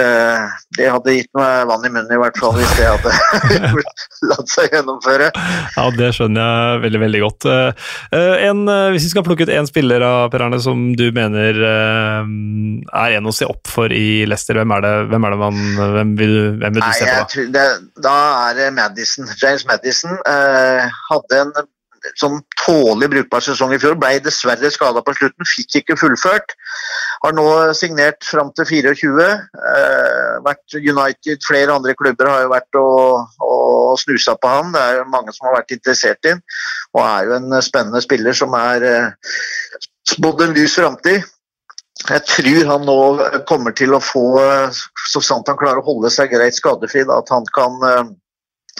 Det 0.77 0.87
hadde 0.91 1.15
gitt 1.15 1.29
meg 1.37 1.67
vann 1.69 1.85
i 1.87 1.91
munnen, 1.91 2.11
i 2.13 2.19
hvert 2.21 2.37
fall, 2.39 2.53
hvis 2.57 2.75
det 2.77 2.87
hadde 2.87 3.71
latt 4.31 4.51
seg 4.51 4.73
gjennomføre. 4.75 5.31
Ja, 5.75 5.85
det 5.95 6.11
skjønner 6.15 6.45
jeg 6.45 6.81
veldig, 6.85 7.01
veldig 7.05 7.21
godt. 7.23 7.47
Eh, 7.51 8.35
en, 8.47 8.63
eh, 8.69 8.89
hvis 8.93 9.07
vi 9.07 9.11
skal 9.13 9.25
plukke 9.25 9.47
ut 9.47 9.53
én 9.53 9.67
spiller 9.69 10.03
av 10.05 10.29
Per 10.33 10.45
Arne 10.45 10.59
som 10.63 10.91
du 10.97 11.07
mener 11.15 11.57
eh, 11.57 12.31
er 13.03 13.17
en 13.17 13.29
å 13.29 13.35
se 13.35 13.47
opp 13.49 13.69
for 13.71 13.93
i 13.93 14.23
Leicester, 14.29 14.59
hvem 14.59 14.75
er 14.77 14.85
det, 14.85 14.93
hvem 15.11 15.27
er 15.27 15.35
det 15.35 15.41
man 15.41 15.61
hvem 15.97 16.15
vil, 16.19 16.35
hvem 16.61 16.77
vil 16.77 16.81
du 16.81 16.87
Nei, 16.87 16.95
se 16.99 17.09
på? 17.09 17.19
da? 17.19 17.45
Det, 17.57 17.67
da 18.07 18.17
er 18.47 18.59
det 18.59 18.71
Madison. 18.77 19.29
James 19.41 19.67
Madison 19.69 20.17
eh, 20.19 20.99
hadde 21.09 21.43
en 21.45 21.53
sånn 22.19 22.39
tålelig 22.63 23.09
brukbar 23.11 23.43
sesong 23.45 23.73
i 23.75 23.79
fjor. 23.81 23.97
Ble 23.99 24.17
dessverre 24.23 24.71
skada 24.73 25.03
på 25.05 25.13
slutten, 25.17 25.47
fikk 25.47 25.81
ikke 25.81 25.97
fullført. 25.99 26.55
Har 27.25 27.35
nå 27.37 27.45
signert 27.77 28.25
fram 28.25 28.51
til 28.57 28.67
24. 28.69 29.27
Eh, 29.71 30.31
vært 30.45 30.77
United, 30.77 31.43
flere 31.47 31.75
andre 31.75 31.95
klubber 31.97 32.31
har 32.31 32.45
jo 32.45 32.53
vært 32.53 32.79
og, 32.79 33.35
og 33.45 33.99
snusa 34.01 34.37
på 34.41 34.53
han. 34.55 34.73
Det 34.75 34.81
er 34.81 35.01
jo 35.01 35.11
mange 35.13 35.35
som 35.35 35.49
har 35.49 35.59
vært 35.59 35.75
interessert 35.77 36.25
i 36.25 36.35
han. 36.35 36.41
Og 36.95 37.03
er 37.05 37.29
jo 37.29 37.37
en 37.37 37.61
spennende 37.63 38.01
spiller 38.03 38.37
som 38.37 38.57
er 38.57 38.87
eh, 38.87 39.37
spådd 40.15 40.47
en 40.47 40.57
lys 40.57 40.79
framtid. 40.79 41.29
Jeg 42.09 42.23
tror 42.25 42.69
han 42.71 42.87
nå 42.87 42.97
kommer 43.49 43.75
til 43.77 43.93
å 43.93 44.01
få, 44.01 44.25
så 45.11 45.21
sant 45.21 45.49
han 45.51 45.59
klarer 45.59 45.83
å 45.83 45.85
holde 45.85 46.09
seg 46.09 46.31
greit 46.33 46.57
skadefri, 46.57 47.03
at 47.05 47.29
han 47.29 47.45
kan 47.53 47.77
jeg 47.85 47.99
eh, 47.99 48.15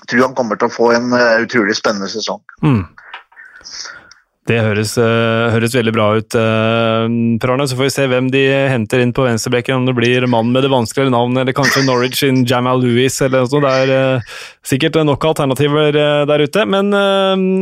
tror 0.09 0.23
han 0.25 0.35
kommer 0.37 0.57
til 0.57 0.71
å 0.71 0.73
få 0.73 0.87
en 0.95 1.11
uh, 1.13 1.43
utrolig 1.43 1.75
spennende 1.77 2.09
sesong. 2.09 2.41
Mm. 2.65 2.85
Det 4.49 4.57
høres, 4.57 4.95
uh, 4.97 5.51
høres, 5.53 5.75
veldig 5.77 5.91
bra 5.93 6.07
ut, 6.17 6.33
uh, 6.33 7.05
Per 7.39 7.51
Arne. 7.53 7.67
Så 7.69 7.77
får 7.77 7.85
vi 7.85 7.93
se 7.93 8.07
hvem 8.09 8.31
de 8.33 8.41
henter 8.71 9.03
inn 9.03 9.13
på 9.13 9.27
venstrebekken. 9.27 9.77
Om 9.77 9.85
det 9.85 9.93
blir 9.95 10.25
mannen 10.25 10.49
med 10.55 10.65
det 10.65 10.71
vanskeligere 10.73 11.13
navnet, 11.13 11.43
eller 11.43 11.55
kanskje 11.55 11.83
Norwich 11.85 12.23
in 12.25 12.41
Jamal 12.49 12.81
Lewis 12.81 13.19
eller 13.21 13.45
noe 13.45 13.51
sånt. 13.51 13.67
Det 13.67 13.73
er 13.85 14.17
uh, 14.17 14.39
sikkert 14.65 14.97
nok 15.05 15.27
alternativer 15.29 15.93
der 15.93 16.43
ute. 16.43 16.65
Men 16.69 16.89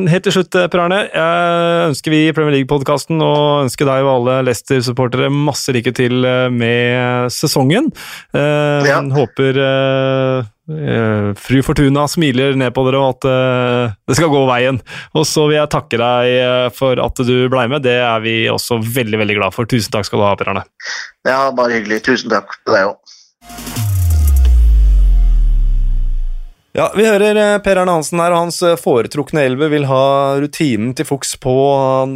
helt 0.10 0.26
til 0.26 0.38
slutt, 0.38 0.56
Per 0.56 0.84
Arne. 0.86 1.02
Jeg 1.12 1.90
ønsker 1.90 2.16
vi 2.16 2.22
i 2.28 2.34
Premier 2.36 2.58
League-podkasten 2.58 3.20
og 3.24 3.66
ønsker 3.66 3.90
deg 3.90 4.06
og 4.06 4.14
alle 4.14 4.40
Leicester-supportere 4.48 5.30
masse 5.34 5.76
lykke 5.76 5.94
til 5.96 6.24
med 6.54 7.28
sesongen. 7.34 7.92
Ja. 8.34 9.02
Håper 9.16 9.62
fru 11.40 11.62
Fortuna 11.66 12.06
smiler 12.10 12.58
ned 12.60 12.74
på 12.76 12.84
dere 12.88 13.02
og 13.02 13.18
at 13.18 13.28
uh, 13.30 13.98
det 14.10 14.18
skal 14.20 14.32
gå 14.34 14.44
veien. 14.50 14.80
Og 15.18 15.28
så 15.28 15.48
vil 15.50 15.60
jeg 15.60 15.74
takke 15.74 16.00
deg 16.02 16.34
uh, 16.46 16.68
for 16.76 17.02
at 17.02 17.24
du 17.26 17.36
ble 17.52 17.68
med. 17.72 17.86
Det 17.86 17.98
er 18.04 18.24
vi 18.26 18.38
også 18.52 18.82
veldig 18.84 19.24
veldig 19.24 19.40
glad 19.42 19.58
for. 19.58 19.70
Tusen 19.70 19.94
takk 19.96 20.10
skal 20.10 20.22
du 20.22 20.28
ha, 20.28 20.36
Per 20.40 20.54
Arne. 20.54 20.66
Ja, 21.28 21.48
bare 21.56 21.80
hyggelig. 21.80 22.04
Tusen 22.10 22.34
takk 22.34 22.60
til 22.62 22.78
deg 22.78 22.92
òg. 22.94 23.79
Ja, 26.80 26.86
Vi 26.96 27.04
hører 27.04 27.60
Per 27.60 27.76
Arne 27.82 27.92
Hansen 27.92 28.22
her, 28.24 28.32
og 28.32 28.46
hans 28.46 28.62
foretrukne 28.80 29.42
elve 29.44 29.68
vil 29.68 29.84
ha 29.90 30.04
rutinen 30.40 30.94
til 30.96 31.04
Fuchs 31.10 31.34
på 31.44 31.52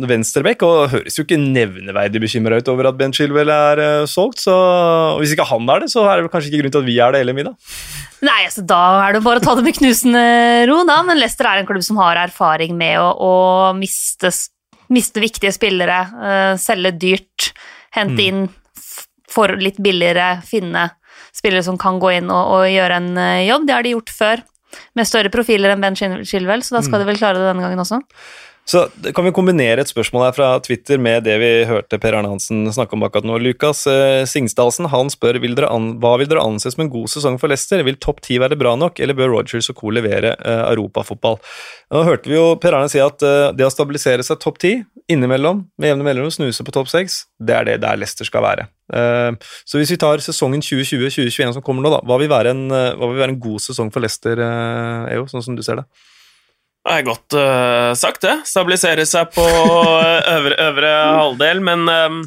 venstrebekk. 0.08 0.62
og 0.64 0.94
Høres 0.94 1.18
jo 1.18 1.26
ikke 1.26 1.36
nevneverdig 1.42 2.22
bekymra 2.24 2.62
ut 2.62 2.70
over 2.72 2.88
at 2.88 2.96
Ben 2.96 3.12
Chilwell 3.12 3.52
er 3.52 4.06
solgt. 4.08 4.40
så 4.46 4.56
Hvis 5.20 5.34
ikke 5.36 5.50
han 5.50 5.68
er 5.68 5.84
det, 5.84 5.90
så 5.92 6.06
er 6.08 6.22
det 6.22 6.32
kanskje 6.32 6.54
ikke 6.54 6.62
grunn 6.62 6.76
til 6.78 6.80
at 6.80 6.88
vi 6.88 6.96
er 6.96 7.12
det 7.12 7.20
heller, 7.20 7.36
middag. 7.36 7.58
Nei, 8.24 8.38
altså 8.46 8.64
Da 8.64 8.80
er 9.04 9.18
det 9.18 9.24
bare 9.26 9.42
å 9.42 9.44
ta 9.44 9.58
det 9.60 9.66
med 9.66 9.76
knusende 9.82 10.24
ro, 10.72 10.80
da. 10.88 11.02
Men 11.04 11.20
Leicester 11.20 11.50
er 11.50 11.60
en 11.60 11.68
klubb 11.68 11.84
som 11.84 12.00
har 12.00 12.22
erfaring 12.24 12.80
med 12.80 13.02
å, 13.04 13.12
å 13.20 13.34
miste, 13.76 14.32
miste, 14.88 15.26
viktige 15.26 15.52
spillere. 15.52 16.00
Uh, 16.16 16.54
selge 16.56 16.94
dyrt, 17.04 17.50
hente 18.00 18.16
mm. 18.16 18.24
inn 18.30 18.48
for 19.28 19.60
litt 19.60 19.84
billigere, 19.84 20.38
finne 20.48 20.88
spillere 21.36 21.68
som 21.68 21.76
kan 21.76 22.00
gå 22.00 22.16
inn 22.22 22.32
og, 22.32 22.56
og 22.62 22.72
gjøre 22.72 23.04
en 23.04 23.14
jobb. 23.50 23.68
Det 23.68 23.76
har 23.76 23.84
de 23.84 23.96
gjort 23.98 24.18
før, 24.24 24.48
med 24.98 25.10
større 25.10 25.32
profiler 25.34 25.74
enn 25.74 25.84
Ben 25.84 25.98
Shilwell, 25.98 26.66
så 26.66 26.78
da 26.78 26.84
skal 26.86 27.00
mm. 27.00 27.04
de 27.04 27.12
vel 27.12 27.22
klare 27.22 27.40
det 27.40 27.50
denne 27.50 27.66
gangen 27.66 27.84
også. 27.84 28.02
Så 28.66 28.86
Kan 29.16 29.26
vi 29.28 29.34
kombinere 29.36 29.84
et 29.84 29.90
spørsmål 29.92 30.30
her 30.30 30.36
fra 30.38 30.50
Twitter 30.64 31.02
med 31.02 31.26
det 31.28 31.36
vi 31.42 31.50
hørte 31.68 31.98
Per 32.00 32.16
Arne 32.16 32.30
Hansen 32.32 32.64
snakke 32.72 32.96
om 32.96 33.04
akkurat 33.04 33.28
nå? 33.28 33.36
Lukas 33.44 33.84
eh, 33.92 34.24
Singsdalsen 34.30 34.88
han 34.92 35.12
spør 35.12 35.42
vil 35.44 35.58
dere 35.58 35.72
an, 35.74 35.98
hva 36.00 36.14
vil 36.22 36.30
dere 36.32 36.46
anse 36.48 36.72
som 36.72 36.86
en 36.86 36.92
god 36.94 37.12
sesong 37.12 37.36
for 37.42 37.52
Leicester. 37.52 37.84
Vil 37.84 38.00
topp 38.00 38.22
ti 38.24 38.40
være 38.40 38.58
bra 38.60 38.78
nok, 38.80 39.02
eller 39.04 39.18
bør 39.20 39.34
Rogers 39.36 39.68
og 39.74 39.80
co. 39.82 39.92
levere 39.92 40.32
eh, 40.40 40.64
europafotball? 40.72 41.42
Nå 41.92 42.06
hørte 42.08 42.32
vi 42.32 42.40
jo 42.40 42.54
Per 42.64 42.78
Arne 42.78 42.92
si 42.92 43.04
at 43.04 43.26
eh, 43.28 43.50
det 43.58 43.68
å 43.68 43.74
stabilisere 43.74 44.24
seg 44.24 44.40
topp 44.44 44.62
ti, 44.64 44.78
innimellom, 45.12 45.66
med 45.76 45.92
jevne 45.92 46.08
mellomrom, 46.08 46.32
snuse 46.32 46.64
på 46.64 46.76
topp 46.76 46.88
seks, 46.92 47.26
det 47.44 47.60
er 47.60 47.68
det 47.68 47.78
der 47.84 48.00
Leicester 48.00 48.32
skal 48.32 48.48
være. 48.48 48.70
Eh, 48.96 49.36
så 49.68 49.82
hvis 49.82 49.92
vi 49.92 50.00
tar 50.00 50.24
sesongen 50.24 50.64
2020-2021 50.64 51.60
som 51.60 51.68
kommer 51.68 51.84
nå, 51.84 51.92
da, 51.98 52.00
hva 52.08 52.22
vil, 52.22 52.32
være 52.32 52.56
en, 52.56 52.66
eh, 52.72 52.96
hva 52.96 53.12
vil 53.12 53.20
være 53.26 53.36
en 53.36 53.44
god 53.44 53.68
sesong 53.68 53.92
for 53.92 54.08
Leicester, 54.08 54.40
eh, 54.40 55.14
EO, 55.18 55.28
sånn 55.28 55.44
som 55.44 55.60
du 55.60 55.68
ser 55.68 55.84
det? 55.84 55.88
Det 56.84 56.94
er 56.98 57.06
godt 57.08 57.36
uh, 57.40 57.94
sagt, 57.96 58.26
det. 58.26 58.42
Stabilisere 58.48 59.06
seg 59.08 59.30
på 59.32 59.44
eh, 59.44 60.26
øvre, 60.34 60.56
øvre 60.66 60.90
halvdel, 61.16 61.62
men 61.64 61.86
um, 61.88 62.18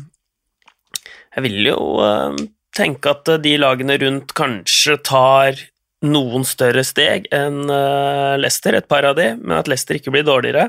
jeg 1.37 1.45
vil 1.45 1.69
jo 1.69 1.81
uh, 2.01 2.39
tenke 2.77 3.13
at 3.13 3.29
de 3.45 3.53
lagene 3.61 3.99
rundt 4.01 4.33
kanskje 4.37 4.97
tar 5.05 5.61
noen 6.07 6.45
større 6.47 6.85
steg 6.87 7.25
enn 7.35 7.65
Leicester, 8.39 8.77
et 8.77 8.87
par 8.87 9.05
av 9.09 9.17
de, 9.17 9.31
men 9.41 9.57
at 9.57 9.69
Leicester 9.69 9.97
ikke 9.97 10.13
blir 10.15 10.27
dårligere. 10.29 10.69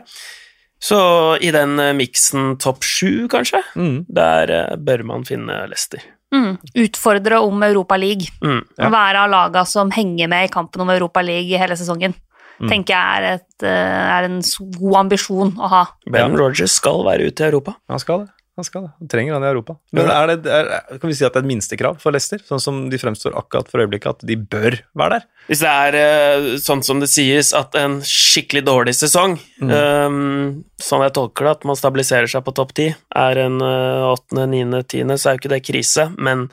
Så 0.82 1.00
i 1.44 1.52
den 1.54 1.76
miksen 2.00 2.56
topp 2.64 2.86
sju, 2.88 3.28
kanskje, 3.32 3.60
Mm. 3.76 4.06
der 4.08 4.78
bør 4.80 5.04
man 5.06 5.28
finne 5.28 5.66
Leicester. 5.68 6.02
Mm. 6.34 6.58
Utfordre 6.84 7.40
om 7.44 7.64
Europa 7.64 7.98
League. 8.00 8.32
Mm. 8.44 8.64
Ja. 8.78 8.90
Være 8.90 9.24
av 9.26 9.30
laga 9.32 9.66
som 9.68 9.92
henger 9.92 10.32
med 10.32 10.48
i 10.48 10.52
kampen 10.52 10.82
om 10.84 10.90
Europa 10.96 11.22
League 11.22 11.60
hele 11.60 11.78
sesongen. 11.80 12.16
Mm. 12.58 12.72
Tenker 12.72 12.96
jeg 12.96 13.20
er, 13.20 13.38
et, 13.38 13.64
eh, 13.64 14.08
er 14.18 14.30
en 14.30 14.40
god 14.80 14.96
ambisjon 15.06 15.54
å 15.62 15.70
ha. 15.70 15.84
Ben 16.10 16.34
Rogers 16.38 16.74
skal 16.80 17.04
være 17.06 17.30
ute 17.30 17.46
i 17.46 17.52
Europa. 17.52 17.76
Han 17.92 18.02
skal 18.02 18.26
det. 18.26 18.34
Han 18.58 18.66
skal 18.66 18.88
det. 18.88 18.90
Han 18.98 19.10
trenger 19.14 19.36
han 19.36 19.44
i 19.46 19.50
Europa. 19.52 19.76
Men 19.94 20.08
er 20.10 20.32
det, 20.32 20.50
er, 20.50 20.70
kan 20.98 21.12
vi 21.12 21.14
si 21.14 21.22
at 21.28 21.36
det 21.36 21.44
er 21.44 21.46
et 21.46 21.50
minstekrav 21.52 22.00
for 22.02 22.16
Leicester, 22.16 22.40
sånn 22.42 22.62
som 22.64 22.80
de 22.90 22.98
fremstår 22.98 23.36
akkurat 23.38 23.68
for 23.70 23.84
øyeblikket, 23.84 24.18
at 24.18 24.26
de 24.26 24.34
bør 24.42 24.80
være 24.98 25.20
der? 25.20 25.28
Hvis 25.46 25.62
det 25.62 25.74
er 25.74 25.98
eh, 26.00 26.48
sånn 26.64 26.82
som 26.82 26.98
det 27.04 27.12
sies, 27.12 27.52
at 27.54 27.78
en 27.78 28.00
skikkelig 28.02 28.64
dårlig 28.66 28.96
sesong, 28.98 29.38
Mm. 29.62 29.70
um, 29.74 30.64
sånn 30.82 31.02
jeg 31.06 31.14
tolker 31.14 31.46
det, 31.46 31.52
at 31.60 31.64
man 31.70 31.78
stabiliserer 31.78 32.30
seg 32.30 32.44
på 32.46 32.56
topp 32.58 32.74
ti, 32.78 32.88
er 33.18 33.44
en 33.46 33.62
eh, 33.62 34.08
åttende, 34.10 34.48
niende, 34.50 34.82
tiende, 34.90 35.20
så 35.22 35.30
er 35.30 35.38
jo 35.38 35.44
ikke 35.44 35.54
det 35.54 35.62
krise, 35.70 36.08
men 36.18 36.48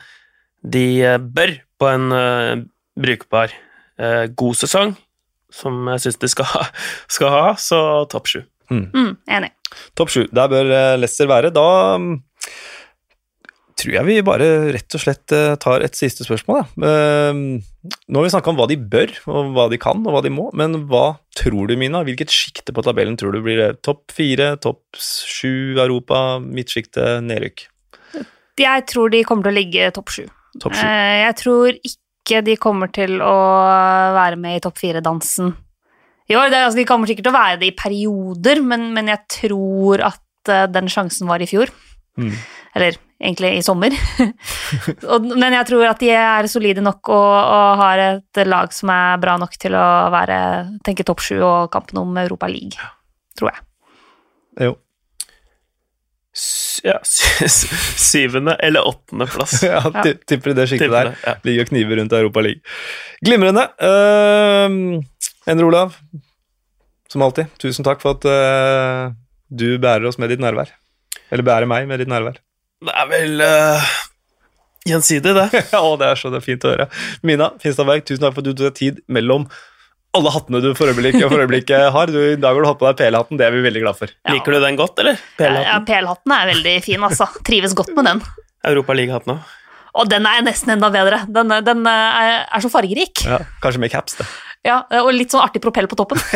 de 0.60 0.84
bør 1.20 1.56
på 1.80 1.88
en 1.88 2.06
uh, 2.12 2.54
brukbar 3.00 3.52
uh, 4.00 4.24
god 4.28 4.60
sesong, 4.60 4.94
som 5.54 5.86
jeg 5.94 6.02
syns 6.06 6.20
de 6.24 6.30
skal, 6.32 6.48
ha- 6.50 6.68
skal 7.18 7.30
ha, 7.34 7.44
så 7.60 7.80
topp 8.12 8.30
sju. 8.32 8.42
Mm, 8.74 9.14
enig. 9.30 9.52
Topp 9.98 10.10
sju. 10.14 10.24
Der 10.34 10.50
bør 10.50 10.70
eh, 10.74 10.94
Leicester 10.98 11.28
være. 11.30 11.50
Da 11.54 11.64
mm, 12.00 12.14
tror 13.74 13.96
jeg 13.96 14.06
vi 14.06 14.14
bare 14.24 14.46
rett 14.74 14.94
og 14.96 15.02
slett 15.02 15.34
eh, 15.34 15.54
tar 15.60 15.82
et 15.84 15.96
siste 15.98 16.24
spørsmål. 16.26 16.62
Da. 16.78 16.90
Eh, 16.90 17.40
Nå 18.08 18.20
har 18.20 18.24
vi 18.26 18.32
snakka 18.32 18.52
om 18.52 18.56
hva 18.60 18.68
de 18.70 18.78
bør, 18.80 19.10
og 19.28 19.50
hva 19.56 19.66
de 19.72 19.78
kan, 19.82 20.00
og 20.06 20.14
hva 20.14 20.22
de 20.24 20.30
må, 20.32 20.46
men 20.56 20.86
hva 20.88 21.18
tror 21.36 21.68
du, 21.68 21.74
Mina? 21.80 22.00
Hvilket 22.06 22.32
sjikte 22.32 22.72
på 22.76 22.84
tabellen 22.86 23.18
tror 23.20 23.34
du 23.36 23.42
blir 23.44 23.58
det? 23.60 23.70
Topp 23.84 24.14
fire, 24.14 24.54
topp 24.62 24.80
sju 24.96 25.74
Europa, 25.82 26.38
midtsjikte, 26.40 27.18
nedrykk? 27.26 27.66
Jeg 28.62 28.86
tror 28.88 29.10
de 29.12 29.24
kommer 29.26 29.48
til 29.48 29.52
å 29.52 29.58
ligge 29.58 29.90
topp 29.96 30.12
sju. 30.14 30.24
Top. 30.62 30.72
Eh, 30.78 31.24
Jeg 31.26 31.36
tror 31.42 31.74
ikke 31.74 31.98
de 32.24 32.56
kommer 32.60 32.88
til 32.94 33.18
å 33.22 33.36
være 34.16 34.38
med 34.40 34.58
i 34.58 34.64
topp 34.64 34.80
fire-dansen 34.80 35.52
i 36.30 36.36
år. 36.36 36.52
Altså, 36.52 36.78
de 36.78 36.86
kommer 36.88 37.10
sikkert 37.10 37.28
til 37.28 37.34
å 37.34 37.38
være 37.38 37.60
det 37.60 37.70
i 37.70 37.76
perioder, 37.76 38.62
men, 38.64 38.90
men 38.96 39.10
jeg 39.12 39.24
tror 39.40 40.04
at 40.12 40.52
eh, 40.52 40.68
den 40.72 40.88
sjansen 40.92 41.28
var 41.30 41.44
i 41.44 41.48
fjor. 41.50 41.72
Mm. 42.20 42.32
Eller 42.74 42.96
egentlig 43.20 43.52
i 43.58 43.64
sommer. 43.64 43.94
og, 45.12 45.28
men 45.32 45.56
jeg 45.58 45.68
tror 45.70 45.86
at 45.90 46.02
de 46.02 46.10
er 46.14 46.48
solide 46.50 46.84
nok 46.84 47.12
og, 47.12 47.34
og 47.40 47.82
har 47.82 48.04
et 48.08 48.42
lag 48.48 48.72
som 48.74 48.92
er 48.94 49.20
bra 49.22 49.36
nok 49.40 49.58
til 49.60 49.76
å 49.78 49.86
være, 50.14 50.38
tenke 50.86 51.06
topp 51.06 51.22
sju 51.24 51.38
og 51.40 51.70
kampen 51.74 52.02
om 52.02 52.18
Europa 52.24 52.50
League, 52.50 52.90
tror 53.38 53.52
jeg. 53.52 53.64
Jo. 54.68 54.74
Ja, 56.84 56.98
sy- 57.08 57.48
sy- 57.48 57.70
syvende 57.96 58.54
eller 58.60 58.84
åttende 58.84 59.24
plass. 59.32 59.62
Ja, 59.64 59.80
tipper 60.28 60.52
i 60.52 60.56
det 60.58 60.66
sjiktet 60.68 60.92
der. 60.92 61.14
ja. 61.24 61.34
Ligger 61.48 61.64
og 61.64 61.70
kniver 61.72 61.96
rundt 62.00 62.12
Europa 62.12 62.42
League. 62.44 62.60
Glimrende. 63.24 63.64
Uh, 63.80 65.00
Endre 65.48 65.68
Olav, 65.70 65.96
som 67.12 67.24
alltid, 67.24 67.48
tusen 67.60 67.84
takk 67.86 68.02
for 68.04 68.18
at 68.18 68.26
uh, 68.28 69.14
du 69.48 69.78
bærer 69.80 70.08
oss 70.10 70.20
med 70.20 70.32
ditt 70.32 70.42
nærvær. 70.44 70.72
Eller 71.32 71.46
bærer 71.46 71.68
meg 71.70 71.88
med 71.88 72.02
ditt 72.04 72.10
nærvær. 72.12 72.36
Det 72.84 72.92
er 73.00 73.08
vel 73.08 73.40
uh, 73.40 73.92
gjensidig, 74.88 75.32
det. 75.40 75.48
Ja, 75.72 75.82
det 76.00 76.10
er 76.10 76.20
så 76.20 76.32
det 76.32 76.42
er 76.42 76.46
fint 76.50 76.64
å 76.68 76.72
høre. 76.74 76.88
Mina 77.24 77.48
Finstadberg, 77.64 78.04
tusen 78.08 78.26
takk 78.26 78.36
for 78.36 78.44
at 78.44 78.50
du 78.50 78.52
tok 78.58 78.66
deg 78.68 78.76
tid 78.82 79.00
mellom 79.08 79.48
alle 80.18 80.32
hattene 80.34 80.62
du 80.64 80.70
for 80.78 80.90
øyeblikket, 80.90 81.26
for 81.26 81.42
øyeblikket 81.42 81.90
har. 81.94 82.12
Du, 82.12 82.20
I 82.32 82.38
dag 82.40 82.54
har 82.54 82.64
du 82.64 82.70
hatt 82.70 82.80
på 82.80 82.88
deg 82.88 83.00
PL-hatten, 83.00 83.40
det 83.40 83.48
er 83.48 83.54
vi 83.54 83.64
veldig 83.66 83.84
glad 83.84 83.98
for. 83.98 84.14
Ja. 84.24 84.36
Liker 84.36 84.56
du 84.56 84.60
den 84.62 84.78
godt, 84.80 85.02
eller? 85.02 85.18
Ja, 85.18 85.34
PL-hatten? 85.40 85.90
PL-hatten 85.90 86.38
er 86.38 86.48
veldig 86.54 86.78
fin, 86.86 87.10
altså. 87.10 87.28
Trives 87.46 87.76
godt 87.76 87.92
med 87.98 88.10
den. 88.10 88.24
Europa 88.64 88.96
League-hatten 88.96 89.36
òg. 89.36 89.52
Og 89.94 90.08
den 90.10 90.26
er 90.26 90.42
nesten 90.42 90.74
enda 90.74 90.88
bedre. 90.90 91.20
Den, 91.30 91.52
den 91.62 91.84
er, 91.86 92.40
er 92.50 92.62
så 92.62 92.70
fargerik. 92.72 93.22
Ja, 93.28 93.38
kanskje 93.62 93.84
med 93.84 93.92
caps, 93.92 94.16
det. 94.18 94.26
Ja, 94.64 94.78
og 95.02 95.10
litt 95.12 95.34
sånn 95.34 95.42
artig 95.44 95.60
propell 95.62 95.86
på 95.90 95.98
toppen. 95.98 96.20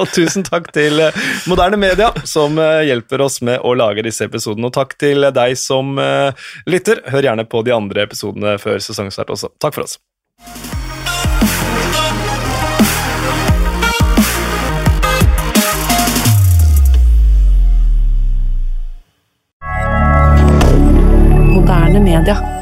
Og 0.00 0.08
tusen 0.14 0.44
takk 0.46 0.70
til 0.72 1.02
eh, 1.04 1.16
Moderne 1.50 1.76
Media, 1.80 2.08
som 2.24 2.56
eh, 2.60 2.86
hjelper 2.88 3.20
oss 3.26 3.40
med 3.44 3.60
å 3.60 3.74
lage 3.76 4.04
disse 4.06 4.24
episodene. 4.24 4.70
Og 4.70 4.76
takk 4.76 4.96
til 5.00 5.28
deg 5.36 5.56
som 5.60 5.98
eh, 6.00 6.32
lytter. 6.70 7.04
Hør 7.12 7.28
gjerne 7.28 7.44
på 7.44 7.60
de 7.66 7.76
andre 7.76 8.08
episodene 8.08 8.56
før 8.62 8.80
sesongstart 8.80 9.36
også. 9.36 9.52
Takk 9.60 9.76
for 9.76 9.84
oss. 9.84 10.00
Moderne 21.70 22.00
media. 22.00 22.59